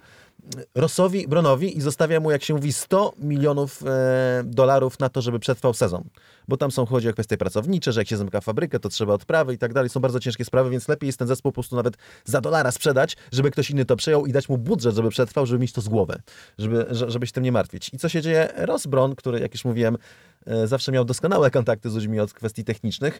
Rossowi, 0.75 1.27
Bronowi 1.27 1.77
i 1.77 1.81
zostawia 1.81 2.19
mu, 2.19 2.31
jak 2.31 2.43
się 2.43 2.53
mówi, 2.53 2.73
100 2.73 3.13
milionów 3.19 3.83
e, 3.85 4.43
dolarów 4.45 4.99
na 4.99 5.09
to, 5.09 5.21
żeby 5.21 5.39
przetrwał 5.39 5.73
sezon. 5.73 6.03
Bo 6.47 6.57
tam 6.57 6.71
są, 6.71 6.85
chodzi 6.85 7.09
o 7.09 7.13
kwestie 7.13 7.37
pracownicze, 7.37 7.91
że 7.91 8.01
jak 8.01 8.07
się 8.07 8.17
zamyka 8.17 8.41
fabrykę, 8.41 8.79
to 8.79 8.89
trzeba 8.89 9.13
odprawy 9.13 9.53
i 9.53 9.57
tak 9.57 9.73
dalej. 9.73 9.89
Są 9.89 9.99
bardzo 9.99 10.19
ciężkie 10.19 10.45
sprawy, 10.45 10.69
więc 10.69 10.87
lepiej 10.87 11.07
jest 11.07 11.19
ten 11.19 11.27
zespół 11.27 11.51
po 11.51 11.53
prostu 11.53 11.75
nawet 11.75 11.97
za 12.25 12.41
dolara 12.41 12.71
sprzedać, 12.71 13.17
żeby 13.31 13.51
ktoś 13.51 13.69
inny 13.69 13.85
to 13.85 13.95
przejął 13.95 14.25
i 14.25 14.31
dać 14.31 14.49
mu 14.49 14.57
budżet, 14.57 14.95
żeby 14.95 15.09
przetrwał, 15.09 15.45
żeby 15.45 15.59
mieć 15.59 15.73
to 15.73 15.81
z 15.81 15.89
głowy, 15.89 16.21
żeby, 16.57 16.85
żeby 16.89 17.27
się 17.27 17.33
tym 17.33 17.43
nie 17.43 17.51
martwić. 17.51 17.89
I 17.93 17.97
co 17.97 18.09
się 18.09 18.21
dzieje? 18.21 18.49
Ross 18.55 18.87
Bron, 18.87 19.15
który, 19.15 19.39
jak 19.39 19.53
już 19.53 19.65
mówiłem, 19.65 19.97
e, 20.45 20.67
zawsze 20.67 20.91
miał 20.91 21.05
doskonałe 21.05 21.51
kontakty 21.51 21.89
z 21.89 21.95
ludźmi 21.95 22.19
od 22.19 22.33
kwestii 22.33 22.63
technicznych, 22.63 23.19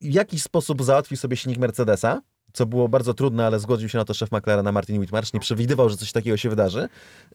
w 0.00 0.14
jakiś 0.14 0.42
sposób 0.42 0.82
załatwił 0.82 1.16
sobie 1.16 1.36
silnik 1.36 1.58
Mercedesa, 1.58 2.20
co 2.52 2.66
było 2.66 2.88
bardzo 2.88 3.14
trudne, 3.14 3.46
ale 3.46 3.60
zgodził 3.60 3.88
się 3.88 3.98
na 3.98 4.04
to 4.04 4.14
szef 4.14 4.32
McLarena 4.32 4.72
Martin 4.72 4.98
Whitmarsh, 4.98 5.32
nie 5.32 5.40
przewidywał, 5.40 5.88
że 5.88 5.96
coś 5.96 6.12
takiego 6.12 6.36
się 6.36 6.50
wydarzy, 6.50 6.88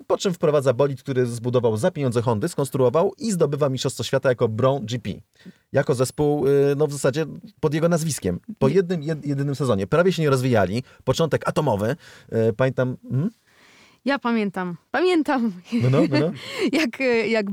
po 0.08 0.18
czym 0.18 0.34
wprowadza 0.34 0.74
bolid, 0.74 1.04
który 1.04 1.26
zbudował 1.26 1.78
za 1.78 1.92
pieniądze 1.92 2.22
Hondy, 2.22 2.48
skonstruował 2.48 3.14
i 3.18 3.32
zdobywa 3.32 3.70
Mistrzostwo 3.70 4.04
Świata 4.04 4.30
jako 4.30 4.48
Brown 4.48 4.86
GP. 4.86 5.10
Jako 5.72 5.96
zespół, 5.96 6.48
y, 6.48 6.76
no 6.78 6.88
w 6.88 6.92
zasadzie 6.92 7.26
pod 7.60 7.74
jego 7.74 7.90
nazwiskiem. 7.90 8.40
Po 8.60 8.68
jednym, 8.68 9.04
jedynym 9.04 9.56
sezonie. 9.56 9.88
Prawie 9.88 10.14
się 10.14 10.22
nie 10.22 10.30
rozwijali. 10.30 10.84
Początek 11.04 11.50
atomowy. 11.50 11.96
Y, 12.50 12.54
pamiętam... 12.54 12.98
Hmm? 13.10 13.30
Ja 14.06 14.20
pamiętam. 14.20 14.76
Pamiętam. 14.92 15.52
No, 15.74 15.90
no, 15.90 16.00
no, 16.20 16.32
jak, 16.72 17.00
jak 17.28 17.46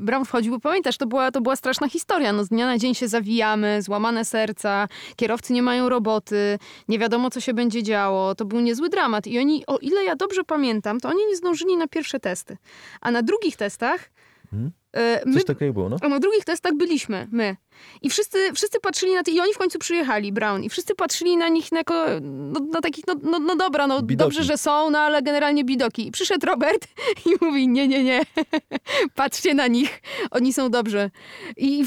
Brown 0.00 0.24
wchodził, 0.24 0.52
bo 0.52 0.60
pamiętasz, 0.60 0.96
to 0.96 1.06
była, 1.06 1.30
to 1.30 1.40
była 1.40 1.56
straszna 1.56 1.88
historia. 1.88 2.32
No, 2.32 2.44
z 2.44 2.48
dnia 2.48 2.66
na 2.66 2.78
dzień 2.78 2.94
się 2.94 3.08
zawijamy, 3.08 3.82
złamane 3.82 4.24
serca, 4.24 4.88
kierowcy 5.16 5.52
nie 5.52 5.62
mają 5.62 5.88
roboty, 5.88 6.58
nie 6.88 6.98
wiadomo, 6.98 7.30
co 7.30 7.40
się 7.40 7.54
będzie 7.54 7.82
działo. 7.82 8.34
To 8.34 8.44
był 8.44 8.60
niezły 8.60 8.88
dramat. 8.88 9.26
I 9.26 9.38
oni, 9.38 9.66
o 9.66 9.78
ile 9.78 10.04
ja 10.04 10.16
dobrze 10.16 10.44
pamiętam, 10.44 11.00
to 11.00 11.08
oni 11.08 11.26
nie 11.26 11.36
zdążyli 11.36 11.76
na 11.76 11.88
pierwsze 11.88 12.20
testy. 12.20 12.56
A 13.00 13.10
na 13.10 13.22
drugich 13.22 13.56
testach 13.56 14.10
hmm? 14.50 14.70
E, 14.92 15.22
my, 15.26 15.34
Coś 15.34 15.44
takiego 15.44 15.72
było, 15.72 15.88
no? 15.88 15.96
A 16.00 16.08
na 16.08 16.18
drugich 16.18 16.44
testach 16.44 16.74
byliśmy, 16.74 17.28
my. 17.32 17.56
I 18.02 18.10
wszyscy, 18.10 18.52
wszyscy 18.54 18.80
patrzyli 18.80 19.14
na 19.14 19.22
to, 19.22 19.30
i 19.30 19.40
oni 19.40 19.54
w 19.54 19.58
końcu 19.58 19.78
przyjechali, 19.78 20.32
Brown, 20.32 20.62
i 20.62 20.68
wszyscy 20.68 20.94
patrzyli 20.94 21.36
na 21.36 21.48
nich 21.48 21.72
jako, 21.72 22.06
no, 22.20 22.60
na 22.60 22.80
takich, 22.80 23.04
no, 23.06 23.14
no, 23.22 23.38
no 23.38 23.56
dobra, 23.56 23.86
no 23.86 24.02
bidoki. 24.02 24.16
dobrze, 24.16 24.44
że 24.44 24.58
są, 24.58 24.90
no 24.90 24.98
ale 24.98 25.22
generalnie 25.22 25.64
bidoki. 25.64 26.06
I 26.06 26.10
przyszedł 26.10 26.46
Robert 26.46 26.88
i 27.26 27.44
mówi, 27.44 27.68
nie, 27.68 27.88
nie, 27.88 28.04
nie, 28.04 28.22
patrzcie 29.14 29.54
na 29.54 29.66
nich, 29.66 30.02
oni 30.30 30.52
są 30.52 30.70
dobrze. 30.70 31.10
I 31.56 31.84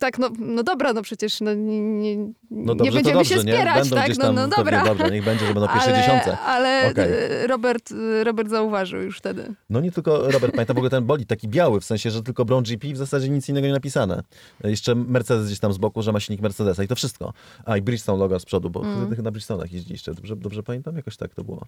tak, 0.00 0.18
no, 0.18 0.30
no 0.38 0.62
dobra, 0.62 0.92
no 0.92 1.02
przecież 1.02 1.40
no, 1.40 1.54
nie, 1.54 2.16
no 2.50 2.74
dobrze, 2.74 2.84
nie 2.84 2.92
będziemy 2.92 3.18
dobrze, 3.18 3.34
się 3.34 3.40
spierać, 3.40 3.90
tak? 3.90 4.18
No, 4.18 4.32
no 4.32 4.48
dobra. 4.48 4.84
Dobrze, 4.84 5.10
niech 5.10 5.24
będzie, 5.24 5.46
że 5.46 5.54
będą 5.54 5.68
pierwsze 5.68 5.90
ale, 5.90 6.02
dziesiątce. 6.02 6.38
Ale 6.38 6.90
okay. 6.90 7.46
Robert, 7.46 7.94
Robert 8.22 8.50
zauważył 8.50 9.02
już 9.02 9.18
wtedy. 9.18 9.54
No 9.70 9.80
nie 9.80 9.92
tylko 9.92 10.30
Robert, 10.30 10.52
pamiętam 10.52 10.74
w 10.74 10.78
ogóle 10.78 10.90
ten 10.90 11.04
bolid 11.04 11.28
taki 11.28 11.48
biały, 11.48 11.80
w 11.80 11.84
sensie, 11.84 12.10
że 12.10 12.22
tylko 12.22 12.44
Brown 12.44 12.64
GP, 12.64 12.92
w 12.92 12.96
zasadzie 12.96 13.28
nic 13.28 13.48
innego 13.48 13.66
nie 13.66 13.72
napisane. 13.72 14.22
Jeszcze 14.64 14.94
Mercedes 15.16 15.46
gdzieś 15.46 15.60
tam 15.60 15.72
z 15.72 15.78
boku, 15.78 16.02
że 16.02 16.12
ma 16.12 16.20
silnik 16.20 16.42
Mercedesa 16.42 16.82
i 16.82 16.88
to 16.88 16.94
wszystko. 16.94 17.32
A 17.64 17.76
i 17.76 17.82
Bridgestone 17.82 18.18
logo 18.18 18.40
z 18.40 18.44
przodu, 18.44 18.70
bo 18.70 18.84
mm. 18.84 19.06
wtedy 19.06 19.22
na 19.22 19.30
Bridgestone'ach 19.30 19.72
jeździliście. 19.72 20.14
Dobrze, 20.14 20.36
dobrze 20.36 20.62
pamiętam? 20.62 20.96
Jakoś 20.96 21.16
tak 21.16 21.34
to 21.34 21.44
było. 21.44 21.66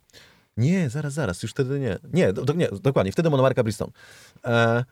Nie, 0.57 0.91
zaraz, 0.91 1.13
zaraz, 1.13 1.43
już 1.43 1.53
wtedy 1.53 1.81
nie. 1.81 1.99
Nie, 2.13 2.33
do, 2.33 2.53
nie 2.53 2.69
dokładnie, 2.83 3.13
wtedy 3.13 3.31
monomarka 3.31 3.63
Bridgestone. 3.63 3.93
E, 4.45 4.85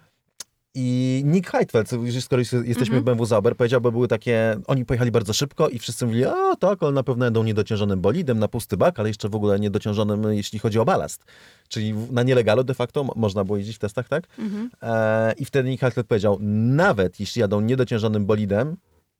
i 0.79 1.23
Nick 1.25 1.51
Heidfeld, 1.51 1.89
skoro 2.21 2.41
jesteśmy 2.41 2.67
mm 2.67 2.87
-hmm. 2.87 3.01
w 3.01 3.05
BMW 3.05 3.25
Zauber, 3.25 3.57
powiedział, 3.57 3.81
bo 3.81 3.93
były 3.93 4.09
takie, 4.09 4.57
oni 4.67 4.85
pojechali 4.85 5.11
bardzo 5.11 5.33
szybko 5.33 5.69
i 5.69 5.79
wszyscy 5.79 6.07
mówili, 6.07 6.25
a 6.25 6.57
tak, 6.61 6.83
ale 6.83 6.93
na 6.93 7.03
pewno 7.03 7.25
będą 7.25 7.45
niedociążonym 7.45 8.01
bolidem, 8.01 8.39
na 8.39 8.49
pusty 8.49 8.77
bak, 8.77 8.99
ale 9.01 9.09
jeszcze 9.09 9.29
w 9.29 9.35
ogóle 9.35 9.61
niedociążonym, 9.61 10.33
jeśli 10.33 10.59
chodzi 10.59 10.79
o 10.79 10.85
balast. 10.85 11.25
Czyli 11.69 11.95
na 12.11 12.23
nielegalu 12.23 12.65
de 12.65 12.75
facto 12.75 13.05
można 13.17 13.45
było 13.45 13.59
jeździć 13.59 13.77
w 13.77 13.79
testach, 13.79 14.09
tak? 14.09 14.25
Mm 14.39 14.51
-hmm. 14.51 14.69
e, 14.83 15.33
I 15.33 15.45
wtedy 15.45 15.69
Nick 15.69 15.81
Heidfeld 15.81 16.07
powiedział, 16.07 16.39
nawet 16.41 17.21
jeśli 17.21 17.41
jadą 17.41 17.61
niedociążonym 17.61 18.27
bolidem, 18.27 18.77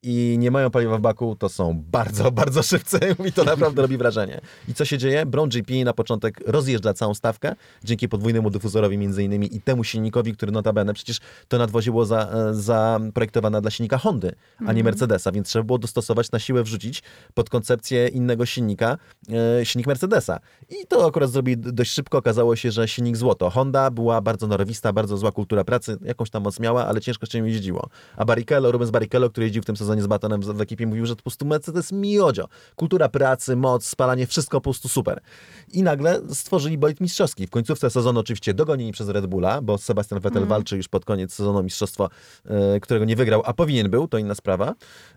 i 0.07 0.37
nie 0.37 0.51
mają 0.51 0.69
paliwa 0.69 0.97
w 0.97 1.01
baku, 1.01 1.35
to 1.35 1.49
są 1.49 1.83
bardzo, 1.91 2.31
bardzo 2.41 2.63
szybcy 2.63 2.99
i 3.25 3.31
to 3.31 3.43
naprawdę 3.43 3.81
robi 3.81 3.97
wrażenie. 3.97 4.41
I 4.67 4.73
co 4.73 4.85
się 4.85 4.97
dzieje? 4.97 5.25
Brown 5.25 5.49
GP 5.49 5.73
na 5.85 5.93
początek 5.93 6.39
rozjeżdża 6.45 6.93
całą 6.93 7.13
stawkę 7.13 7.55
dzięki 7.83 8.09
podwójnemu 8.09 8.49
dyfuzorowi 8.49 8.97
między 8.97 9.23
innymi 9.23 9.55
i 9.55 9.61
temu 9.61 9.83
silnikowi, 9.83 10.33
który 10.33 10.51
notabene 10.51 10.93
przecież 10.93 11.19
to 11.47 11.57
nadwozie 11.57 11.91
było 11.91 12.05
za, 12.05 12.29
zaprojektowane 12.51 13.61
dla 13.61 13.71
silnika 13.71 13.97
Hondy, 13.97 14.35
a 14.59 14.61
nie 14.61 14.67
mhm. 14.69 14.85
Mercedesa, 14.85 15.31
więc 15.31 15.47
trzeba 15.47 15.63
było 15.63 15.77
dostosować, 15.77 16.31
na 16.31 16.39
siłę 16.39 16.63
wrzucić 16.63 17.03
pod 17.33 17.49
koncepcję 17.49 18.07
innego 18.07 18.45
silnika, 18.45 18.97
e, 19.59 19.65
silnik 19.65 19.87
Mercedesa. 19.87 20.39
I 20.69 20.87
to 20.87 21.07
akurat 21.07 21.31
zrobili 21.31 21.57
dość 21.57 21.91
szybko. 21.91 22.17
Okazało 22.17 22.55
się, 22.55 22.71
że 22.71 22.87
silnik 22.87 23.17
złoto. 23.17 23.49
Honda 23.49 23.91
była 23.91 24.21
bardzo 24.21 24.47
norowista, 24.47 24.93
bardzo 24.93 25.17
zła 25.17 25.31
kultura 25.31 25.63
pracy, 25.63 25.97
jakąś 26.01 26.29
tam 26.29 26.43
moc 26.43 26.59
miała, 26.59 26.85
ale 26.85 27.01
ciężko 27.01 27.25
się 27.25 27.47
jeździło. 27.47 27.89
A 28.17 28.25
Barrichello, 28.25 28.71
Rubens 28.71 28.91
Barrichello, 28.91 29.29
który 29.29 29.45
jeździł 29.45 29.63
w 29.63 29.65
tym 29.65 29.77
sezonie 29.77 29.96
z 30.01 30.07
Batonem 30.07 30.41
w, 30.41 30.61
ekipie, 30.61 30.87
mówił, 30.87 31.05
że 31.05 31.15
to 31.15 31.17
po 31.17 31.23
prostu 31.23 31.45
Mercedes 31.45 31.91
miodzio. 31.91 32.47
Kultura 32.75 33.09
pracy, 33.09 33.55
moc, 33.55 33.85
spalanie, 33.85 34.27
wszystko 34.27 34.57
po 34.57 34.63
prostu 34.63 34.89
super. 34.89 35.21
I 35.73 35.83
nagle 35.83 36.21
stworzyli 36.29 36.77
bolid 36.77 37.01
mistrzowski. 37.01 37.47
W 37.47 37.49
końcówce 37.49 37.89
sezonu 37.89 38.19
oczywiście 38.19 38.53
dogonili 38.53 38.91
przez 38.91 39.09
Red 39.09 39.25
Bulla, 39.25 39.61
bo 39.61 39.77
Sebastian 39.77 40.19
Vettel 40.19 40.37
mm. 40.37 40.49
walczy 40.49 40.77
już 40.77 40.87
pod 40.87 41.05
koniec 41.05 41.33
sezonu 41.33 41.63
mistrzostwo, 41.63 42.09
e, 42.45 42.79
którego 42.79 43.05
nie 43.05 43.15
wygrał, 43.15 43.41
a 43.45 43.53
powinien 43.53 43.89
był, 43.89 44.07
to 44.07 44.17
inna 44.17 44.35
sprawa. 44.35 44.73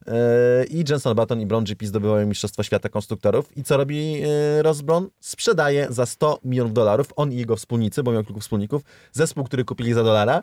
E, 0.07 0.65
I 0.65 0.85
Jenson 0.89 1.17
Button 1.17 1.41
i 1.41 1.47
Brown 1.47 1.65
GP 1.65 1.87
zdobywają 1.87 2.27
mistrzostwo 2.27 2.63
świata 2.63 2.89
konstruktorów. 2.89 3.57
I 3.57 3.63
co 3.63 3.77
robi 3.77 4.23
e, 4.23 4.63
Ross 4.63 4.81
Brown? 4.81 5.09
Sprzedaje 5.21 5.87
za 5.91 6.07
100 6.07 6.39
milionów 6.45 6.73
dolarów, 6.73 7.13
on 7.17 7.33
i 7.33 7.37
jego 7.37 7.57
wspólnicy, 7.57 8.03
bo 8.03 8.13
miał 8.13 8.25
kilku 8.25 8.41
wspólników, 8.41 8.83
zespół, 9.13 9.45
który 9.45 9.65
kupili 9.65 9.93
za 9.93 10.05
dolara, 10.05 10.43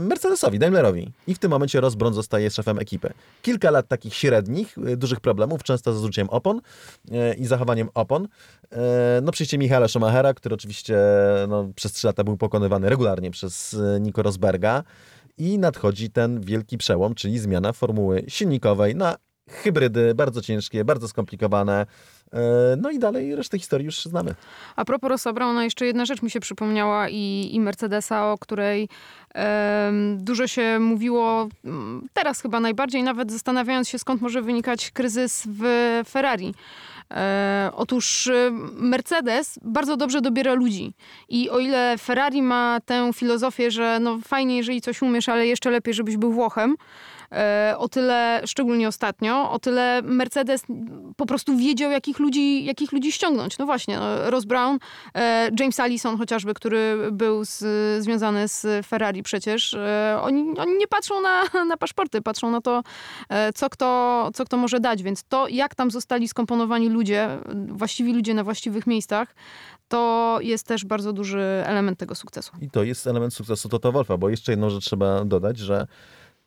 Mercedesowi, 0.00 0.58
Daimlerowi. 0.58 1.12
I 1.26 1.34
w 1.34 1.38
tym 1.38 1.50
momencie 1.50 1.80
Ross 1.80 1.94
Brown 1.94 2.14
zostaje 2.14 2.50
szefem 2.50 2.78
ekipy. 2.78 3.12
Kilka 3.46 3.70
lat 3.70 3.88
takich 3.88 4.14
średnich, 4.14 4.78
e, 4.78 4.96
dużych 4.96 5.20
problemów, 5.20 5.62
często 5.62 5.92
z 5.92 6.02
użyciem 6.04 6.30
opon 6.30 6.60
i 7.38 7.46
zachowaniem 7.46 7.88
opon. 7.94 8.28
No 9.22 9.32
przyjście 9.32 9.58
Michaela 9.58 9.88
Schumachera, 9.88 10.34
który 10.34 10.54
oczywiście 10.54 10.98
no, 11.48 11.68
przez 11.74 11.92
trzy 11.92 12.06
lata 12.06 12.24
był 12.24 12.36
pokonywany 12.36 12.88
regularnie 12.88 13.30
przez 13.30 13.76
Nico 14.00 14.22
Rosberga 14.22 14.82
i 15.38 15.58
nadchodzi 15.58 16.10
ten 16.10 16.40
wielki 16.40 16.78
przełom, 16.78 17.14
czyli 17.14 17.38
zmiana 17.38 17.72
formuły 17.72 18.24
silnikowej 18.28 18.94
na 18.94 19.16
hybrydy, 19.50 20.14
bardzo 20.14 20.42
ciężkie, 20.42 20.84
bardzo 20.84 21.08
skomplikowane. 21.08 21.86
E, 22.32 22.76
no 22.76 22.90
i 22.90 22.98
dalej 22.98 23.36
resztę 23.36 23.58
historii 23.58 23.84
już 23.84 24.04
znamy. 24.04 24.34
A 24.76 24.84
propos 24.84 25.10
Rossa 25.10 25.32
Brauna, 25.32 25.64
jeszcze 25.64 25.86
jedna 25.86 26.04
rzecz 26.04 26.22
mi 26.22 26.30
się 26.30 26.40
przypomniała 26.40 27.08
i, 27.08 27.48
i 27.52 27.60
Mercedesa, 27.60 28.32
o 28.32 28.38
której 28.38 28.88
dużo 30.16 30.46
się 30.46 30.78
mówiło 30.80 31.48
mm, 31.64 32.08
teraz 32.12 32.40
chyba 32.40 32.60
najbardziej, 32.60 33.02
nawet 33.02 33.32
zastanawiając 33.32 33.88
się 33.88 33.98
skąd 33.98 34.22
może 34.22 34.42
wynikać 34.42 34.90
kryzys 34.90 35.42
w 35.46 35.62
Ferrari. 36.08 36.54
E, 37.10 37.70
otóż 37.74 38.30
Mercedes 38.72 39.58
bardzo 39.62 39.96
dobrze 39.96 40.20
dobiera 40.20 40.54
ludzi. 40.54 40.92
I 41.28 41.50
o 41.50 41.58
ile 41.58 41.98
Ferrari 41.98 42.42
ma 42.42 42.80
tę 42.86 43.10
filozofię, 43.14 43.70
że 43.70 43.98
no 44.00 44.18
fajnie, 44.24 44.56
jeżeli 44.56 44.80
coś 44.80 45.02
umiesz, 45.02 45.28
ale 45.28 45.46
jeszcze 45.46 45.70
lepiej, 45.70 45.94
żebyś 45.94 46.16
był 46.16 46.32
Włochem, 46.32 46.76
o 47.78 47.88
tyle, 47.88 48.42
szczególnie 48.46 48.88
ostatnio, 48.88 49.50
o 49.50 49.58
tyle 49.58 50.02
Mercedes 50.02 50.62
po 51.16 51.26
prostu 51.26 51.56
wiedział, 51.56 51.90
jakich 51.90 52.18
ludzi, 52.18 52.64
jakich 52.64 52.92
ludzi 52.92 53.12
ściągnąć. 53.12 53.58
No 53.58 53.66
właśnie, 53.66 53.96
no, 53.98 54.30
Ross 54.30 54.44
Brown, 54.44 54.78
e, 55.14 55.50
James 55.60 55.80
Allison 55.80 56.18
chociażby, 56.18 56.54
który 56.54 57.10
był 57.12 57.44
z, 57.44 57.64
związany 58.02 58.48
z 58.48 58.86
Ferrari 58.86 59.22
przecież, 59.22 59.74
e, 59.74 60.18
oni, 60.22 60.58
oni 60.58 60.76
nie 60.78 60.88
patrzą 60.88 61.20
na, 61.20 61.44
na 61.68 61.76
paszporty, 61.76 62.22
patrzą 62.22 62.50
na 62.50 62.60
to, 62.60 62.82
co 63.54 63.70
kto, 63.70 64.30
co 64.34 64.44
kto 64.44 64.56
może 64.56 64.80
dać, 64.80 65.02
więc 65.02 65.24
to, 65.24 65.48
jak 65.48 65.74
tam 65.74 65.90
zostali 65.90 66.28
skomponowani 66.28 66.88
ludzie, 66.88 67.28
właściwi 67.68 68.12
ludzie 68.12 68.34
na 68.34 68.44
właściwych 68.44 68.86
miejscach, 68.86 69.34
to 69.88 70.38
jest 70.40 70.66
też 70.66 70.84
bardzo 70.84 71.12
duży 71.12 71.62
element 71.66 71.98
tego 71.98 72.14
sukcesu. 72.14 72.52
I 72.60 72.70
to 72.70 72.82
jest 72.82 73.06
element 73.06 73.34
sukcesu 73.34 73.68
Toto 73.68 73.92
Wolfa, 73.92 74.16
bo 74.16 74.28
jeszcze 74.28 74.52
jedną 74.52 74.70
rzecz 74.70 74.84
trzeba 74.84 75.24
dodać, 75.24 75.58
że 75.58 75.86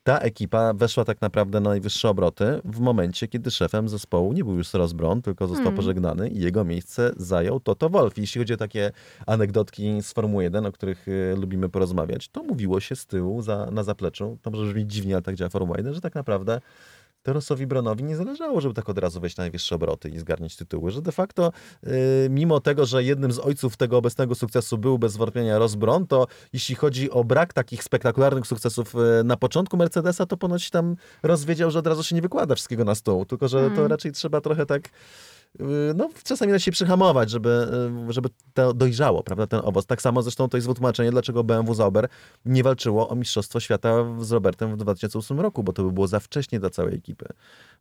ta 0.04 0.20
ekipa 0.20 0.74
weszła 0.74 1.06
tak 1.06 1.22
naprawdę 1.22 1.60
na 1.60 1.70
najwyższe 1.70 2.10
obroty 2.10 2.62
w 2.66 2.80
momencie, 2.80 3.28
kiedy 3.28 3.52
szefem 3.52 3.90
zespołu 3.90 4.34
nie 4.34 4.44
był 4.44 4.56
już 4.56 4.74
Rosbron, 4.74 5.22
tylko 5.22 5.48
został 5.48 5.64
hmm. 5.64 5.78
pożegnany 5.78 6.30
i 6.30 6.40
jego 6.40 6.66
miejsce 6.66 7.12
zajął 7.18 7.60
Toto 7.60 7.90
Wolf. 7.90 8.18
Jeśli 8.18 8.40
chodzi 8.42 8.54
o 8.54 8.58
takie 8.58 8.92
anegdotki 9.28 10.02
z 10.02 10.14
Formuły 10.14 10.44
1, 10.44 10.66
o 10.66 10.72
których 10.72 11.08
y, 11.08 11.36
lubimy 11.38 11.70
porozmawiać, 11.70 12.28
to 12.28 12.44
mówiło 12.44 12.80
się 12.80 12.96
z 12.96 13.06
tyłu, 13.06 13.42
za, 13.42 13.70
na 13.72 13.84
zapleczu, 13.84 14.38
to 14.42 14.52
może 14.52 14.66
brzmieć 14.66 14.92
dziwnie, 14.92 15.16
ale 15.16 15.22
tak 15.22 15.36
działa 15.36 15.50
Formuła 15.50 15.78
1, 15.78 15.94
że 15.94 16.02
tak 16.02 16.16
naprawdę 16.16 16.62
Terosowi 17.24 17.68
Bronowi 17.68 18.04
nie 18.04 18.16
zależało, 18.16 18.62
żeby 18.62 18.74
tak 18.74 18.90
od 18.90 18.98
razu 18.98 19.20
wejść 19.20 19.38
na 19.38 19.44
najwyższe 19.44 19.76
obroty 19.76 20.10
i 20.10 20.20
zgarniać 20.20 20.56
tytuły, 20.56 20.92
że 20.92 21.02
de 21.02 21.12
facto 21.12 21.52
yy, 21.84 21.92
mimo 22.30 22.60
tego, 22.60 22.86
że 22.86 23.04
jednym 23.04 23.32
z 23.32 23.40
ojców 23.40 23.78
tego 23.78 23.98
obecnego 23.98 24.36
sukcesu 24.36 24.78
był 24.78 25.00
bez 25.00 25.18
wątpienia 25.18 25.58
Ross 25.58 25.76
Brown, 25.76 26.08
to 26.08 26.28
jeśli 26.54 26.76
chodzi 26.76 27.12
o 27.12 27.24
brak 27.24 27.54
takich 27.54 27.84
spektakularnych 27.84 28.48
sukcesów 28.48 28.94
yy, 28.94 29.24
na 29.24 29.38
początku 29.38 29.78
Mercedesa, 29.78 30.26
to 30.26 30.38
ponoć 30.38 30.70
tam 30.70 30.96
rozwiedział, 31.24 31.72
że 31.72 31.80
od 31.80 31.88
razu 31.88 32.04
się 32.04 32.16
nie 32.16 32.22
wykłada 32.22 32.56
wszystkiego 32.56 32.86
na 32.86 32.96
stół, 32.96 33.26
tylko 33.26 33.48
że 33.48 33.60
to 33.60 33.66
mhm. 33.66 33.88
raczej 33.88 34.12
trzeba 34.12 34.42
trochę 34.42 34.66
tak 34.66 34.90
Y, 34.90 35.39
no, 35.96 36.10
czasami 36.24 36.52
da 36.52 36.60
się 36.60 36.72
przyhamować, 36.72 37.30
żeby, 37.30 37.68
y, 38.10 38.14
żeby 38.14 38.30
to 38.54 38.74
dojrzało, 38.74 39.24
prawda, 39.24 39.48
ten 39.48 39.60
owoc. 39.64 39.86
Tak 39.86 40.02
samo 40.02 40.22
zresztą 40.22 40.50
to 40.50 40.58
jest 40.58 40.68
wytłumaczenie, 40.68 41.12
dlaczego 41.12 41.44
BMW 41.44 41.74
Zauber 41.74 42.08
nie 42.46 42.64
walczyło 42.64 43.10
o 43.10 43.16
Mistrzostwo 43.16 43.60
Świata 43.60 44.06
z 44.20 44.32
Robertem 44.32 44.74
w 44.74 44.78
2008 44.78 45.40
roku, 45.40 45.64
bo 45.64 45.74
to 45.74 45.84
by 45.84 45.92
było 45.92 46.08
za 46.08 46.20
wcześnie 46.20 46.60
dla 46.60 46.70
całej 46.70 46.96
ekipy. 46.96 47.26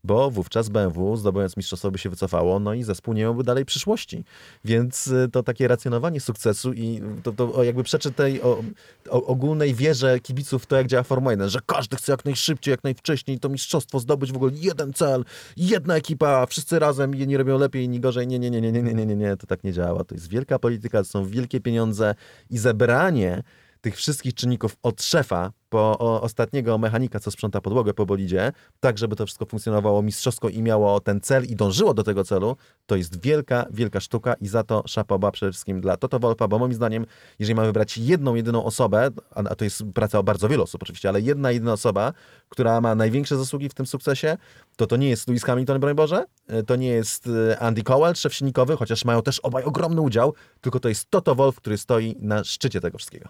Bo 0.04 0.30
wówczas 0.30 0.68
BMW, 0.68 1.16
zdobywając 1.16 1.56
mistrzostwo, 1.56 1.90
by 1.90 1.98
się 1.98 2.10
wycofało, 2.10 2.60
no 2.60 2.74
i 2.74 2.82
zespół 2.82 3.14
nie 3.14 3.22
miałby 3.22 3.44
dalej 3.44 3.64
przyszłości. 3.64 4.24
Więc 4.64 5.06
y, 5.06 5.28
to 5.32 5.42
takie 5.42 5.68
racjonowanie 5.68 6.20
sukcesu 6.20 6.72
i 6.72 7.00
to, 7.22 7.32
to 7.32 7.64
jakby 7.64 7.82
przeczy 7.82 8.12
tej 8.12 8.42
o, 8.42 8.62
o, 9.10 9.26
ogólnej 9.26 9.74
wierze 9.74 10.20
kibiców 10.20 10.66
to, 10.66 10.76
jak 10.76 10.86
działa 10.86 11.02
Formuła 11.02 11.32
1, 11.32 11.48
że 11.48 11.58
każdy 11.66 11.96
chce 11.96 12.12
jak 12.12 12.24
najszybciej, 12.24 12.72
jak 12.72 12.84
najwcześniej 12.84 13.38
to 13.38 13.48
mistrzostwo 13.48 14.00
zdobyć, 14.00 14.32
w 14.32 14.36
ogóle 14.36 14.52
jeden 14.54 14.92
cel, 14.92 15.24
jedna 15.56 15.96
ekipa, 15.96 16.46
wszyscy 16.46 16.78
razem 16.78 17.14
i 17.14 17.26
nie 17.26 17.38
robią 17.38 17.57
lepiej, 17.58 17.88
ni 17.88 18.00
gorzej. 18.00 18.26
Nie, 18.26 18.38
nie, 18.38 18.50
nie, 18.50 18.60
nie, 18.60 18.72
nie, 18.72 18.82
nie, 18.82 19.06
nie, 19.06 19.16
nie, 19.16 19.36
to 19.36 19.46
tak 19.46 19.64
nie 19.64 19.72
działa. 19.72 20.04
To 20.04 20.14
jest 20.14 20.28
wielka 20.28 20.58
polityka, 20.58 20.98
to 20.98 21.04
są 21.04 21.26
wielkie 21.26 21.60
pieniądze 21.60 22.14
i 22.50 22.58
zebranie 22.58 23.42
tych 23.80 23.96
wszystkich 23.96 24.34
czynników 24.34 24.76
od 24.82 25.02
szefa 25.02 25.52
po 25.68 25.98
ostatniego 25.98 26.78
mechanika, 26.78 27.20
co 27.20 27.30
sprząta 27.30 27.60
podłogę 27.60 27.94
po 27.94 28.06
bolidzie, 28.06 28.52
tak 28.80 28.98
żeby 28.98 29.16
to 29.16 29.26
wszystko 29.26 29.46
funkcjonowało 29.46 30.02
mistrzowsko 30.02 30.48
i 30.48 30.62
miało 30.62 31.00
ten 31.00 31.20
cel 31.20 31.44
i 31.44 31.56
dążyło 31.56 31.94
do 31.94 32.02
tego 32.02 32.24
celu, 32.24 32.56
to 32.86 32.96
jest 32.96 33.22
wielka, 33.22 33.66
wielka 33.70 34.00
sztuka 34.00 34.34
i 34.34 34.48
za 34.48 34.62
to 34.62 34.82
szapoba 34.86 35.30
przede 35.30 35.52
wszystkim 35.52 35.80
dla 35.80 35.96
Toto 35.96 36.18
Wolfa, 36.18 36.48
bo 36.48 36.58
moim 36.58 36.72
zdaniem, 36.72 37.06
jeżeli 37.38 37.54
mamy 37.54 37.66
wybrać 37.66 37.98
jedną, 37.98 38.34
jedyną 38.34 38.64
osobę, 38.64 39.10
a 39.34 39.54
to 39.54 39.64
jest 39.64 39.82
praca 39.94 40.18
o 40.18 40.22
bardzo 40.22 40.48
wielu 40.48 40.62
osób 40.62 40.82
oczywiście, 40.82 41.08
ale 41.08 41.20
jedna, 41.20 41.50
jedyna 41.50 41.72
osoba, 41.72 42.12
która 42.48 42.80
ma 42.80 42.94
największe 42.94 43.36
zasługi 43.36 43.68
w 43.68 43.74
tym 43.74 43.86
sukcesie, 43.86 44.36
to 44.76 44.86
to 44.86 44.96
nie 44.96 45.08
jest 45.08 45.28
Lewis 45.28 45.44
Hamilton, 45.44 45.80
broń 45.80 45.94
Boże, 45.94 46.24
to 46.66 46.76
nie 46.76 46.88
jest 46.88 47.28
e, 47.50 47.58
Andy 47.58 47.82
Cowell, 47.82 48.14
szef 48.14 48.34
silnikowy, 48.34 48.76
chociaż 48.76 49.04
mają 49.04 49.22
też 49.22 49.40
obaj 49.40 49.64
ogromny 49.64 50.00
udział, 50.00 50.34
tylko 50.60 50.80
to 50.80 50.88
jest 50.88 51.10
Toto 51.10 51.34
Wolf, 51.34 51.56
który 51.56 51.78
stoi 51.78 52.16
na 52.20 52.44
szczycie 52.44 52.80
tego 52.80 52.98
wszystkiego. 52.98 53.28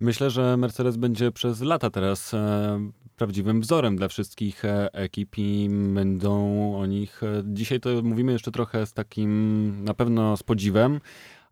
Myślę, 0.00 0.30
że 0.30 0.56
Mercedes 0.56 0.96
będzie 0.96 1.32
przez 1.32 1.60
lata 1.60 1.90
teraz 1.90 2.34
e, 2.34 2.90
prawdziwym 3.16 3.60
wzorem 3.60 3.96
dla 3.96 4.08
wszystkich 4.08 4.64
e, 4.64 4.94
ekip 4.94 5.38
i 5.38 5.68
będą 5.94 6.74
o 6.76 6.86
nich. 6.86 7.22
E, 7.22 7.42
dzisiaj 7.44 7.80
to 7.80 7.90
mówimy 8.02 8.32
jeszcze 8.32 8.50
trochę 8.50 8.86
z 8.86 8.92
takim 8.92 9.84
na 9.84 9.94
pewno 9.94 10.36
z 10.36 10.42
podziwem, 10.42 11.00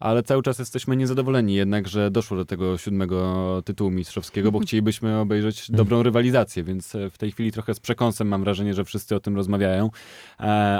ale 0.01 0.23
cały 0.23 0.43
czas 0.43 0.59
jesteśmy 0.59 0.97
niezadowoleni 0.97 1.55
jednak, 1.55 1.89
że 1.89 2.11
doszło 2.11 2.37
do 2.37 2.45
tego 2.45 2.79
siódmego 2.79 3.63
tytułu 3.65 3.91
mistrzowskiego, 3.91 4.53
bo 4.53 4.59
chcielibyśmy 4.65 5.19
obejrzeć 5.19 5.71
dobrą 5.71 6.03
rywalizację, 6.03 6.65
więc 6.65 6.97
w 7.11 7.19
tej 7.19 7.33
chwili 7.33 7.53
trochę 7.53 7.75
z 7.75 7.81
przekąsem 7.81 8.29
mam 8.29 8.45
wrażenie, 8.45 8.75
że 8.75 8.85
wszyscy 8.85 9.17
o 9.17 9.21
tym 9.21 9.37
rozmawiają, 9.37 9.91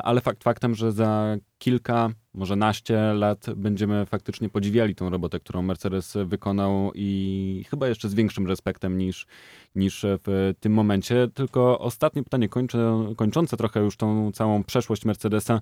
ale 0.03 0.21
fakt 0.21 0.45
faktem, 0.45 0.75
że 0.75 0.93
za 0.93 1.37
kilka, 1.59 2.11
może 2.39 2.57
naście 2.57 3.13
lat 3.13 3.47
będziemy 3.57 4.07
faktycznie 4.07 4.49
podziwiali 4.49 4.95
tą 4.95 5.11
robotę, 5.11 5.41
którą 5.41 5.63
Mercedes 5.63 6.17
wykonał 6.25 6.93
i 6.95 7.65
chyba 7.71 7.89
jeszcze 7.89 8.09
z 8.09 8.15
większym 8.15 8.47
respektem 8.47 8.99
niż, 8.99 9.27
niż 9.75 10.07
w 10.09 10.55
tym 10.61 10.73
momencie. 10.73 11.29
Tylko 11.35 11.79
ostatnie 11.79 12.23
pytanie, 12.23 12.49
kończę, 12.49 13.13
kończące 13.17 13.57
trochę 13.57 13.81
już 13.81 13.97
tą 13.97 14.33
całą 14.33 14.65
przeszłość 14.65 15.05
Mercedesa. 15.05 15.61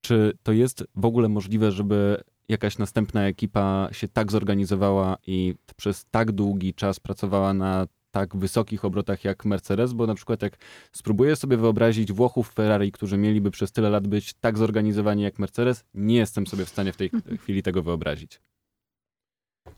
Czy 0.00 0.38
to 0.42 0.52
jest 0.52 0.84
w 0.94 1.04
ogóle 1.04 1.28
możliwe, 1.28 1.72
żeby 1.72 2.22
jakaś 2.48 2.78
następna 2.78 3.26
ekipa 3.26 3.88
się 3.92 4.08
tak 4.08 4.32
zorganizowała 4.32 5.16
i 5.26 5.54
przez 5.76 6.06
tak 6.10 6.32
długi 6.32 6.74
czas 6.74 7.00
pracowała 7.00 7.54
na 7.54 7.86
tak 8.12 8.36
wysokich 8.36 8.84
obrotach 8.84 9.24
jak 9.24 9.44
Mercedes, 9.44 9.92
bo 9.92 10.06
na 10.06 10.14
przykład 10.14 10.42
jak 10.42 10.56
spróbuję 10.92 11.36
sobie 11.36 11.56
wyobrazić 11.56 12.12
Włochów 12.12 12.52
Ferrari, 12.52 12.92
którzy 12.92 13.18
mieliby 13.18 13.50
przez 13.50 13.72
tyle 13.72 13.90
lat 13.90 14.06
być 14.06 14.34
tak 14.34 14.58
zorganizowani 14.58 15.22
jak 15.22 15.38
Mercedes, 15.38 15.84
nie 15.94 16.16
jestem 16.16 16.46
sobie 16.46 16.64
w 16.64 16.68
stanie 16.68 16.92
w 16.92 16.96
tej 16.96 17.10
chwili 17.38 17.62
tego 17.62 17.82
wyobrazić. 17.82 18.40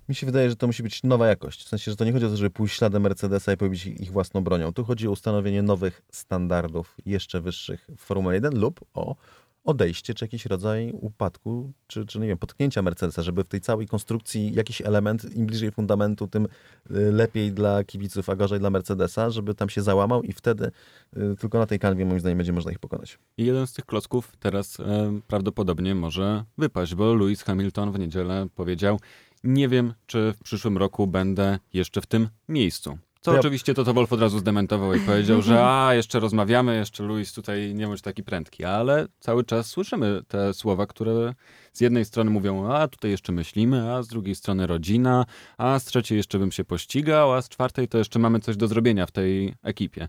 Mi 0.08 0.14
się 0.14 0.26
wydaje, 0.26 0.50
że 0.50 0.56
to 0.56 0.66
musi 0.66 0.82
być 0.82 1.02
nowa 1.02 1.26
jakość. 1.26 1.64
W 1.64 1.68
sensie, 1.68 1.90
że 1.90 1.96
to 1.96 2.04
nie 2.04 2.12
chodzi 2.12 2.26
o 2.26 2.28
to, 2.28 2.36
żeby 2.36 2.50
pójść 2.50 2.78
śladem 2.78 3.02
Mercedesa 3.02 3.52
i 3.52 3.56
pobić 3.56 3.86
ich 3.86 4.12
własną 4.12 4.44
bronią. 4.44 4.72
Tu 4.72 4.84
chodzi 4.84 5.08
o 5.08 5.10
ustanowienie 5.10 5.62
nowych 5.62 6.02
standardów, 6.12 6.96
jeszcze 7.06 7.40
wyższych 7.40 7.86
w 7.96 8.00
Formuły 8.00 8.34
1 8.34 8.58
lub 8.58 8.80
o 8.94 9.16
odejście, 9.64 10.14
czy 10.14 10.24
jakiś 10.24 10.46
rodzaj 10.46 10.92
upadku, 10.92 11.72
czy, 11.86 12.06
czy 12.06 12.18
nie 12.18 12.26
wiem, 12.26 12.38
potknięcia 12.38 12.82
Mercedesa, 12.82 13.22
żeby 13.22 13.44
w 13.44 13.48
tej 13.48 13.60
całej 13.60 13.86
konstrukcji 13.86 14.54
jakiś 14.54 14.80
element, 14.80 15.36
im 15.36 15.46
bliżej 15.46 15.70
fundamentu, 15.70 16.26
tym 16.28 16.44
y, 16.44 16.48
lepiej 16.90 17.52
dla 17.52 17.84
kibiców, 17.84 18.28
a 18.28 18.36
gorzej 18.36 18.60
dla 18.60 18.70
Mercedesa, 18.70 19.30
żeby 19.30 19.54
tam 19.54 19.68
się 19.68 19.82
załamał 19.82 20.22
i 20.22 20.32
wtedy 20.32 20.70
y, 21.16 21.36
tylko 21.40 21.58
na 21.58 21.66
tej 21.66 21.78
kanwie 21.78 22.06
moim 22.06 22.20
zdaniem 22.20 22.38
będzie 22.38 22.52
można 22.52 22.72
ich 22.72 22.78
pokonać. 22.78 23.18
I 23.36 23.44
jeden 23.44 23.66
z 23.66 23.72
tych 23.72 23.86
klocków 23.86 24.32
teraz 24.40 24.80
e, 24.80 25.20
prawdopodobnie 25.26 25.94
może 25.94 26.44
wypaść, 26.58 26.94
bo 26.94 27.14
Lewis 27.14 27.42
Hamilton 27.42 27.92
w 27.92 27.98
niedzielę 27.98 28.46
powiedział, 28.54 29.00
nie 29.44 29.68
wiem, 29.68 29.94
czy 30.06 30.34
w 30.40 30.42
przyszłym 30.42 30.78
roku 30.78 31.06
będę 31.06 31.58
jeszcze 31.72 32.00
w 32.00 32.06
tym 32.06 32.28
miejscu. 32.48 32.98
Co 33.24 33.32
ja... 33.32 33.40
oczywiście 33.40 33.74
Toto 33.74 33.94
Wolf 33.94 34.12
od 34.12 34.20
razu 34.20 34.38
zdementował 34.38 34.94
i 34.94 35.00
powiedział, 35.00 35.42
że 35.42 35.66
a, 35.66 35.94
jeszcze 35.94 36.20
rozmawiamy, 36.20 36.76
jeszcze 36.76 37.02
Luis 37.02 37.32
tutaj 37.32 37.74
nie 37.74 37.86
bądź 37.86 38.02
taki 38.02 38.22
prędki, 38.22 38.64
ale 38.64 39.06
cały 39.20 39.44
czas 39.44 39.66
słyszymy 39.66 40.22
te 40.28 40.54
słowa, 40.54 40.86
które 40.86 41.34
z 41.72 41.80
jednej 41.80 42.04
strony 42.04 42.30
mówią, 42.30 42.72
a 42.72 42.88
tutaj 42.88 43.10
jeszcze 43.10 43.32
myślimy, 43.32 43.92
a 43.92 44.02
z 44.02 44.08
drugiej 44.08 44.34
strony 44.34 44.66
rodzina, 44.66 45.26
a 45.58 45.78
z 45.78 45.84
trzeciej 45.84 46.16
jeszcze 46.16 46.38
bym 46.38 46.52
się 46.52 46.64
pościgał, 46.64 47.32
a 47.32 47.42
z 47.42 47.48
czwartej 47.48 47.88
to 47.88 47.98
jeszcze 47.98 48.18
mamy 48.18 48.40
coś 48.40 48.56
do 48.56 48.68
zrobienia 48.68 49.06
w 49.06 49.10
tej 49.10 49.54
ekipie. 49.62 50.08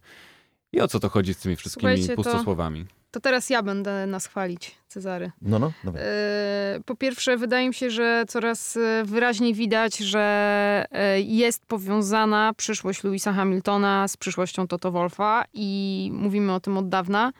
I 0.72 0.82
o 0.82 0.88
co 0.88 1.00
to 1.00 1.10
chodzi 1.10 1.34
z 1.34 1.38
tymi 1.38 1.56
wszystkimi 1.56 1.98
Słuchajcie, 1.98 2.16
pustosłowami? 2.16 2.86
To 2.86 2.94
to 3.16 3.20
teraz 3.20 3.50
ja 3.50 3.64
będę 3.64 4.08
nas 4.08 4.28
chwalić, 4.28 4.76
Cezary. 4.88 5.32
No, 5.42 5.60
no, 5.60 5.72
no. 5.84 5.92
Po 6.86 6.96
pierwsze, 6.96 7.38
wydaje 7.38 7.68
mi 7.68 7.74
się, 7.74 7.90
że 7.90 8.24
coraz 8.28 8.78
e, 8.78 9.04
wyraźniej 9.06 9.54
widać, 9.54 9.98
że 9.98 10.86
e, 10.92 11.22
jest 11.22 11.66
powiązana 11.66 12.54
przyszłość 12.58 13.04
Louisa 13.04 13.34
Hamiltona 13.34 14.08
z 14.08 14.18
przyszłością 14.18 14.68
Toto 14.68 14.92
Wolfa 14.92 15.46
i 15.54 16.10
mówimy 16.14 16.54
o 16.54 16.60
tym 16.60 16.78
od 16.78 16.90
dawna. 16.90 17.32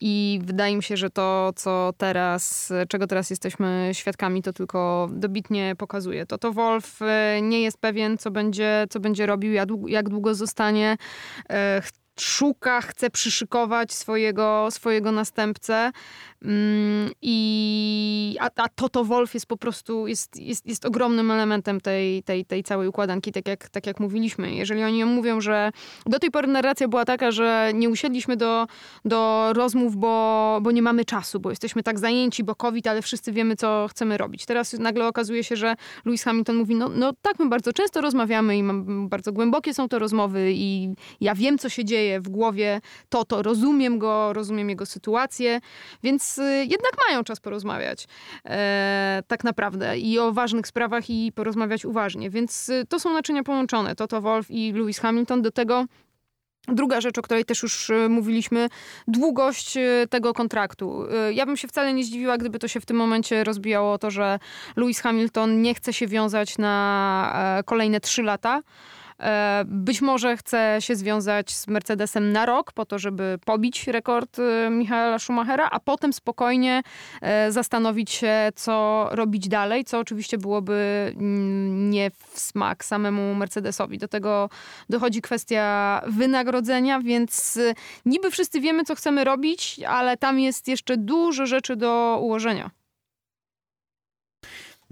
I 0.00 0.40
wydaje 0.44 0.76
mi 0.76 0.82
się, 0.82 0.96
że 0.96 1.10
to, 1.10 1.52
co 1.56 1.92
teraz, 1.96 2.72
czego 2.88 3.06
teraz 3.06 3.30
jesteśmy 3.30 3.90
świadkami, 3.92 4.42
to 4.42 4.52
tylko 4.52 5.08
dobitnie 5.12 5.74
pokazuje. 5.78 6.26
To 6.26 6.38
to 6.38 6.52
Wolf 6.52 7.00
nie 7.42 7.62
jest 7.62 7.78
pewien, 7.78 8.18
co 8.18 8.30
będzie, 8.30 8.86
co 8.90 9.00
będzie 9.00 9.26
robił, 9.26 9.52
jak 9.86 10.08
długo 10.08 10.34
zostanie 10.34 10.96
szuka, 12.22 12.80
chce 12.80 13.10
przyszykować 13.10 13.92
swojego, 13.92 14.68
swojego 14.70 15.12
następcę. 15.12 15.92
Mm, 16.42 17.10
I, 17.22 18.36
a, 18.40 18.50
a 18.56 18.68
Toto 18.68 19.04
Wolf 19.04 19.34
jest 19.34 19.46
po 19.46 19.56
prostu 19.56 20.06
jest, 20.06 20.36
jest, 20.36 20.66
jest 20.66 20.86
ogromnym 20.86 21.30
elementem 21.30 21.80
tej, 21.80 22.22
tej, 22.22 22.44
tej 22.44 22.62
całej 22.62 22.88
układanki, 22.88 23.32
tak 23.32 23.48
jak, 23.48 23.68
tak 23.68 23.86
jak 23.86 24.00
mówiliśmy. 24.00 24.54
Jeżeli 24.54 24.84
oni 24.84 25.04
mówią, 25.04 25.40
że 25.40 25.70
do 26.06 26.18
tej 26.18 26.30
pory 26.30 26.48
narracja 26.48 26.88
była 26.88 27.04
taka, 27.04 27.30
że 27.30 27.70
nie 27.74 27.88
usiedliśmy 27.88 28.36
do, 28.36 28.66
do 29.04 29.50
rozmów, 29.52 29.96
bo, 29.96 30.58
bo 30.62 30.70
nie 30.70 30.82
mamy 30.82 31.04
czasu, 31.04 31.40
bo 31.40 31.50
jesteśmy 31.50 31.82
tak 31.82 31.98
zajęci, 31.98 32.44
bo 32.44 32.54
COVID, 32.54 32.86
ale 32.86 33.02
wszyscy 33.02 33.32
wiemy, 33.32 33.56
co 33.56 33.86
chcemy 33.90 34.18
robić. 34.18 34.46
Teraz 34.46 34.72
nagle 34.72 35.06
okazuje 35.06 35.44
się, 35.44 35.56
że 35.56 35.74
Lewis 36.04 36.24
Hamilton 36.24 36.56
mówi, 36.56 36.74
no, 36.74 36.88
no 36.88 37.12
tak, 37.22 37.38
my 37.38 37.48
bardzo 37.48 37.72
często 37.72 38.00
rozmawiamy 38.00 38.56
i 38.56 38.62
mam, 38.62 39.08
bardzo 39.08 39.32
głębokie 39.32 39.74
są 39.74 39.88
to 39.88 39.98
rozmowy 39.98 40.52
i 40.52 40.94
ja 41.20 41.34
wiem, 41.34 41.58
co 41.58 41.68
się 41.68 41.84
dzieje 41.84 42.09
w 42.20 42.28
głowie 42.28 42.80
Toto, 43.08 43.42
rozumiem 43.42 43.98
go, 43.98 44.32
rozumiem 44.32 44.68
jego 44.68 44.86
sytuację, 44.86 45.60
więc 46.02 46.40
Y, 46.40 46.66
jednak 46.66 46.92
mają 47.08 47.24
czas 47.24 47.40
porozmawiać 47.40 48.08
e, 48.44 49.22
tak 49.26 49.44
naprawdę 49.44 49.98
i 49.98 50.18
o 50.18 50.32
ważnych 50.32 50.66
sprawach 50.66 51.10
i 51.10 51.32
porozmawiać 51.32 51.84
uważnie. 51.84 52.30
Więc 52.30 52.68
y, 52.68 52.86
to 52.88 53.00
są 53.00 53.12
naczynia 53.12 53.42
połączone. 53.42 53.96
Toto 53.96 54.20
Wolf 54.20 54.50
i 54.50 54.72
Lewis 54.72 54.98
Hamilton 54.98 55.42
do 55.42 55.50
tego 55.50 55.84
Druga 56.68 57.00
rzecz, 57.00 57.18
o 57.18 57.22
której 57.22 57.44
też 57.44 57.62
już 57.62 57.90
y, 57.90 58.08
mówiliśmy, 58.08 58.68
długość 59.08 59.78
tego 60.10 60.34
kontraktu. 60.34 61.04
Ja 61.32 61.46
bym 61.46 61.56
się 61.56 61.68
wcale 61.68 61.92
nie 61.92 62.04
zdziwiła, 62.04 62.38
gdyby 62.38 62.58
to 62.58 62.68
się 62.68 62.80
w 62.80 62.86
tym 62.86 62.96
momencie 62.96 63.44
rozbijało 63.44 63.92
o 63.92 63.98
to, 63.98 64.10
że 64.10 64.38
Lewis 64.76 65.00
Hamilton 65.00 65.62
nie 65.62 65.74
chce 65.74 65.92
się 65.92 66.06
wiązać 66.06 66.58
na 66.58 67.56
e, 67.58 67.62
kolejne 67.62 68.00
trzy 68.00 68.22
lata 68.22 68.62
być 69.64 70.02
może 70.02 70.36
chce 70.36 70.76
się 70.80 70.96
związać 70.96 71.54
z 71.54 71.68
Mercedesem 71.68 72.32
na 72.32 72.46
rok, 72.46 72.72
po 72.72 72.86
to, 72.86 72.98
żeby 72.98 73.38
pobić 73.44 73.86
rekord 73.86 74.38
e, 74.38 74.70
Michaela 74.70 75.18
Schumachera, 75.18 75.68
a 75.70 75.80
potem 75.80 76.12
spokojnie 76.12 76.82
e, 77.20 77.52
zastanowić 77.52 78.10
się, 78.10 78.52
co 78.54 79.08
robić 79.10 79.48
dalej, 79.48 79.84
co 79.84 79.98
oczywiście 79.98 80.38
byłoby 80.38 81.12
mm, 81.16 81.90
nie 81.90 82.10
w 82.10 82.40
smak 82.40 82.84
samemu 82.84 83.34
Mercedesowi. 83.34 83.98
Do 83.98 84.08
tego 84.08 84.50
dochodzi 84.88 85.22
kwestia 85.22 86.02
wynagrodzenia, 86.06 87.00
więc 87.00 87.58
niby 88.06 88.30
wszyscy 88.30 88.60
wiemy, 88.60 88.84
co 88.84 88.94
chcemy 88.94 89.24
robić, 89.24 89.80
ale 89.88 90.16
tam 90.16 90.40
jest 90.40 90.68
jeszcze 90.68 90.96
dużo 90.96 91.46
rzeczy 91.46 91.76
do 91.76 92.18
ułożenia. 92.22 92.79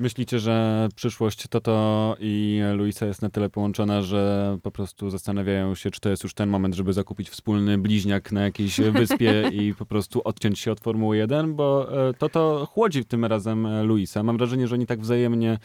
Myślicie, 0.00 0.38
że 0.38 0.88
przyszłość 0.94 1.48
Toto 1.48 2.16
i 2.20 2.60
Luisa 2.74 3.06
jest 3.06 3.22
na 3.22 3.30
tyle 3.30 3.50
połączona, 3.50 4.02
że 4.02 4.58
po 4.62 4.70
prostu 4.70 5.10
zastanawiają 5.10 5.74
się, 5.74 5.90
czy 5.90 6.00
to 6.00 6.10
jest 6.10 6.22
już 6.22 6.34
ten 6.34 6.48
moment, 6.48 6.74
żeby 6.74 6.92
zakupić 6.92 7.30
wspólny 7.30 7.78
bliźniak 7.78 8.32
na 8.32 8.42
jakiejś 8.42 8.80
wyspie 8.80 9.42
i 9.60 9.74
po 9.74 9.86
prostu 9.86 10.20
odciąć 10.24 10.58
się 10.58 10.72
od 10.72 10.80
Formuły 10.80 11.16
1, 11.16 11.54
bo 11.54 11.88
e, 12.08 12.14
Toto 12.14 12.68
chłodzi 12.72 13.04
tym 13.04 13.24
razem 13.24 13.86
Luisa. 13.86 14.22
Mam 14.22 14.38
wrażenie, 14.38 14.68
że 14.68 14.74
oni 14.74 14.86
tak 14.86 15.00
wzajemnie 15.00 15.58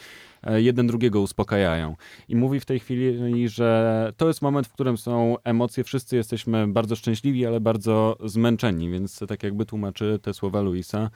e, 0.44 0.62
jeden 0.62 0.88
drugiego 0.88 1.22
uspokajają. 1.22 1.96
I 2.30 2.36
mówi 2.36 2.60
w 2.60 2.66
tej 2.66 2.80
chwili, 2.80 3.50
że 3.50 4.12
to 4.18 4.28
jest 4.28 4.42
moment, 4.42 4.68
w 4.68 4.74
którym 4.74 4.98
są 4.98 5.36
emocje, 5.44 5.84
wszyscy 5.84 6.16
jesteśmy 6.16 6.68
bardzo 6.68 6.96
szczęśliwi, 6.96 7.46
ale 7.46 7.60
bardzo 7.60 8.18
zmęczeni, 8.26 8.90
więc 8.90 9.20
tak 9.28 9.44
jakby 9.44 9.66
tłumaczy 9.66 10.20
te 10.22 10.34
słowa 10.34 10.62
Luisa 10.62 10.98
E, 11.00 11.10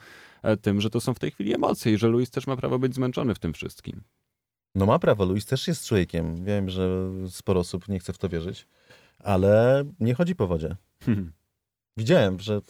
tym, 0.62 0.80
że 0.80 0.90
to 0.90 1.00
są 1.00 1.14
w 1.14 1.18
tej 1.18 1.30
chwili 1.30 1.54
emocje 1.54 1.92
i 1.92 1.98
że 1.98 2.08
Luis 2.08 2.30
też 2.30 2.46
ma 2.46 2.56
prawo 2.56 2.78
być 2.78 2.94
zmęczony 2.94 3.34
w 3.34 3.38
tym 3.38 3.52
wszystkim. 3.52 4.02
No 4.74 4.86
ma 4.86 4.98
prawo, 4.98 5.24
Luis 5.24 5.46
też 5.46 5.68
jest 5.68 5.86
człowiekiem. 5.86 6.44
Wiem, 6.44 6.70
że 6.70 7.10
sporo 7.30 7.60
osób 7.60 7.88
nie 7.88 7.98
chce 7.98 8.12
w 8.12 8.18
to 8.18 8.28
wierzyć, 8.28 8.66
ale 9.18 9.84
nie 10.00 10.14
chodzi 10.14 10.34
po 10.34 10.46
wodzie. 10.46 10.76
Widziałem, 11.96 12.40
że 12.40 12.60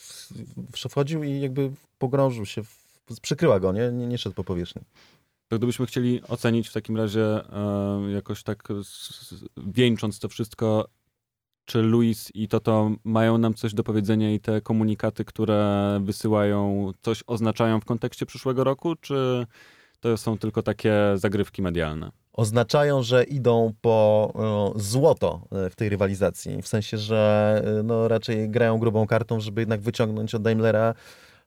wchodził 0.89 1.23
i 1.23 1.41
jakby 1.41 1.71
pogrążył 1.99 2.47
się, 2.47 2.63
przykryła 3.23 3.61
go, 3.61 3.73
nie? 3.73 3.93
nie? 3.93 4.07
Nie 4.07 4.19
szedł 4.19 4.35
po 4.35 4.45
powierzchni. 4.45 4.83
To 5.49 5.59
gdybyśmy 5.59 5.87
chcieli 5.87 6.23
ocenić 6.23 6.69
w 6.69 6.73
takim 6.73 6.97
razie 6.97 7.25
e, 7.25 8.11
jakoś 8.11 8.43
tak 8.43 8.69
wieńcząc 9.57 10.19
to 10.19 10.29
wszystko, 10.29 10.89
czy 11.69 11.83
Luis 11.83 12.31
i 12.35 12.49
Toto 12.49 12.91
mają 13.05 13.39
nam 13.39 13.55
coś 13.55 13.75
do 13.75 13.85
powiedzenia 13.85 14.33
i 14.33 14.41
te 14.41 14.61
komunikaty, 14.61 15.25
które 15.25 16.01
wysyłają, 16.05 16.93
coś 17.03 17.25
oznaczają 17.27 17.81
w 17.81 17.85
kontekście 17.85 18.27
przyszłego 18.27 18.65
roku, 18.65 18.97
czy 18.97 19.47
to 20.01 20.17
są 20.17 20.39
tylko 20.39 20.63
takie 20.63 20.95
zagrywki 21.15 21.63
medialne? 21.63 22.11
Oznaczają, 22.33 23.03
że 23.03 23.25
idą 23.25 23.73
po 23.81 24.33
no, 24.35 24.73
złoto 24.77 25.41
e, 25.53 25.71
w 25.71 25.77
tej 25.77 25.89
rywalizacji. 25.89 26.63
W 26.63 26.69
sensie, 26.69 26.99
że 26.99 27.63
e, 27.81 27.83
no, 27.83 28.09
raczej 28.09 28.51
grają 28.51 28.79
grubą 28.79 29.07
kartą, 29.07 29.41
żeby 29.41 29.61
jednak 29.61 29.81
wyciągnąć 29.81 30.35
od 30.35 30.43
Daimlera 30.43 30.95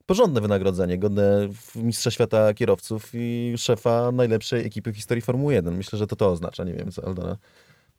porządne 0.06 0.42
wynagrodzenie, 0.42 0.98
godne 0.98 1.48
mistrza 1.76 2.12
świata 2.12 2.54
kierowców 2.54 3.10
i 3.14 3.54
szefa 3.58 4.12
najlepszej 4.12 4.66
ekipy 4.66 4.92
w 4.92 4.96
historii 4.96 5.22
Formuły 5.22 5.54
1. 5.54 5.78
Myślę, 5.78 6.00
że 6.00 6.08
to 6.08 6.16
to 6.16 6.30
oznacza. 6.32 6.64
Nie 6.64 6.74
wiem, 6.74 6.92
co 6.92 7.06
Aldona 7.06 7.38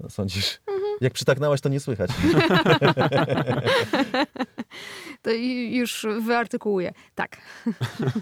sądzisz. 0.09 0.61
Jak 1.03 1.13
przytaknęłaś, 1.13 1.61
to 1.61 1.69
nie 1.69 1.81
słychać. 1.81 2.11
to 5.23 5.31
już 5.71 6.07
wyartykułuję. 6.21 6.93
Tak. 7.15 7.37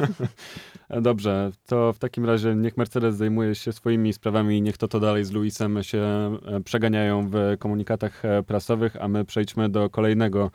Dobrze, 0.91 1.51
to 1.67 1.93
w 1.93 1.99
takim 1.99 2.25
razie 2.25 2.55
niech 2.55 2.77
Mercedes 2.77 3.17
zajmuje 3.17 3.55
się 3.55 3.73
swoimi 3.73 4.13
sprawami 4.13 4.59
i 4.59 4.63
niech 4.63 4.79
to 4.79 4.89
to 4.89 5.01
dalej 5.01 5.25
z 5.25 5.31
Luisem 5.31 5.83
się 5.83 5.99
e, 5.99 6.39
przeganiają 6.65 7.31
w 7.31 7.35
komunikatach 7.59 8.25
e, 8.25 8.43
prasowych, 8.43 8.97
a 9.01 9.09
my 9.09 9.25
przejdźmy 9.25 9.69
do 9.69 9.91
kolejnego 9.91 10.51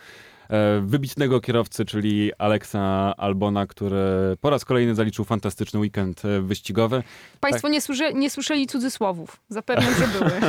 wybitnego 0.82 1.42
kierowcy, 1.42 1.86
czyli 1.86 2.32
Alexa 2.38 3.14
Albona, 3.18 3.68
który 3.68 3.98
po 4.42 4.50
raz 4.50 4.66
kolejny 4.66 4.96
zaliczył 4.96 5.26
fantastyczny 5.26 5.80
weekend 5.80 6.26
e, 6.26 6.42
wyścigowy. 6.42 7.04
Państwo 7.40 7.62
tak. 7.62 7.72
nie, 7.72 7.82
słysze, 7.82 8.14
nie 8.14 8.30
słyszeli 8.30 8.68
cudzysłowów. 8.68 9.42
Zapewne, 9.50 9.88
że 9.94 10.08
były. 10.08 10.32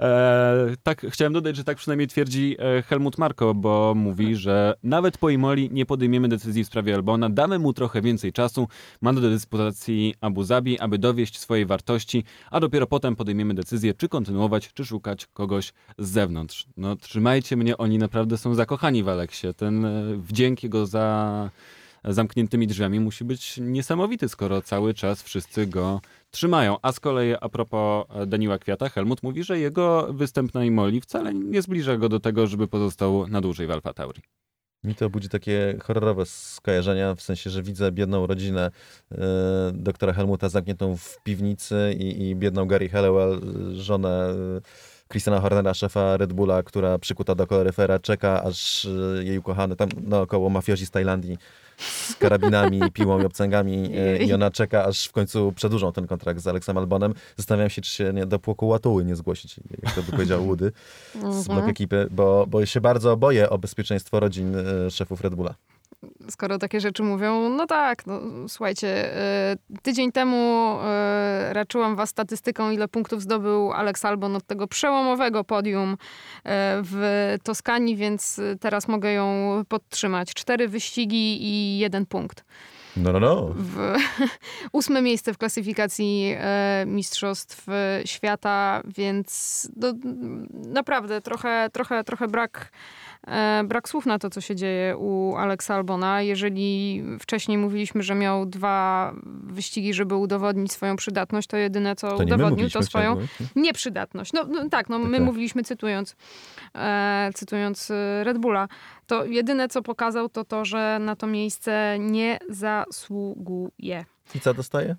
e, 0.00 0.76
tak, 0.82 1.06
chciałem 1.10 1.32
dodać, 1.32 1.56
że 1.56 1.64
tak 1.64 1.76
przynajmniej 1.76 2.08
twierdzi 2.08 2.56
e, 2.58 2.82
Helmut 2.82 3.18
Marko, 3.18 3.54
bo 3.54 3.94
mówi, 3.96 4.36
że 4.36 4.74
nawet 4.82 5.18
po 5.18 5.30
Imoli 5.30 5.70
nie 5.72 5.86
podejmiemy 5.86 6.28
decyzji 6.28 6.64
w 6.64 6.66
sprawie 6.66 6.94
Albona, 6.94 7.30
damy 7.30 7.58
mu 7.58 7.72
trochę 7.72 8.00
więcej 8.00 8.32
czasu, 8.32 8.68
ma 9.00 9.12
do 9.12 9.20
dyspozycji 9.20 10.14
Abu 10.20 10.42
Zabi, 10.42 10.78
aby 10.78 10.98
dowieść 10.98 11.38
swojej 11.38 11.66
wartości, 11.66 12.24
a 12.50 12.60
dopiero 12.60 12.86
potem 12.86 13.16
podejmiemy 13.16 13.54
decyzję, 13.54 13.94
czy 13.94 14.08
kontynuować, 14.08 14.72
czy 14.72 14.84
szukać 14.84 15.26
kogoś 15.26 15.72
z 15.98 16.08
zewnątrz. 16.08 16.66
No, 16.76 16.96
trzymajcie 16.96 17.56
mnie, 17.56 17.78
oni 17.78 17.98
naprawdę 17.98 18.38
są 18.38 18.54
za 18.54 18.61
zakochani 18.62 19.02
w 19.02 19.08
Aleksie. 19.08 19.54
Ten 19.54 19.84
e, 19.84 20.16
wdzięk 20.16 20.62
jego 20.62 20.86
za 20.86 21.50
zamkniętymi 22.04 22.66
drzwiami 22.66 23.00
musi 23.00 23.24
być 23.24 23.58
niesamowity, 23.58 24.28
skoro 24.28 24.62
cały 24.62 24.94
czas 24.94 25.22
wszyscy 25.22 25.66
go 25.66 26.00
trzymają. 26.30 26.76
A 26.82 26.92
z 26.92 27.00
kolei 27.00 27.34
a 27.40 27.48
propos 27.48 28.06
Daniła 28.26 28.58
Kwiata, 28.58 28.88
Helmut 28.88 29.22
mówi, 29.22 29.44
że 29.44 29.58
jego 29.58 30.12
występ 30.12 30.54
na 30.54 30.64
Imoli 30.64 31.00
wcale 31.00 31.34
nie 31.34 31.62
zbliża 31.62 31.96
go 31.96 32.08
do 32.08 32.20
tego, 32.20 32.46
żeby 32.46 32.68
pozostał 32.68 33.28
na 33.28 33.40
dłużej 33.40 33.66
w 33.66 33.70
Alfa 33.70 33.92
Tauri. 33.92 34.22
Mi 34.84 34.94
to 34.94 35.10
budzi 35.10 35.28
takie 35.28 35.78
horrorowe 35.82 36.26
skojarzenia, 36.26 37.14
w 37.14 37.22
sensie, 37.22 37.50
że 37.50 37.62
widzę 37.62 37.92
biedną 37.92 38.26
rodzinę 38.26 38.70
y, 39.12 39.16
doktora 39.72 40.12
Helmuta 40.12 40.48
zamkniętą 40.48 40.96
w 40.96 41.22
piwnicy 41.22 41.96
i, 41.98 42.28
i 42.28 42.36
biedną 42.36 42.66
Gary 42.66 42.88
Hallowell, 42.88 43.40
żonę 43.74 44.34
Christiana 45.12 45.40
Hornera, 45.40 45.74
szefa 45.74 46.16
Red 46.16 46.32
Bulla, 46.32 46.62
która 46.62 46.98
przykuta 46.98 47.34
do 47.34 47.46
koloryfera, 47.46 47.98
czeka, 47.98 48.42
aż 48.42 48.84
y, 48.84 49.22
jej 49.24 49.38
ukochany, 49.38 49.76
tam 49.76 49.88
naokoło 50.02 50.50
mafiozi 50.50 50.86
z 50.86 50.90
Tajlandii, 50.90 51.38
z 51.78 52.14
karabinami, 52.16 52.80
piłą 52.92 53.20
i 53.20 53.24
obcęgami 53.24 53.90
e, 53.96 54.24
i 54.24 54.32
ona 54.32 54.50
czeka, 54.50 54.84
aż 54.84 55.06
w 55.06 55.12
końcu 55.12 55.52
przedłużą 55.52 55.92
ten 55.92 56.06
kontrakt 56.06 56.40
z 56.40 56.46
Aleksem 56.46 56.78
Albonem. 56.78 57.14
Zastanawiam 57.36 57.70
się, 57.70 57.82
czy 57.82 57.90
się 57.90 58.12
nie 58.12 58.26
do 58.26 58.38
płoku 58.38 58.68
łatuły 58.68 59.04
nie 59.04 59.16
zgłosić, 59.16 59.60
jak 59.82 59.94
to 59.94 60.02
by 60.02 60.12
powiedział 60.12 60.44
Woody 60.46 60.72
z 61.30 61.48
blok 61.48 61.68
ekipy, 61.68 62.08
bo, 62.10 62.46
bo 62.46 62.66
się 62.66 62.80
bardzo 62.80 63.16
boję 63.16 63.50
o 63.50 63.58
bezpieczeństwo 63.58 64.20
rodzin 64.20 64.56
e, 64.56 64.90
szefów 64.90 65.20
Red 65.20 65.34
Bulla 65.34 65.54
skoro 66.30 66.58
takie 66.58 66.80
rzeczy 66.80 67.02
mówią, 67.02 67.48
no 67.48 67.66
tak, 67.66 68.06
no, 68.06 68.20
słuchajcie, 68.48 69.16
e, 69.16 69.56
tydzień 69.82 70.12
temu 70.12 70.78
raczyłam 71.50 71.96
was 71.96 72.10
statystyką, 72.10 72.70
ile 72.70 72.88
punktów 72.88 73.22
zdobył 73.22 73.72
Alex 73.72 74.04
Albon 74.04 74.36
od 74.36 74.46
tego 74.46 74.66
przełomowego 74.66 75.44
podium 75.44 75.96
w 76.82 77.34
Toskanii, 77.42 77.96
więc 77.96 78.40
teraz 78.60 78.88
mogę 78.88 79.12
ją 79.12 79.62
podtrzymać. 79.68 80.34
Cztery 80.34 80.68
wyścigi 80.68 81.44
i 81.44 81.78
jeden 81.78 82.06
punkt. 82.06 82.44
No, 82.96 83.12
no, 83.12 83.20
no. 83.20 83.54
W, 83.56 83.94
ósme 84.72 85.02
miejsce 85.02 85.34
w 85.34 85.38
klasyfikacji 85.38 86.34
e, 86.38 86.84
Mistrzostw 86.86 87.66
Świata, 88.04 88.82
więc 88.96 89.68
do, 89.76 89.92
naprawdę 90.50 91.20
trochę, 91.20 91.68
trochę, 91.72 92.04
trochę 92.04 92.28
brak 92.28 92.70
E, 93.11 93.11
brak 93.64 93.88
słów 93.88 94.06
na 94.06 94.18
to, 94.18 94.30
co 94.30 94.40
się 94.40 94.56
dzieje 94.56 94.96
u 94.96 95.34
Alexa 95.36 95.74
Albona. 95.74 96.22
Jeżeli 96.22 97.02
wcześniej 97.20 97.58
mówiliśmy, 97.58 98.02
że 98.02 98.14
miał 98.14 98.46
dwa 98.46 99.12
wyścigi, 99.42 99.94
żeby 99.94 100.14
udowodnić 100.14 100.72
swoją 100.72 100.96
przydatność, 100.96 101.48
to 101.48 101.56
jedyne, 101.56 101.96
co 101.96 102.16
to 102.16 102.24
udowodnił, 102.24 102.70
to 102.70 102.82
swoją 102.82 103.16
nieprzydatność. 103.56 104.32
No, 104.32 104.44
no 104.44 104.68
tak, 104.68 104.88
no, 104.88 104.98
my 104.98 105.16
tak. 105.16 105.26
mówiliśmy 105.26 105.62
cytując, 105.62 106.16
e, 106.74 107.30
cytując 107.34 107.90
e, 107.90 108.24
Red 108.24 108.38
Bulla, 108.38 108.68
to 109.06 109.24
jedyne, 109.24 109.68
co 109.68 109.82
pokazał, 109.82 110.28
to 110.28 110.44
to, 110.44 110.64
że 110.64 110.98
na 111.00 111.16
to 111.16 111.26
miejsce 111.26 111.96
nie 112.00 112.38
zasługuje. 112.48 114.04
I 114.34 114.40
co 114.40 114.54
dostaje? 114.54 114.96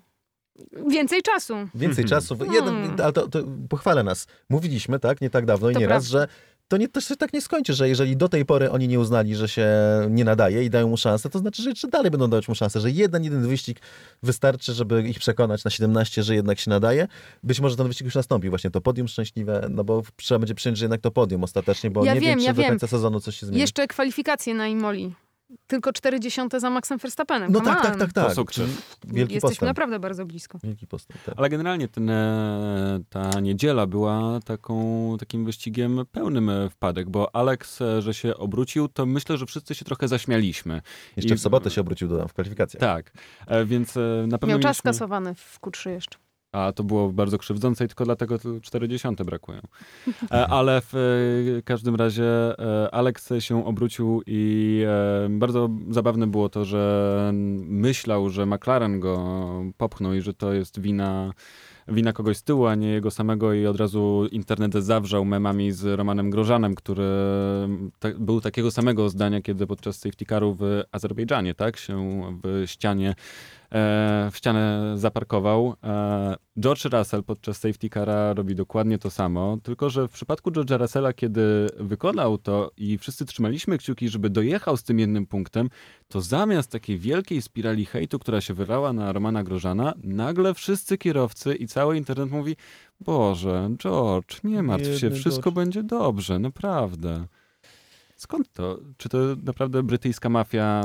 Więcej 0.88 1.22
czasu. 1.22 1.54
Więcej 1.74 2.04
czasu. 2.04 2.38
Jeden, 2.52 2.74
hmm. 2.74 2.96
ale 3.02 3.12
to, 3.12 3.28
to 3.28 3.38
pochwalę 3.68 4.02
nas. 4.02 4.26
Mówiliśmy, 4.50 4.98
tak, 4.98 5.20
nie 5.20 5.30
tak 5.30 5.46
dawno 5.46 5.70
i 5.70 5.76
nieraz, 5.76 6.06
że 6.06 6.28
to, 6.68 6.76
nie, 6.76 6.88
to 6.88 7.00
się 7.00 7.16
tak 7.16 7.32
nie 7.32 7.40
skończy, 7.40 7.74
że 7.74 7.88
jeżeli 7.88 8.16
do 8.16 8.28
tej 8.28 8.44
pory 8.44 8.70
oni 8.70 8.88
nie 8.88 9.00
uznali, 9.00 9.34
że 9.34 9.48
się 9.48 9.68
nie 10.10 10.24
nadaje 10.24 10.64
i 10.64 10.70
dają 10.70 10.88
mu 10.88 10.96
szansę, 10.96 11.30
to 11.30 11.38
znaczy, 11.38 11.62
że 11.62 11.70
jeszcze 11.70 11.88
dalej 11.88 12.10
będą 12.10 12.30
dawać 12.30 12.48
mu 12.48 12.54
szansę, 12.54 12.80
że 12.80 12.90
jeden, 12.90 13.24
jeden 13.24 13.48
wyścig 13.48 13.80
wystarczy, 14.22 14.72
żeby 14.72 15.08
ich 15.08 15.18
przekonać 15.18 15.64
na 15.64 15.70
17, 15.70 16.22
że 16.22 16.34
jednak 16.34 16.58
się 16.58 16.70
nadaje. 16.70 17.08
Być 17.42 17.60
może 17.60 17.76
ten 17.76 17.86
wyścig 17.86 18.04
już 18.04 18.14
nastąpi, 18.14 18.50
właśnie 18.50 18.70
to 18.70 18.80
podium 18.80 19.08
szczęśliwe, 19.08 19.66
no 19.70 19.84
bo 19.84 20.02
trzeba 20.16 20.38
będzie 20.38 20.54
przyjąć, 20.54 20.78
że 20.78 20.84
jednak 20.84 21.00
to 21.00 21.10
podium 21.10 21.44
ostatecznie, 21.44 21.90
bo 21.90 22.04
ja 22.04 22.14
nie 22.14 22.20
wiem, 22.20 22.30
wiem 22.30 22.38
czy 22.38 22.44
ja 22.44 22.52
do 22.52 22.62
końca 22.62 22.86
sezonu 22.86 23.20
coś 23.20 23.36
się 23.36 23.46
zmieni. 23.46 23.60
Jeszcze 23.60 23.86
kwalifikacje 23.86 24.54
na 24.54 24.68
Imoli 24.68 25.14
tylko 25.66 25.92
40 25.92 26.40
za 26.56 26.70
Maxem 26.70 26.98
Verstappenem. 26.98 27.52
No 27.52 27.60
tak, 27.60 27.82
tak, 27.82 27.96
tak, 27.96 28.12
tak. 28.12 28.28
To 28.28 28.34
sukces. 28.34 28.70
Wielki 29.04 29.34
Jesteśmy 29.34 29.50
postęp. 29.50 29.68
naprawdę 29.68 29.98
bardzo 29.98 30.26
blisko. 30.26 30.58
Wielki 30.62 30.86
postęp, 30.86 31.22
tak. 31.22 31.34
Ale 31.38 31.48
generalnie 31.48 31.88
ten, 31.88 32.10
e, 32.10 33.00
ta 33.08 33.40
niedziela 33.40 33.86
była 33.86 34.40
taką, 34.44 35.16
takim 35.20 35.44
wyścigiem 35.44 36.00
pełnym 36.12 36.50
e, 36.50 36.70
wpadek, 36.70 37.10
bo 37.10 37.36
Alex, 37.36 37.80
e, 37.80 38.02
że 38.02 38.14
się 38.14 38.36
obrócił, 38.36 38.88
to 38.88 39.06
myślę, 39.06 39.36
że 39.36 39.46
wszyscy 39.46 39.74
się 39.74 39.84
trochę 39.84 40.08
zaśmialiśmy. 40.08 40.80
Jeszcze 41.16 41.34
I... 41.34 41.36
w 41.36 41.40
sobotę 41.40 41.70
się 41.70 41.80
obrócił, 41.80 42.08
dodam, 42.08 42.28
w 42.28 42.32
kwalifikacjach. 42.32 42.80
Tak, 42.80 43.12
więc 43.66 43.94
na 44.26 44.38
pewno 44.38 44.48
Miał 44.48 44.58
czas 44.58 44.64
mieliśmy... 44.64 44.74
skasowany 44.74 45.34
w 45.34 45.60
Q3 45.60 45.90
jeszcze. 45.90 46.23
A 46.54 46.72
to 46.72 46.84
było 46.84 47.12
bardzo 47.12 47.38
krzywdzące 47.38 47.84
i 47.84 47.88
tylko 47.88 48.04
dlatego 48.04 48.38
40 48.62 49.08
brakują. 49.24 49.60
E, 50.30 50.46
ale 50.58 50.80
w 50.80 50.94
e, 50.94 51.62
każdym 51.62 51.94
razie 51.94 52.24
e, 52.58 52.94
Alex 52.94 53.32
się 53.38 53.66
obrócił 53.66 54.22
i 54.26 54.84
bardzo 55.30 55.70
zabawne 55.90 56.26
było 56.26 56.48
to, 56.48 56.64
że 56.64 57.30
myślał, 57.64 58.30
że 58.30 58.46
McLaren 58.46 59.00
go 59.00 59.44
popchnął 59.76 60.14
i 60.14 60.20
że 60.20 60.34
to 60.34 60.52
jest 60.52 60.80
wina 60.80 61.32
wina 61.88 62.12
kogoś 62.12 62.36
z 62.36 62.42
tyłu, 62.42 62.66
a 62.66 62.74
nie 62.74 62.88
jego 62.88 63.10
samego 63.10 63.52
i 63.52 63.66
od 63.66 63.76
razu 63.76 64.28
internet 64.32 64.74
zawrzał 64.74 65.24
memami 65.24 65.72
z 65.72 65.84
Romanem 65.84 66.30
Grożanem, 66.30 66.74
który 66.74 67.04
był 68.18 68.40
takiego 68.40 68.70
samego 68.70 69.08
zdania, 69.08 69.40
kiedy 69.40 69.66
podczas 69.66 69.98
safety 69.98 70.24
caru 70.24 70.56
w 70.58 70.82
Azerbejdżanie, 70.92 71.54
tak, 71.54 71.76
się 71.76 72.22
w 72.44 72.62
ścianie 72.66 73.14
w 74.30 74.36
ścianę 74.36 74.94
zaparkował. 74.98 75.74
E, 75.84 76.36
George 76.60 76.84
Russell 76.84 77.24
podczas 77.24 77.58
safety 77.58 77.88
cara 77.90 78.34
robi 78.34 78.54
dokładnie 78.54 78.98
to 78.98 79.10
samo, 79.10 79.58
tylko 79.62 79.90
że 79.90 80.08
w 80.08 80.12
przypadku 80.12 80.50
George'a 80.50 80.78
Russella, 80.78 81.12
kiedy 81.12 81.68
wykonał 81.76 82.38
to 82.38 82.70
i 82.76 82.98
wszyscy 82.98 83.24
trzymaliśmy 83.24 83.78
kciuki, 83.78 84.08
żeby 84.08 84.30
dojechał 84.30 84.76
z 84.76 84.82
tym 84.82 84.98
jednym 84.98 85.26
punktem, 85.26 85.68
to 86.08 86.20
zamiast 86.20 86.70
takiej 86.70 86.98
wielkiej 86.98 87.42
spirali 87.42 87.86
hejtu, 87.86 88.18
która 88.18 88.40
się 88.40 88.54
wyrała 88.54 88.92
na 88.92 89.12
Romana 89.12 89.44
Grożana, 89.44 89.94
nagle 90.02 90.54
wszyscy 90.54 90.98
kierowcy 90.98 91.54
i 91.54 91.66
cały 91.66 91.96
internet 91.96 92.30
mówi 92.30 92.56
Boże, 93.00 93.70
George, 93.78 94.44
nie 94.44 94.62
martw 94.62 94.98
się, 94.98 95.10
wszystko 95.10 95.52
będzie 95.52 95.82
dobrze, 95.82 96.38
naprawdę. 96.38 97.26
Skąd 98.24 98.52
to? 98.52 98.78
Czy 98.96 99.08
to 99.08 99.18
naprawdę 99.42 99.82
brytyjska 99.82 100.28
mafia 100.28 100.82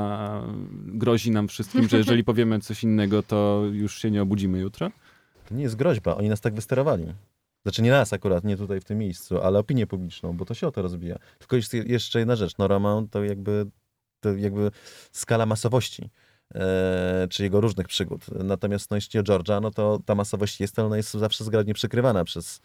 grozi 0.72 1.32
nam 1.32 1.48
wszystkim, 1.48 1.90
że 1.90 1.98
jeżeli 1.98 2.24
powiemy 2.32 2.60
coś 2.60 2.84
innego, 2.84 3.24
to 3.24 3.64
już 3.72 4.02
się 4.02 4.12
nie 4.12 4.22
obudzimy 4.22 4.60
jutro? 4.60 4.92
To 5.50 5.56
nie 5.56 5.64
jest 5.64 5.76
groźba, 5.76 6.16
oni 6.16 6.30
nas 6.30 6.42
tak 6.42 6.54
wysterowali. 6.54 7.14
Znaczy 7.64 7.82
nie 7.82 7.92
nas 7.92 8.14
akurat, 8.14 8.44
nie 8.44 8.58
tutaj 8.58 8.82
w 8.82 8.84
tym 8.84 8.98
miejscu, 8.98 9.42
ale 9.42 9.60
opinię 9.60 9.88
publiczną, 9.88 10.38
bo 10.38 10.46
to 10.46 10.54
się 10.54 10.68
o 10.68 10.72
to 10.72 10.82
rozbija. 10.82 11.20
Tylko 11.40 11.56
jest 11.56 11.74
jeszcze 11.74 12.20
jedna 12.20 12.36
rzecz, 12.36 12.58
no 12.58 12.68
Roman 12.68 13.08
to 13.08 13.24
jakby, 13.24 13.66
to 14.20 14.36
jakby 14.36 14.72
skala 15.12 15.46
masowości. 15.46 16.10
E, 16.56 17.28
czy 17.30 17.44
jego 17.44 17.62
różnych 17.62 17.88
przygód. 17.88 18.26
Natomiast 18.44 18.92
no, 18.92 18.98
jeśli 18.98 19.20
o 19.20 19.24
Georgia, 19.24 19.60
no 19.60 19.72
to 19.72 20.00
ta 20.06 20.16
masowość 20.16 20.60
jest, 20.62 20.80
ale 20.80 20.86
ona 20.86 20.98
jest 20.98 21.14
zawsze 21.14 21.44
zgrabnie 21.44 21.74
przykrywana 21.74 22.24
przez 22.24 22.62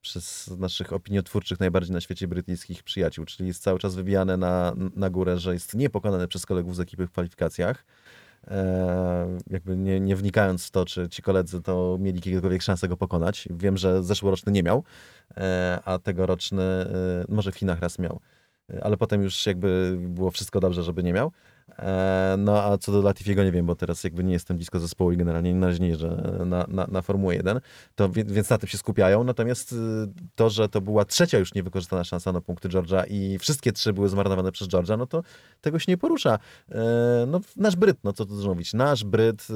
przez 0.00 0.50
naszych 0.58 0.92
opiniotwórczych 0.92 1.60
najbardziej 1.60 1.92
na 1.92 2.00
świecie 2.00 2.28
brytyjskich 2.28 2.82
przyjaciół, 2.82 3.24
czyli 3.24 3.46
jest 3.48 3.62
cały 3.62 3.78
czas 3.78 3.94
wybijane 3.94 4.36
na, 4.36 4.74
na 4.96 5.10
górę, 5.10 5.38
że 5.38 5.52
jest 5.52 5.74
niepokonany 5.74 6.28
przez 6.28 6.46
kolegów 6.46 6.76
z 6.76 6.80
ekipy 6.80 7.06
w 7.06 7.10
kwalifikacjach. 7.10 7.84
E, 8.48 9.38
jakby 9.50 9.76
nie, 9.76 10.00
nie, 10.00 10.16
wnikając 10.16 10.66
w 10.66 10.70
to, 10.70 10.84
czy 10.84 11.08
ci 11.08 11.22
koledzy 11.22 11.62
to 11.62 11.96
mieli 12.00 12.16
jakiekolwiek 12.16 12.62
szansę 12.62 12.88
go 12.88 12.96
pokonać. 12.96 13.48
Wiem, 13.50 13.76
że 13.76 14.02
zeszłoroczny 14.02 14.52
nie 14.52 14.62
miał, 14.62 14.84
e, 15.36 15.78
a 15.84 15.98
tegoroczny 15.98 16.62
e, 16.62 17.24
może 17.28 17.52
w 17.52 17.56
Chinach 17.56 17.80
raz 17.80 17.98
miał. 17.98 18.20
E, 18.74 18.84
ale 18.84 18.96
potem 18.96 19.22
już 19.22 19.46
jakby 19.46 19.96
było 20.00 20.30
wszystko 20.30 20.60
dobrze, 20.60 20.82
żeby 20.82 21.02
nie 21.02 21.12
miał. 21.12 21.32
E, 21.78 22.34
no 22.38 22.62
a 22.62 22.78
co 22.78 22.92
do 22.92 23.02
Latifiego 23.02 23.44
nie 23.44 23.52
wiem, 23.52 23.66
bo 23.66 23.74
teraz 23.74 24.04
jakby 24.04 24.24
nie 24.24 24.32
jestem 24.32 24.56
blisko 24.56 24.80
zespołu 24.80 25.12
i 25.12 25.16
generalnie 25.16 25.54
na 25.54 25.66
razie 25.66 25.82
nie 25.82 25.88
jeżdżę 25.88 26.38
na, 26.46 26.66
na, 26.68 26.86
na 26.86 27.02
Formułę 27.02 27.34
1, 27.34 27.60
to 27.94 28.08
więc 28.10 28.50
na 28.50 28.58
tym 28.58 28.68
się 28.68 28.78
skupiają. 28.78 29.24
Natomiast 29.24 29.72
y, 29.72 29.76
to, 30.34 30.50
że 30.50 30.68
to 30.68 30.80
była 30.80 31.04
trzecia 31.04 31.38
już 31.38 31.54
niewykorzystana 31.54 32.04
szansa 32.04 32.32
na 32.32 32.40
punkty 32.40 32.68
Georgia 32.68 33.04
i 33.04 33.38
wszystkie 33.38 33.72
trzy 33.72 33.92
były 33.92 34.08
zmarnowane 34.08 34.52
przez 34.52 34.68
Georgia, 34.68 34.96
no 34.96 35.06
to 35.06 35.22
tego 35.60 35.78
się 35.78 35.92
nie 35.92 35.96
porusza. 35.96 36.38
E, 36.70 37.24
no 37.26 37.40
nasz 37.56 37.76
Bryt, 37.76 37.98
no 38.04 38.12
co 38.12 38.26
tu 38.26 38.36
dużo 38.36 38.48
mówić, 38.48 38.74
nasz 38.74 39.04
Bryt, 39.04 39.46
y, 39.50 39.54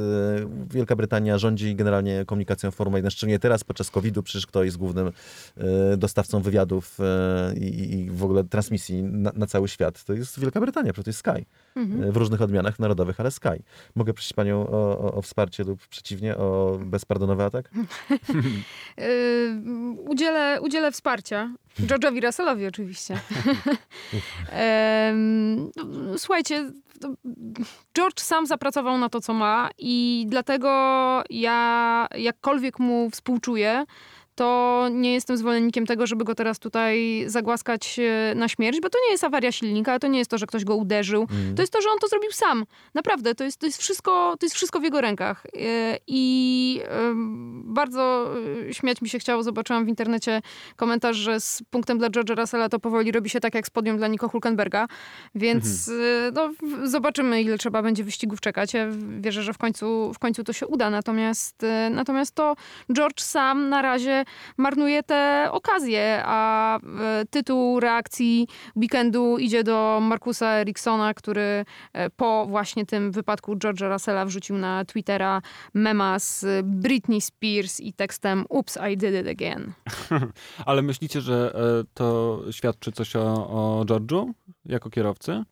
Wielka 0.71 0.97
Brytania 0.97 1.39
rządzi 1.39 1.75
generalnie 1.75 2.25
komunikacją 2.25 2.71
Formuły 2.71 2.99
1, 2.99 3.11
szczególnie 3.11 3.39
teraz 3.39 3.65
podczas 3.65 3.91
COVID-u, 3.91 4.23
przecież 4.23 4.47
kto 4.47 4.65
jest 4.65 4.77
głównym 4.77 5.07
y, 5.93 5.97
dostawcą 5.97 6.43
wywiadów 6.43 6.99
i, 7.57 7.95
i 7.95 8.11
w 8.11 8.25
ogóle 8.25 8.45
transmisji 8.45 9.03
na, 9.03 9.33
na, 9.35 9.47
cały 9.47 9.69
świat, 9.69 10.05
to 10.05 10.13
jest 10.13 10.41
Wielka 10.41 10.61
Brytania, 10.61 10.93
przecież 10.93 11.05
to 11.05 11.09
jest 11.09 11.19
Sky. 11.19 11.47
Mhm 11.77 12.13
w 12.13 12.17
różnych 12.17 12.43
odmianach 12.43 12.79
narodowych, 12.79 13.21
ale 13.21 13.31
Sky. 13.31 13.63
Mogę 13.95 14.15
prosić 14.15 14.33
panią 14.33 14.67
o, 14.67 14.99
o, 14.99 15.15
o 15.15 15.23
wsparcie 15.23 15.65
lub 15.65 15.87
przeciwnie, 15.87 16.37
o 16.37 16.79
bezpardonowy 16.85 17.45
atak? 17.45 17.71
yy, 18.99 19.05
udzielę, 20.13 20.61
udzielę 20.61 20.93
wsparcia. 20.93 21.51
George'owi 21.81 22.27
Russellowi 22.27 22.67
oczywiście. 22.67 23.15
yy, 24.15 26.19
słuchajcie, 26.19 26.73
George 27.97 28.21
sam 28.21 28.47
zapracował 28.47 28.99
na 28.99 29.09
to, 29.09 29.21
co 29.21 29.35
ma 29.35 29.71
i 29.79 30.27
dlatego 30.29 30.69
ja 31.31 32.07
jakkolwiek 32.17 32.79
mu 32.79 33.11
współczuję, 33.11 33.85
to 34.41 34.89
nie 34.93 35.13
jestem 35.13 35.37
zwolennikiem 35.37 35.87
tego, 35.87 36.07
żeby 36.07 36.25
go 36.25 36.35
teraz 36.35 36.59
tutaj 36.59 37.25
zagłaskać 37.27 37.99
e, 37.99 38.35
na 38.35 38.49
śmierć, 38.49 38.81
bo 38.81 38.91
to 38.91 38.99
nie 39.07 39.11
jest 39.11 39.25
awaria 39.25 39.53
silnika, 39.53 39.99
to 39.99 40.09
nie 40.09 40.19
jest 40.19 40.31
to, 40.31 40.39
że 40.39 40.47
ktoś 40.47 40.65
go 40.65 40.77
uderzył. 40.77 41.27
Mm. 41.31 41.55
To 41.55 41.63
jest 41.63 41.73
to, 41.73 41.81
że 41.81 41.89
on 41.91 41.99
to 41.99 42.09
zrobił 42.09 42.33
sam. 42.33 42.65
Naprawdę, 42.95 43.35
to 43.35 43.45
jest, 43.45 43.59
to 43.59 43.67
jest, 43.67 43.79
wszystko, 43.79 44.37
to 44.41 44.47
jest 44.47 44.57
wszystko 44.57 44.81
w 44.81 44.83
jego 44.83 45.01
rękach. 45.01 45.47
E, 45.47 45.99
I 46.07 46.81
bardzo 47.65 48.35
śmiać 48.73 49.03
mi 49.03 49.09
się 49.09 49.19
chciało. 49.19 49.43
Zobaczyłam 49.43 49.85
w 49.85 49.89
internecie 49.89 50.43
komentarz, 50.77 51.17
że 51.17 51.41
z 51.41 51.63
punktem 51.71 51.99
dla 51.99 52.09
George'a 52.09 52.41
Russella 52.41 52.69
to 52.69 52.79
powoli 52.79 53.13
robi 53.13 53.31
się 53.31 53.41
tak 53.41 53.55
jak 53.55 53.67
z 53.67 53.71
podium 53.71 53.97
dla 53.97 54.09
Nico 54.09 54.29
Hulkenberga. 54.29 54.87
Więc 55.35 55.89
mhm. 55.89 56.35
no, 56.35 56.51
zobaczymy, 56.89 57.43
ile 57.43 57.59
trzeba 57.59 57.83
będzie 57.83 58.05
wyścigów 58.05 58.41
czekać. 58.41 58.75
Ja 58.75 58.87
wierzę, 59.21 59.43
że 59.43 59.53
w 59.53 59.59
końcu, 59.59 60.13
w 60.15 60.19
końcu 60.19 60.45
to 60.45 60.53
się 60.53 60.67
uda. 60.67 60.91
Natomiast, 60.91 61.67
natomiast 61.91 62.35
to 62.35 62.57
George 62.93 63.21
sam 63.21 63.69
na 63.69 63.83
razie 63.83 64.25
marnuje 64.57 65.03
te 65.03 65.49
okazje, 65.53 66.23
a 66.25 66.79
e, 66.79 66.81
tytuł 67.31 67.81
reakcji 67.81 68.49
weekendu 68.77 69.39
idzie 69.39 69.65
do 69.65 69.99
Markusa 70.03 70.47
Eriksona, 70.47 71.15
który 71.15 71.65
e, 71.93 72.11
po 72.11 72.47
właśnie 72.47 72.87
tym 72.87 73.13
wypadku 73.13 73.55
George'a 73.57 73.93
Russella 73.93 74.25
wrzucił 74.25 74.57
na 74.57 74.85
Twittera 74.85 75.43
mema 75.75 76.19
z 76.19 76.47
Britney 76.65 77.21
Spears 77.21 77.81
i 77.81 77.93
tekstem 77.93 78.45
Oops, 78.49 78.79
I 78.93 78.97
did 78.97 79.15
it 79.15 79.29
again. 79.29 79.73
Ale 80.67 80.83
myślicie, 80.83 81.21
że 81.21 81.55
e, 81.55 81.85
to 81.95 82.41
świadczy 82.51 82.93
coś 82.93 83.17
o, 83.17 83.23
o 83.51 83.85
George'u 83.85 84.33
jako 84.67 84.91
kierowcy? 84.91 85.43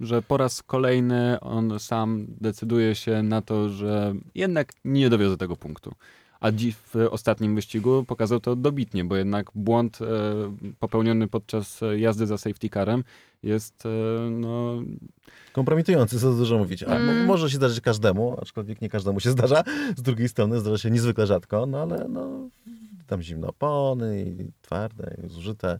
Że 0.00 0.22
po 0.22 0.36
raz 0.36 0.62
kolejny 0.62 1.40
on 1.40 1.80
sam 1.80 2.26
decyduje 2.28 2.94
się 2.94 3.22
na 3.22 3.42
to, 3.42 3.68
że 3.68 4.14
jednak 4.34 4.72
nie 4.84 5.10
dowiozę 5.10 5.36
tego 5.36 5.56
punktu 5.56 5.94
a 6.42 6.50
w 6.94 7.08
ostatnim 7.10 7.54
wyścigu 7.54 8.04
pokazał 8.04 8.40
to 8.40 8.56
dobitnie, 8.56 9.04
bo 9.04 9.16
jednak 9.16 9.50
błąd 9.54 9.98
e, 10.02 10.06
popełniony 10.80 11.28
podczas 11.28 11.80
jazdy 11.96 12.26
za 12.26 12.38
safety 12.38 12.68
carem 12.68 13.04
jest 13.42 13.86
e, 13.86 14.30
no... 14.30 14.82
Kompromitujący, 15.52 16.20
co 16.20 16.32
dużo 16.32 16.58
mówić. 16.58 16.82
A, 16.82 16.96
mm. 16.96 17.24
Może 17.26 17.50
się 17.50 17.56
zdarzyć 17.56 17.80
każdemu, 17.80 18.36
aczkolwiek 18.42 18.80
nie 18.80 18.88
każdemu 18.88 19.20
się 19.20 19.30
zdarza. 19.36 19.64
Z 19.96 20.02
drugiej 20.02 20.28
strony 20.28 20.60
zdarza 20.60 20.78
się 20.78 20.90
niezwykle 20.90 21.26
rzadko, 21.26 21.66
no 21.66 21.82
ale 21.82 22.06
no, 22.08 22.48
tam 23.06 23.22
zimno 23.22 23.48
opony 23.48 24.22
i 24.22 24.52
twarde, 24.62 25.16
i 25.24 25.28
zużyte 25.28 25.78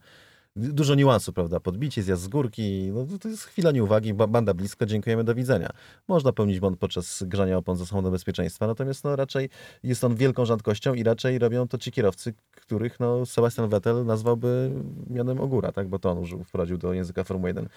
dużo 0.56 0.94
niuansów, 0.94 1.34
prawda? 1.34 1.60
Podbicie, 1.60 2.02
zjazd 2.02 2.22
z 2.22 2.28
górki, 2.28 2.90
no 2.94 3.18
to 3.18 3.28
jest 3.28 3.44
chwila 3.44 3.70
nieuwagi, 3.70 4.14
banda 4.14 4.54
blisko, 4.54 4.86
dziękujemy, 4.86 5.24
do 5.24 5.34
widzenia. 5.34 5.70
Można 6.08 6.32
pełnić 6.32 6.60
błąd 6.60 6.78
podczas 6.78 7.22
grzania 7.22 7.56
opon 7.56 7.76
za 7.76 7.86
samochodem 7.86 8.12
bezpieczeństwa, 8.12 8.66
natomiast 8.66 9.04
no 9.04 9.16
raczej 9.16 9.48
jest 9.82 10.04
on 10.04 10.16
wielką 10.16 10.44
rzadkością 10.44 10.94
i 10.94 11.02
raczej 11.02 11.38
robią 11.38 11.68
to 11.68 11.78
ci 11.78 11.92
kierowcy, 11.92 12.34
których 12.50 13.00
no 13.00 13.26
Sebastian 13.26 13.68
Vettel 13.68 14.06
nazwałby 14.06 14.70
mianem 15.10 15.40
ogóra, 15.40 15.72
tak? 15.72 15.88
Bo 15.88 15.98
to 15.98 16.10
on 16.10 16.18
użył, 16.18 16.44
wprowadził 16.44 16.78
do 16.78 16.92
języka 16.92 17.24
Formuły 17.24 17.50
1 17.50 17.68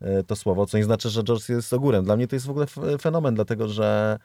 e, 0.00 0.22
to 0.24 0.36
słowo, 0.36 0.66
co 0.66 0.78
nie 0.78 0.84
znaczy, 0.84 1.10
że 1.10 1.22
George 1.24 1.48
jest 1.48 1.72
ogórem. 1.72 2.04
Dla 2.04 2.16
mnie 2.16 2.28
to 2.28 2.36
jest 2.36 2.46
w 2.46 2.50
ogóle 2.50 2.66
fenomen, 3.00 3.34
dlatego 3.34 3.68
że 3.68 4.18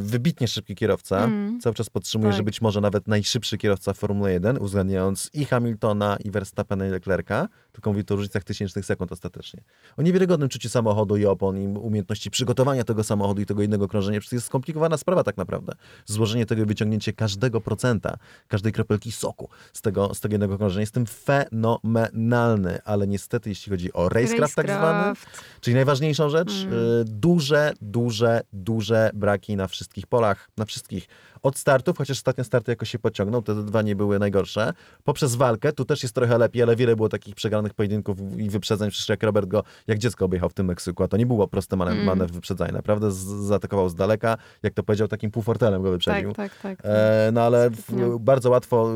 wybitnie 0.00 0.48
szybki 0.48 0.74
kierowca, 0.74 1.24
mm. 1.24 1.60
cały 1.60 1.74
czas 1.74 1.90
podtrzymuje, 1.90 2.30
tak. 2.30 2.36
że 2.36 2.42
być 2.42 2.60
może 2.60 2.80
nawet 2.80 3.08
najszybszy 3.08 3.58
kierowca 3.58 3.92
Formuły 3.92 4.32
1, 4.32 4.58
uwzględniając 4.58 5.30
i 5.34 5.44
Hamiltona, 5.44 6.16
i 6.24 6.30
Verstappena, 6.30 6.86
i 6.86 6.90
Leclerc, 6.90 7.28
tylko 7.72 7.90
mówię 7.90 8.04
tu 8.04 8.14
o 8.14 8.16
różnicach 8.16 8.44
tysięcznych 8.44 8.84
sekund 8.84 9.12
ostatecznie. 9.12 9.62
O 9.96 10.02
niewiarygodnym 10.02 10.48
czuciu 10.48 10.68
samochodu 10.68 11.16
i 11.16 11.26
opon 11.26 11.58
i 11.58 11.66
umiejętności 11.78 12.30
przygotowania 12.30 12.84
tego 12.84 13.04
samochodu 13.04 13.42
i 13.42 13.46
tego 13.46 13.62
innego 13.62 13.88
krążenia. 13.88 14.20
Przecież 14.20 14.32
jest 14.32 14.46
skomplikowana 14.46 14.96
sprawa 14.96 15.24
tak 15.24 15.36
naprawdę. 15.36 15.72
Złożenie 16.06 16.46
tego 16.46 16.62
i 16.62 16.66
wyciągnięcie 16.66 17.12
każdego 17.12 17.60
procenta, 17.60 18.16
każdej 18.48 18.72
kropelki 18.72 19.12
soku 19.12 19.48
z 19.72 19.82
tego, 19.82 20.14
z 20.14 20.20
tego 20.20 20.34
jednego 20.34 20.58
krążenia 20.58 20.80
jest 20.80 20.94
tym 20.94 21.06
fenomenalny, 21.06 22.82
ale 22.84 23.06
niestety 23.06 23.48
jeśli 23.48 23.70
chodzi 23.70 23.92
o 23.92 24.08
racecraft, 24.08 24.54
tak 24.54 24.66
zwany, 24.66 25.16
czyli 25.60 25.74
najważniejszą 25.74 26.28
rzecz, 26.28 26.52
mm. 26.62 26.74
Y, 26.74 27.04
duże, 27.04 27.72
duże, 27.80 28.40
duże 28.52 29.10
braki 29.14 29.41
na 29.48 29.66
wszystkich 29.66 30.06
polach, 30.06 30.48
na 30.56 30.64
wszystkich 30.64 31.08
od 31.42 31.58
startów, 31.58 31.98
chociaż 31.98 32.16
ostatnie 32.16 32.44
starty 32.44 32.72
jakoś 32.72 32.90
się 32.90 32.98
pociągnął, 32.98 33.42
te 33.42 33.54
dwa 33.64 33.82
nie 33.82 33.96
były 33.96 34.18
najgorsze. 34.18 34.72
Poprzez 35.04 35.34
walkę, 35.34 35.72
tu 35.72 35.84
też 35.84 36.02
jest 36.02 36.14
trochę 36.14 36.38
lepiej, 36.38 36.62
ale 36.62 36.76
wiele 36.76 36.96
było 36.96 37.08
takich 37.08 37.34
przegranych 37.34 37.74
pojedynków 37.74 38.18
i 38.38 38.50
wyprzedzeń, 38.50 38.90
przecież 38.90 39.08
jak 39.08 39.22
Robert 39.22 39.48
go, 39.48 39.62
jak 39.86 39.98
dziecko 39.98 40.24
objechał 40.24 40.48
w 40.48 40.54
tym 40.54 40.66
Meksyku, 40.66 41.02
a 41.02 41.08
to 41.08 41.16
nie 41.16 41.26
było 41.26 41.48
proste 41.48 41.76
manewr, 41.76 41.96
mm. 41.96 42.06
manewr 42.06 42.32
wyprzedzania, 42.32 42.72
naprawdę 42.72 43.10
z, 43.10 43.16
zaatakował 43.24 43.88
z 43.88 43.94
daleka, 43.94 44.36
jak 44.62 44.74
to 44.74 44.82
powiedział, 44.82 45.08
takim 45.08 45.30
półfortelem 45.30 45.82
go 45.82 45.90
wyprzedził. 45.90 46.32
Tak, 46.32 46.58
tak, 46.58 46.76
tak. 46.76 46.86
E, 46.86 47.30
no 47.32 47.40
ale 47.40 47.70
w, 47.70 48.18
bardzo 48.20 48.50
łatwo, 48.50 48.90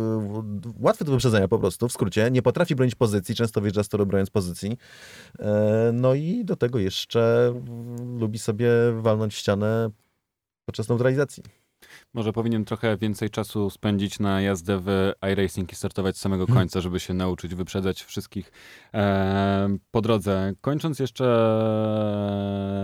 łatwe 0.81 1.05
do 1.05 1.13
wyprzedzenia 1.13 1.49
po 1.49 1.59
prostu, 1.59 1.89
w 1.89 1.93
skrócie, 1.93 2.31
nie 2.31 2.43
potrafi 2.43 2.75
bronić 2.75 2.95
pozycji, 2.95 3.35
często 3.35 3.61
wjeżdża 3.61 3.83
z 3.83 3.89
toru 3.89 4.07
broniąc 4.07 4.31
pozycji, 4.31 4.79
e, 5.39 5.91
no 5.95 6.15
i 6.15 6.45
do 6.45 6.57
tego 6.57 6.79
jeszcze 6.79 7.55
lubi 8.19 8.39
sobie 8.39 8.69
walnąć 9.01 9.35
ścianę 9.35 9.91
podczas 10.67 10.89
neutralizacji. 10.89 11.43
Może 12.15 12.33
powinien 12.33 12.65
trochę 12.65 12.97
więcej 12.97 13.31
czasu 13.31 13.71
spędzić 13.71 14.19
na 14.19 14.41
jazdę 14.41 14.81
w 14.81 15.13
iRacing 15.33 15.73
i 15.73 15.77
startować 15.77 16.17
z 16.17 16.21
samego 16.21 16.47
hmm. 16.47 16.63
końca, 16.63 16.81
żeby 16.81 17.01
się 17.01 17.15
nauczyć 17.15 17.55
wyprzedzać 17.55 18.05
wszystkich 18.05 18.53
e, 18.95 19.77
po 19.91 20.01
drodze. 20.01 20.53
Kończąc 20.61 20.99
jeszcze, 20.99 21.25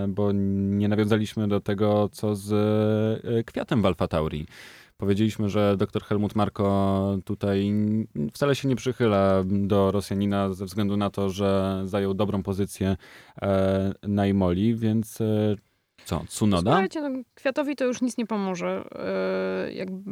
bo 0.09 0.33
nie 0.33 0.89
nawiązaliśmy 0.89 1.49
do 1.49 1.61
tego, 1.61 2.09
co 2.13 2.37
z 2.37 2.53
e, 3.25 3.45
kwiatem 3.45 3.83
w 3.83 3.87
Alfa 3.87 4.09
Tauri. 4.09 4.47
Powiedzieliśmy, 4.97 5.49
że 5.49 5.77
dr 5.77 6.05
Helmut 6.05 6.35
Marko 6.35 7.19
tutaj 7.25 7.73
wcale 8.33 8.55
się 8.55 8.69
nie 8.69 8.77
przychyla 8.77 9.43
do 9.47 9.91
Rosjanina 9.91 10.53
ze 10.53 10.65
względu 10.65 10.97
na 10.97 11.11
to, 11.11 11.31
że 11.31 11.83
zajął 11.85 12.15
dobrą 12.15 12.43
pozycję 12.43 12.97
e, 13.43 13.93
na 14.03 14.27
Imoli, 14.27 14.75
więc 14.75 15.21
e, 15.21 15.57
co, 16.05 16.25
Tsunoda? 16.29 16.71
Słuchajcie, 16.71 17.01
no, 17.01 17.09
Kwiatowi 17.35 17.77
to 17.77 17.85
już 17.85 18.03
nic 18.03 18.19
nie 18.19 18.27
pomoże. 18.27 18.85
Yy, 19.67 19.73
jakby, 19.73 20.11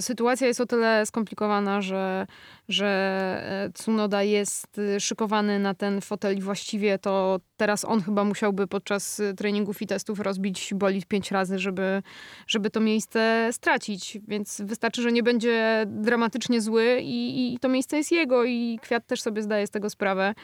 sytuacja 0.00 0.46
jest 0.46 0.60
o 0.60 0.66
tyle 0.66 1.06
skomplikowana, 1.06 1.80
że, 1.80 2.26
że 2.68 2.86
e, 3.66 3.70
Tsunoda 3.72 4.22
jest 4.22 4.80
szykowany 4.98 5.58
na 5.58 5.74
ten 5.74 6.00
fotel 6.00 6.36
i 6.36 6.40
właściwie 6.40 6.98
to 6.98 7.40
teraz 7.56 7.84
on 7.84 8.02
chyba 8.02 8.24
musiałby 8.24 8.66
podczas 8.66 9.22
treningów 9.36 9.82
i 9.82 9.86
testów 9.86 10.20
rozbić 10.20 10.74
bolid 10.74 11.06
pięć 11.06 11.30
razy, 11.30 11.58
żeby, 11.58 12.02
żeby 12.46 12.70
to 12.70 12.80
miejsce 12.80 13.48
stracić. 13.52 14.18
Więc 14.28 14.60
wystarczy, 14.64 15.02
że 15.02 15.12
nie 15.12 15.22
będzie 15.22 15.84
dramatycznie 15.86 16.60
zły 16.60 17.00
i, 17.02 17.54
i 17.54 17.58
to 17.58 17.68
miejsce 17.68 17.96
jest 17.96 18.12
jego 18.12 18.44
i 18.44 18.78
Kwiat 18.82 19.06
też 19.06 19.22
sobie 19.22 19.42
zdaje 19.42 19.66
z 19.66 19.70
tego 19.70 19.90
sprawę 19.90 20.34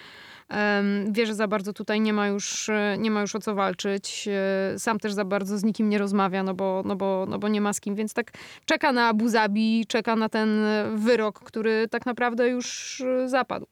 wie, 1.10 1.26
że 1.26 1.34
za 1.34 1.48
bardzo 1.48 1.72
tutaj 1.72 2.00
nie 2.00 2.12
ma 2.12 2.28
już, 2.28 2.68
e, 2.68 2.96
nie 2.98 3.10
ma 3.10 3.20
już 3.20 3.34
o 3.34 3.40
co 3.40 3.54
walczyć. 3.54 4.28
E, 4.28 4.78
sam 4.78 4.98
też 4.98 5.12
za 5.12 5.24
bardzo 5.24 5.58
z 5.58 5.64
nikim 5.64 5.88
nie 5.88 5.98
rozmawia, 5.98 6.42
no 6.42 6.54
bo, 6.54 6.82
no 6.84 6.96
bo, 6.96 7.26
no 7.28 7.38
bo 7.38 7.48
nie 7.48 7.60
ma 7.60 7.72
z 7.72 7.80
kim, 7.80 7.94
więc 7.94 8.14
tak 8.14 8.32
czeka 8.64 8.92
na 8.92 9.08
Abu 9.08 9.28
Zabi, 9.28 9.86
czeka 9.88 10.16
na 10.16 10.28
ten 10.28 10.48
wyrok, 10.96 11.40
który 11.40 11.88
tak 11.88 12.06
naprawdę 12.06 12.48
już 12.48 13.00
e, 13.00 13.28
zapadł. 13.28 13.66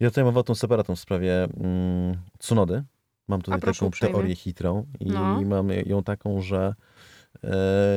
Ja 0.00 0.10
tutaj 0.10 0.24
mam 0.24 0.44
tą 0.44 0.54
separatą 0.54 0.96
w 0.96 1.00
sprawie 1.00 1.44
mm, 1.44 2.16
Tsunody. 2.38 2.84
Mam 3.28 3.42
tutaj 3.42 3.60
taką 3.60 3.86
uprzejmie. 3.86 4.14
teorię 4.14 4.34
chytrą 4.34 4.86
i 5.00 5.06
no. 5.06 5.42
mam 5.42 5.68
ją 5.70 6.02
taką, 6.02 6.40
że 6.40 6.74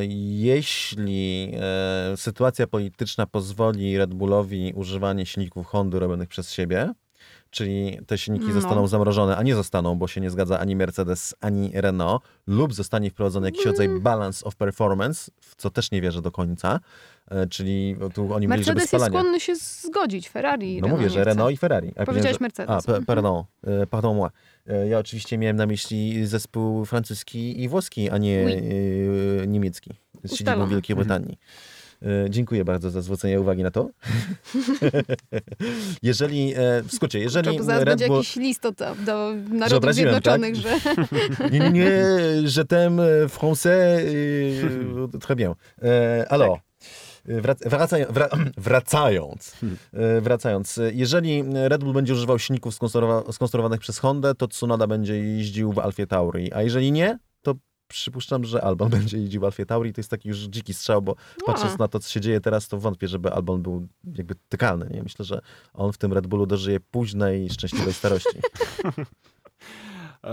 jeśli 0.08 1.54
sytuacja 2.16 2.68
polityczna 2.68 3.26
pozwoli 3.26 3.98
Red 3.98 4.14
Bullowi 4.14 4.74
używanie 4.76 5.26
silników 5.26 5.68
Hondy 5.68 6.00
robionych 6.00 6.30
przez 6.30 6.52
siebie, 6.52 6.94
czyli 7.54 8.00
te 8.08 8.18
silniki 8.18 8.48
no. 8.48 8.54
zostaną 8.54 8.88
zamrożone, 8.88 9.38
a 9.38 9.44
nie 9.44 9.56
zostaną, 9.56 9.96
bo 9.96 10.08
się 10.08 10.22
nie 10.22 10.30
zgadza 10.30 10.60
ani 10.60 10.76
Mercedes, 10.76 11.36
ani 11.42 11.72
Renault, 11.74 12.24
lub 12.48 12.74
zostanie 12.74 13.10
wprowadzony 13.10 13.48
jakiś 13.48 13.66
rodzaj 13.66 13.86
mm. 13.86 14.02
balance 14.02 14.46
of 14.46 14.56
performance, 14.56 15.32
w 15.42 15.56
co 15.56 15.70
też 15.70 15.92
nie 15.92 16.02
wierzę 16.02 16.22
do 16.22 16.32
końca, 16.32 16.80
e, 17.32 17.48
czyli 17.48 17.96
tu 18.14 18.34
oni 18.34 18.48
Mercedes 18.48 18.94
mieli, 18.94 19.04
jest 19.04 19.06
skłonny 19.06 19.40
się 19.40 19.56
zgodzić, 19.56 20.30
Ferrari. 20.30 20.76
No 20.76 20.88
Renault 20.88 21.02
mówię, 21.02 21.10
że 21.10 21.24
Renault 21.24 21.54
i 21.54 21.58
Ferrari. 21.58 21.94
A 21.96 22.06
Powiedziałeś 22.06 22.40
Mercedes. 22.40 22.70
A, 22.70 22.76
mhm. 22.76 23.06
pardon, 23.06 23.44
e, 23.64 23.88
pardon 23.88 24.18
moi. 24.18 24.30
E, 24.68 24.88
ja 24.88 25.00
oczywiście 25.00 25.38
miałem 25.38 25.56
na 25.56 25.66
myśli 25.66 26.26
zespół 26.26 26.86
francuski 26.86 27.64
i 27.64 27.70
włoski, 27.70 28.10
a 28.10 28.18
nie 28.18 28.44
oui. 28.46 29.48
niemiecki 29.48 29.92
z 30.24 30.36
siedzibą 30.36 30.68
Wielkiej 30.68 30.96
Brytanii. 30.96 31.38
E, 31.40 31.83
dziękuję 32.30 32.66
bardzo 32.66 32.90
za 32.90 33.02
zwrócenie 33.02 33.42
uwagi 33.42 33.64
na 33.64 33.72
to. 33.72 33.90
jeżeli, 36.04 36.54
e, 36.54 36.84
w 36.84 36.92
skrócie, 36.92 37.20
jeżeli 37.20 37.58
to 37.58 37.64
zaraz 37.64 37.84
będzie 37.84 38.08
Bull... 38.08 38.18
jakiś 38.18 38.36
list 38.36 38.66
od, 38.66 38.76
do 39.06 39.34
Narodów 39.50 39.86
tak? 39.86 39.94
Zjednoczonych, 39.94 40.56
tak? 40.64 40.64
że... 40.64 41.50
nie, 41.52 41.60
nie, 41.60 41.70
nie, 41.70 41.82
je 42.56 42.66
t'aime 42.66 43.28
français, 43.28 44.00
très 45.20 45.36
bien. 45.36 45.54
Alors, 46.30 46.60
Wracając, 47.66 48.14
wracając, 48.58 49.56
wracając, 50.22 50.80
jeżeli 50.94 51.44
Red 51.54 51.84
Bull 51.84 51.94
będzie 51.94 52.14
używał 52.14 52.40
silników 52.40 52.76
skonstruowanych 53.32 53.80
przez 53.80 54.00
Hondę, 54.00 54.36
to 54.36 54.48
Tsunoda 54.48 54.88
będzie 54.88 55.18
jeździł 55.18 55.74
w 55.74 55.80
Alfie 55.80 56.08
Tauri, 56.08 56.54
a 56.54 56.62
jeżeli 56.62 56.92
nie, 56.92 57.20
przypuszczam, 57.94 58.46
że 58.46 58.64
Albon 58.64 58.90
będzie 59.00 59.18
jeździł 59.18 59.42
w 59.42 59.44
Alfie 59.44 59.66
Tauri. 59.66 59.94
To 59.94 60.00
jest 60.00 60.10
taki 60.10 60.30
już 60.30 60.38
dziki 60.38 60.74
strzał, 60.74 61.02
bo 61.02 61.16
no. 61.40 61.46
patrząc 61.46 61.80
na 61.80 61.88
to, 61.88 62.00
co 62.00 62.10
się 62.10 62.22
dzieje 62.22 62.42
teraz, 62.42 62.68
to 62.68 62.78
wątpię, 62.80 63.08
żeby 63.08 63.32
Albon 63.32 63.62
był 63.62 63.88
jakby 64.16 64.36
tykalny. 64.50 64.90
Nie? 64.94 65.04
Myślę, 65.04 65.26
że 65.26 65.42
on 65.74 65.94
w 65.94 65.98
tym 65.98 66.14
Red 66.14 66.28
Bullu 66.28 66.46
dożyje 66.46 66.80
późnej, 66.80 67.50
szczęśliwej 67.50 67.94
starości. 67.94 68.40
E, 70.24 70.30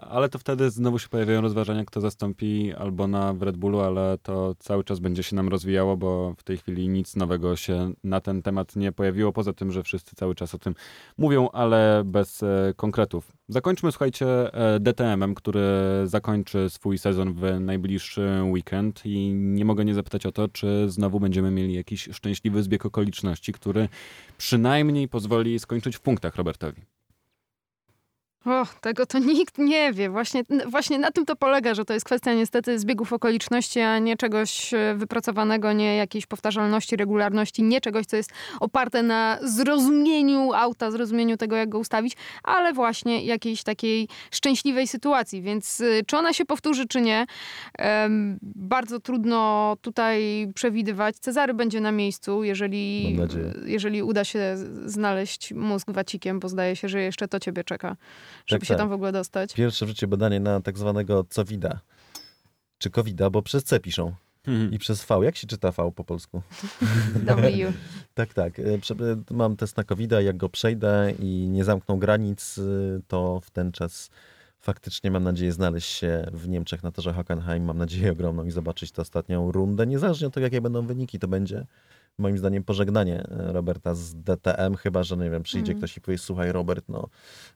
ale 0.00 0.28
to 0.28 0.38
wtedy 0.38 0.70
znowu 0.70 0.98
się 0.98 1.08
pojawiają 1.08 1.40
rozważania, 1.40 1.84
kto 1.84 2.00
zastąpi 2.00 2.72
Albona 2.72 3.32
w 3.32 3.42
Red 3.42 3.56
Bullu, 3.56 3.80
ale 3.80 4.18
to 4.22 4.54
cały 4.58 4.84
czas 4.84 4.98
będzie 4.98 5.22
się 5.22 5.36
nam 5.36 5.48
rozwijało, 5.48 5.96
bo 5.96 6.34
w 6.38 6.42
tej 6.42 6.56
chwili 6.56 6.88
nic 6.88 7.16
nowego 7.16 7.56
się 7.56 7.92
na 8.04 8.20
ten 8.20 8.42
temat 8.42 8.76
nie 8.76 8.92
pojawiło, 8.92 9.32
poza 9.32 9.52
tym, 9.52 9.72
że 9.72 9.82
wszyscy 9.82 10.16
cały 10.16 10.34
czas 10.34 10.54
o 10.54 10.58
tym 10.58 10.74
mówią, 11.18 11.48
ale 11.48 12.02
bez 12.04 12.42
e, 12.42 12.74
konkretów. 12.76 13.32
Zakończmy, 13.48 13.92
słuchajcie, 13.92 14.54
e, 14.54 14.80
DTM-em, 14.80 15.34
który 15.34 15.62
zakończy 16.04 16.70
swój 16.70 16.98
sezon 16.98 17.34
w 17.34 17.60
najbliższy 17.60 18.42
weekend 18.44 19.06
i 19.06 19.32
nie 19.34 19.64
mogę 19.64 19.84
nie 19.84 19.94
zapytać 19.94 20.26
o 20.26 20.32
to, 20.32 20.48
czy 20.48 20.90
znowu 20.90 21.20
będziemy 21.20 21.50
mieli 21.50 21.74
jakiś 21.74 22.08
szczęśliwy 22.12 22.62
zbieg 22.62 22.86
okoliczności, 22.86 23.52
który 23.52 23.88
przynajmniej 24.38 25.08
pozwoli 25.08 25.58
skończyć 25.58 25.96
w 25.96 26.00
punktach 26.00 26.36
Robertowi. 26.36 26.82
O, 28.46 28.66
tego 28.80 29.06
to 29.06 29.18
nikt 29.18 29.58
nie 29.58 29.92
wie. 29.92 30.10
Właśnie, 30.10 30.42
właśnie 30.66 30.98
na 30.98 31.10
tym 31.10 31.26
to 31.26 31.36
polega, 31.36 31.74
że 31.74 31.84
to 31.84 31.94
jest 31.94 32.06
kwestia 32.06 32.34
niestety 32.34 32.78
zbiegów 32.78 33.12
okoliczności, 33.12 33.80
a 33.80 33.98
nie 33.98 34.16
czegoś 34.16 34.74
e, 34.74 34.94
wypracowanego, 34.96 35.72
nie 35.72 35.96
jakiejś 35.96 36.26
powtarzalności, 36.26 36.96
regularności, 36.96 37.62
nie 37.62 37.80
czegoś, 37.80 38.06
co 38.06 38.16
jest 38.16 38.30
oparte 38.60 39.02
na 39.02 39.38
zrozumieniu 39.42 40.52
auta, 40.52 40.90
zrozumieniu 40.90 41.36
tego, 41.36 41.56
jak 41.56 41.68
go 41.68 41.78
ustawić, 41.78 42.16
ale 42.42 42.72
właśnie 42.72 43.24
jakiejś 43.24 43.62
takiej 43.62 44.08
szczęśliwej 44.30 44.88
sytuacji. 44.88 45.42
Więc 45.42 45.80
e, 45.80 45.84
czy 46.06 46.16
ona 46.16 46.32
się 46.32 46.44
powtórzy, 46.44 46.86
czy 46.86 47.00
nie, 47.00 47.26
bardzo 48.42 49.00
trudno 49.00 49.76
tutaj 49.80 50.48
przewidywać. 50.54 51.16
Cezary 51.16 51.54
będzie 51.54 51.80
na 51.80 51.92
miejscu, 51.92 52.44
jeżeli, 52.44 53.16
jeżeli 53.66 54.02
uda 54.02 54.24
się 54.24 54.56
znaleźć 54.84 55.52
mózg 55.52 55.90
wacikiem, 55.90 56.40
bo 56.40 56.48
zdaje 56.48 56.76
się, 56.76 56.88
że 56.88 57.00
jeszcze 57.00 57.28
to 57.28 57.40
ciebie 57.40 57.64
czeka 57.64 57.96
żeby 58.46 58.60
tak, 58.60 58.68
się 58.68 58.74
tak. 58.74 58.78
tam 58.78 58.88
w 58.88 58.92
ogóle 58.92 59.12
dostać. 59.12 59.54
Pierwsze 59.54 59.86
w 59.86 59.88
życiu 59.88 60.08
badanie 60.08 60.40
na 60.40 60.60
tak 60.60 60.78
zwanego 60.78 61.24
covida. 61.24 61.80
Czy 62.78 62.90
covida, 62.90 63.30
bo 63.30 63.42
przez 63.42 63.64
C 63.64 63.80
piszą. 63.80 64.14
Hmm. 64.46 64.72
I 64.72 64.78
przez 64.78 65.04
V. 65.04 65.24
Jak 65.24 65.36
się 65.36 65.46
czyta 65.46 65.70
V 65.70 65.92
po 65.92 66.04
polsku? 66.04 66.42
W. 67.26 67.72
tak, 68.14 68.34
tak. 68.34 68.58
E, 68.58 68.62
mam 69.30 69.56
test 69.56 69.76
na 69.76 69.84
covid 69.84 70.12
jak 70.12 70.36
go 70.36 70.48
przejdę 70.48 71.14
i 71.18 71.48
nie 71.48 71.64
zamkną 71.64 71.98
granic, 71.98 72.58
y, 72.58 73.00
to 73.08 73.40
w 73.40 73.50
ten 73.50 73.72
czas 73.72 74.10
faktycznie 74.60 75.10
mam 75.10 75.24
nadzieję 75.24 75.52
znaleźć 75.52 75.88
się 75.88 76.26
w 76.32 76.48
Niemczech 76.48 76.82
na 76.82 76.92
torze 76.92 77.12
Hockenheim. 77.12 77.64
Mam 77.64 77.78
nadzieję 77.78 78.12
ogromną 78.12 78.44
i 78.44 78.50
zobaczyć 78.50 78.92
tę 78.92 79.02
ostatnią 79.02 79.52
rundę. 79.52 79.86
Niezależnie 79.86 80.26
od 80.26 80.34
tego, 80.34 80.44
jakie 80.46 80.60
będą 80.60 80.86
wyniki, 80.86 81.18
to 81.18 81.28
będzie 81.28 81.66
moim 82.18 82.38
zdaniem 82.38 82.64
pożegnanie 82.64 83.22
e, 83.22 83.52
Roberta 83.52 83.94
z 83.94 84.14
DTM, 84.14 84.74
chyba, 84.74 85.02
że 85.02 85.16
nie 85.16 85.30
wiem, 85.30 85.42
przyjdzie 85.42 85.72
mm. 85.72 85.80
ktoś 85.80 85.96
i 85.96 86.00
powie, 86.00 86.18
słuchaj 86.18 86.52
Robert, 86.52 86.84
no 86.88 87.08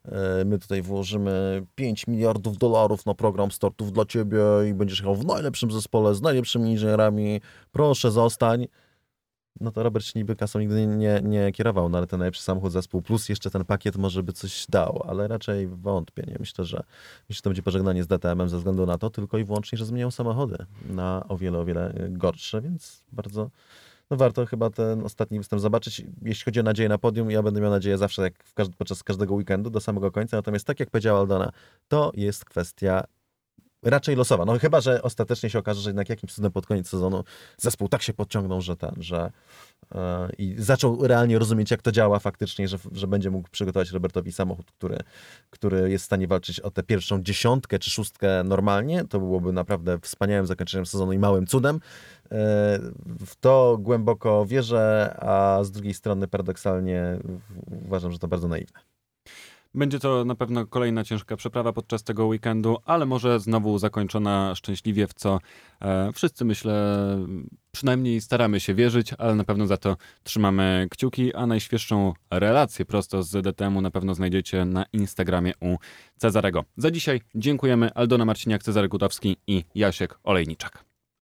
e, 0.04 0.44
my 0.44 0.58
tutaj 0.58 0.82
włożymy 0.82 1.66
5 1.74 2.06
miliardów 2.06 2.58
dolarów 2.58 3.06
na 3.06 3.14
program 3.14 3.50
startów 3.50 3.92
dla 3.92 4.04
ciebie 4.04 4.40
i 4.70 4.74
będziesz 4.74 4.98
jechał 4.98 5.14
w 5.14 5.26
najlepszym 5.26 5.70
zespole, 5.70 6.14
z 6.14 6.22
najlepszymi 6.22 6.70
inżynierami, 6.70 7.40
proszę 7.72 8.10
zostań. 8.10 8.66
No 9.60 9.70
to 9.72 9.82
Robert 9.82 10.04
się 10.04 10.18
niby 10.18 10.36
kasą 10.36 10.58
nigdy 10.58 10.86
nie, 10.86 11.20
nie 11.24 11.52
kierował, 11.52 11.88
no 11.88 11.98
ale 11.98 12.06
ten 12.06 12.18
najlepszy 12.18 12.42
samochód 12.42 12.72
zespół 12.72 13.02
plus 13.02 13.28
jeszcze 13.28 13.50
ten 13.50 13.64
pakiet 13.64 13.96
może 13.96 14.22
by 14.22 14.32
coś 14.32 14.66
dał, 14.68 15.02
ale 15.08 15.28
raczej 15.28 15.68
wątpię, 15.68 16.22
nie? 16.26 16.36
Myślę, 16.40 16.64
że, 16.64 16.76
myślę, 17.28 17.36
że 17.36 17.42
to 17.42 17.50
będzie 17.50 17.62
pożegnanie 17.62 18.04
z 18.04 18.06
DTM-em 18.06 18.48
ze 18.48 18.56
względu 18.56 18.86
na 18.86 18.98
to 18.98 19.10
tylko 19.10 19.38
i 19.38 19.44
wyłącznie, 19.44 19.78
że 19.78 19.86
zmieniają 19.86 20.10
samochody 20.10 20.66
na 20.88 21.24
o 21.28 21.36
wiele, 21.36 21.58
o 21.58 21.64
wiele 21.64 21.94
gorsze, 22.08 22.60
więc 22.60 23.04
bardzo 23.12 23.50
no 24.10 24.16
warto 24.16 24.46
chyba 24.46 24.70
ten 24.70 25.04
ostatni 25.04 25.38
występ 25.38 25.62
zobaczyć. 25.62 26.02
Jeśli 26.22 26.44
chodzi 26.44 26.60
o 26.60 26.62
nadzieję 26.62 26.88
na 26.88 26.98
podium, 26.98 27.30
ja 27.30 27.42
będę 27.42 27.60
miał 27.60 27.70
nadzieję 27.70 27.98
zawsze 27.98 28.22
jak 28.22 28.34
każdy, 28.54 28.76
podczas 28.76 29.02
każdego 29.02 29.34
weekendu 29.34 29.70
do 29.70 29.80
samego 29.80 30.10
końca. 30.10 30.36
Natomiast 30.36 30.66
tak 30.66 30.80
jak 30.80 30.90
powiedziała 30.90 31.20
Aldona, 31.20 31.52
to 31.88 32.12
jest 32.14 32.44
kwestia 32.44 33.04
raczej 33.82 34.16
losowa. 34.16 34.44
No 34.44 34.58
chyba, 34.58 34.80
że 34.80 35.02
ostatecznie 35.02 35.50
się 35.50 35.58
okaże, 35.58 35.80
że 35.80 35.90
jednak 35.90 36.08
jakimś 36.08 36.32
cudem 36.32 36.52
pod 36.52 36.66
koniec 36.66 36.88
sezonu 36.88 37.24
zespół 37.56 37.88
tak 37.88 38.02
się 38.02 38.12
podciągnął, 38.14 38.60
że 38.60 38.76
ten, 38.76 38.94
że 38.98 39.32
yy, 39.94 40.00
i 40.38 40.54
zaczął 40.58 41.06
realnie 41.06 41.38
rozumieć, 41.38 41.70
jak 41.70 41.82
to 41.82 41.92
działa 41.92 42.18
faktycznie, 42.18 42.68
że, 42.68 42.78
że 42.92 43.06
będzie 43.06 43.30
mógł 43.30 43.48
przygotować 43.50 43.90
Robertowi 43.90 44.32
samochód, 44.32 44.72
który, 44.72 44.98
który 45.50 45.90
jest 45.90 46.02
w 46.02 46.06
stanie 46.06 46.26
walczyć 46.26 46.60
o 46.60 46.70
tę 46.70 46.82
pierwszą 46.82 47.22
dziesiątkę 47.22 47.78
czy 47.78 47.90
szóstkę 47.90 48.44
normalnie. 48.44 49.04
To 49.04 49.18
byłoby 49.18 49.52
naprawdę 49.52 49.98
wspaniałym 49.98 50.46
zakończeniem 50.46 50.86
sezonu 50.86 51.12
i 51.12 51.18
małym 51.18 51.46
cudem. 51.46 51.80
W 53.26 53.36
to 53.40 53.78
głęboko 53.80 54.46
wierzę, 54.46 55.16
a 55.20 55.64
z 55.64 55.70
drugiej 55.70 55.94
strony 55.94 56.28
paradoksalnie 56.28 57.18
uważam, 57.86 58.12
że 58.12 58.18
to 58.18 58.28
bardzo 58.28 58.48
naiwne. 58.48 58.80
Będzie 59.74 59.98
to 59.98 60.24
na 60.24 60.34
pewno 60.34 60.66
kolejna 60.66 61.04
ciężka 61.04 61.36
przeprawa 61.36 61.72
podczas 61.72 62.02
tego 62.04 62.26
weekendu, 62.26 62.76
ale 62.84 63.06
może 63.06 63.40
znowu 63.40 63.78
zakończona 63.78 64.54
szczęśliwie, 64.54 65.06
w 65.06 65.14
co 65.14 65.40
e, 65.82 66.12
wszyscy 66.12 66.44
myślę, 66.44 66.98
przynajmniej 67.72 68.20
staramy 68.20 68.60
się 68.60 68.74
wierzyć, 68.74 69.12
ale 69.18 69.34
na 69.34 69.44
pewno 69.44 69.66
za 69.66 69.76
to 69.76 69.96
trzymamy 70.22 70.86
kciuki, 70.90 71.34
a 71.34 71.46
najświeższą 71.46 72.12
relację 72.30 72.84
prosto 72.84 73.22
z 73.22 73.44
DTM-u 73.44 73.80
na 73.80 73.90
pewno 73.90 74.14
znajdziecie 74.14 74.64
na 74.64 74.84
Instagramie 74.92 75.52
u 75.60 75.76
Cezarego. 76.16 76.64
Za 76.76 76.90
dzisiaj 76.90 77.20
dziękujemy 77.34 77.94
Aldona 77.94 78.24
Marciniak, 78.24 78.62
Cezary 78.62 78.88
Gutowski 78.88 79.36
i 79.46 79.64
Jasiek 79.74 80.18
Olejniczak. 80.24 80.87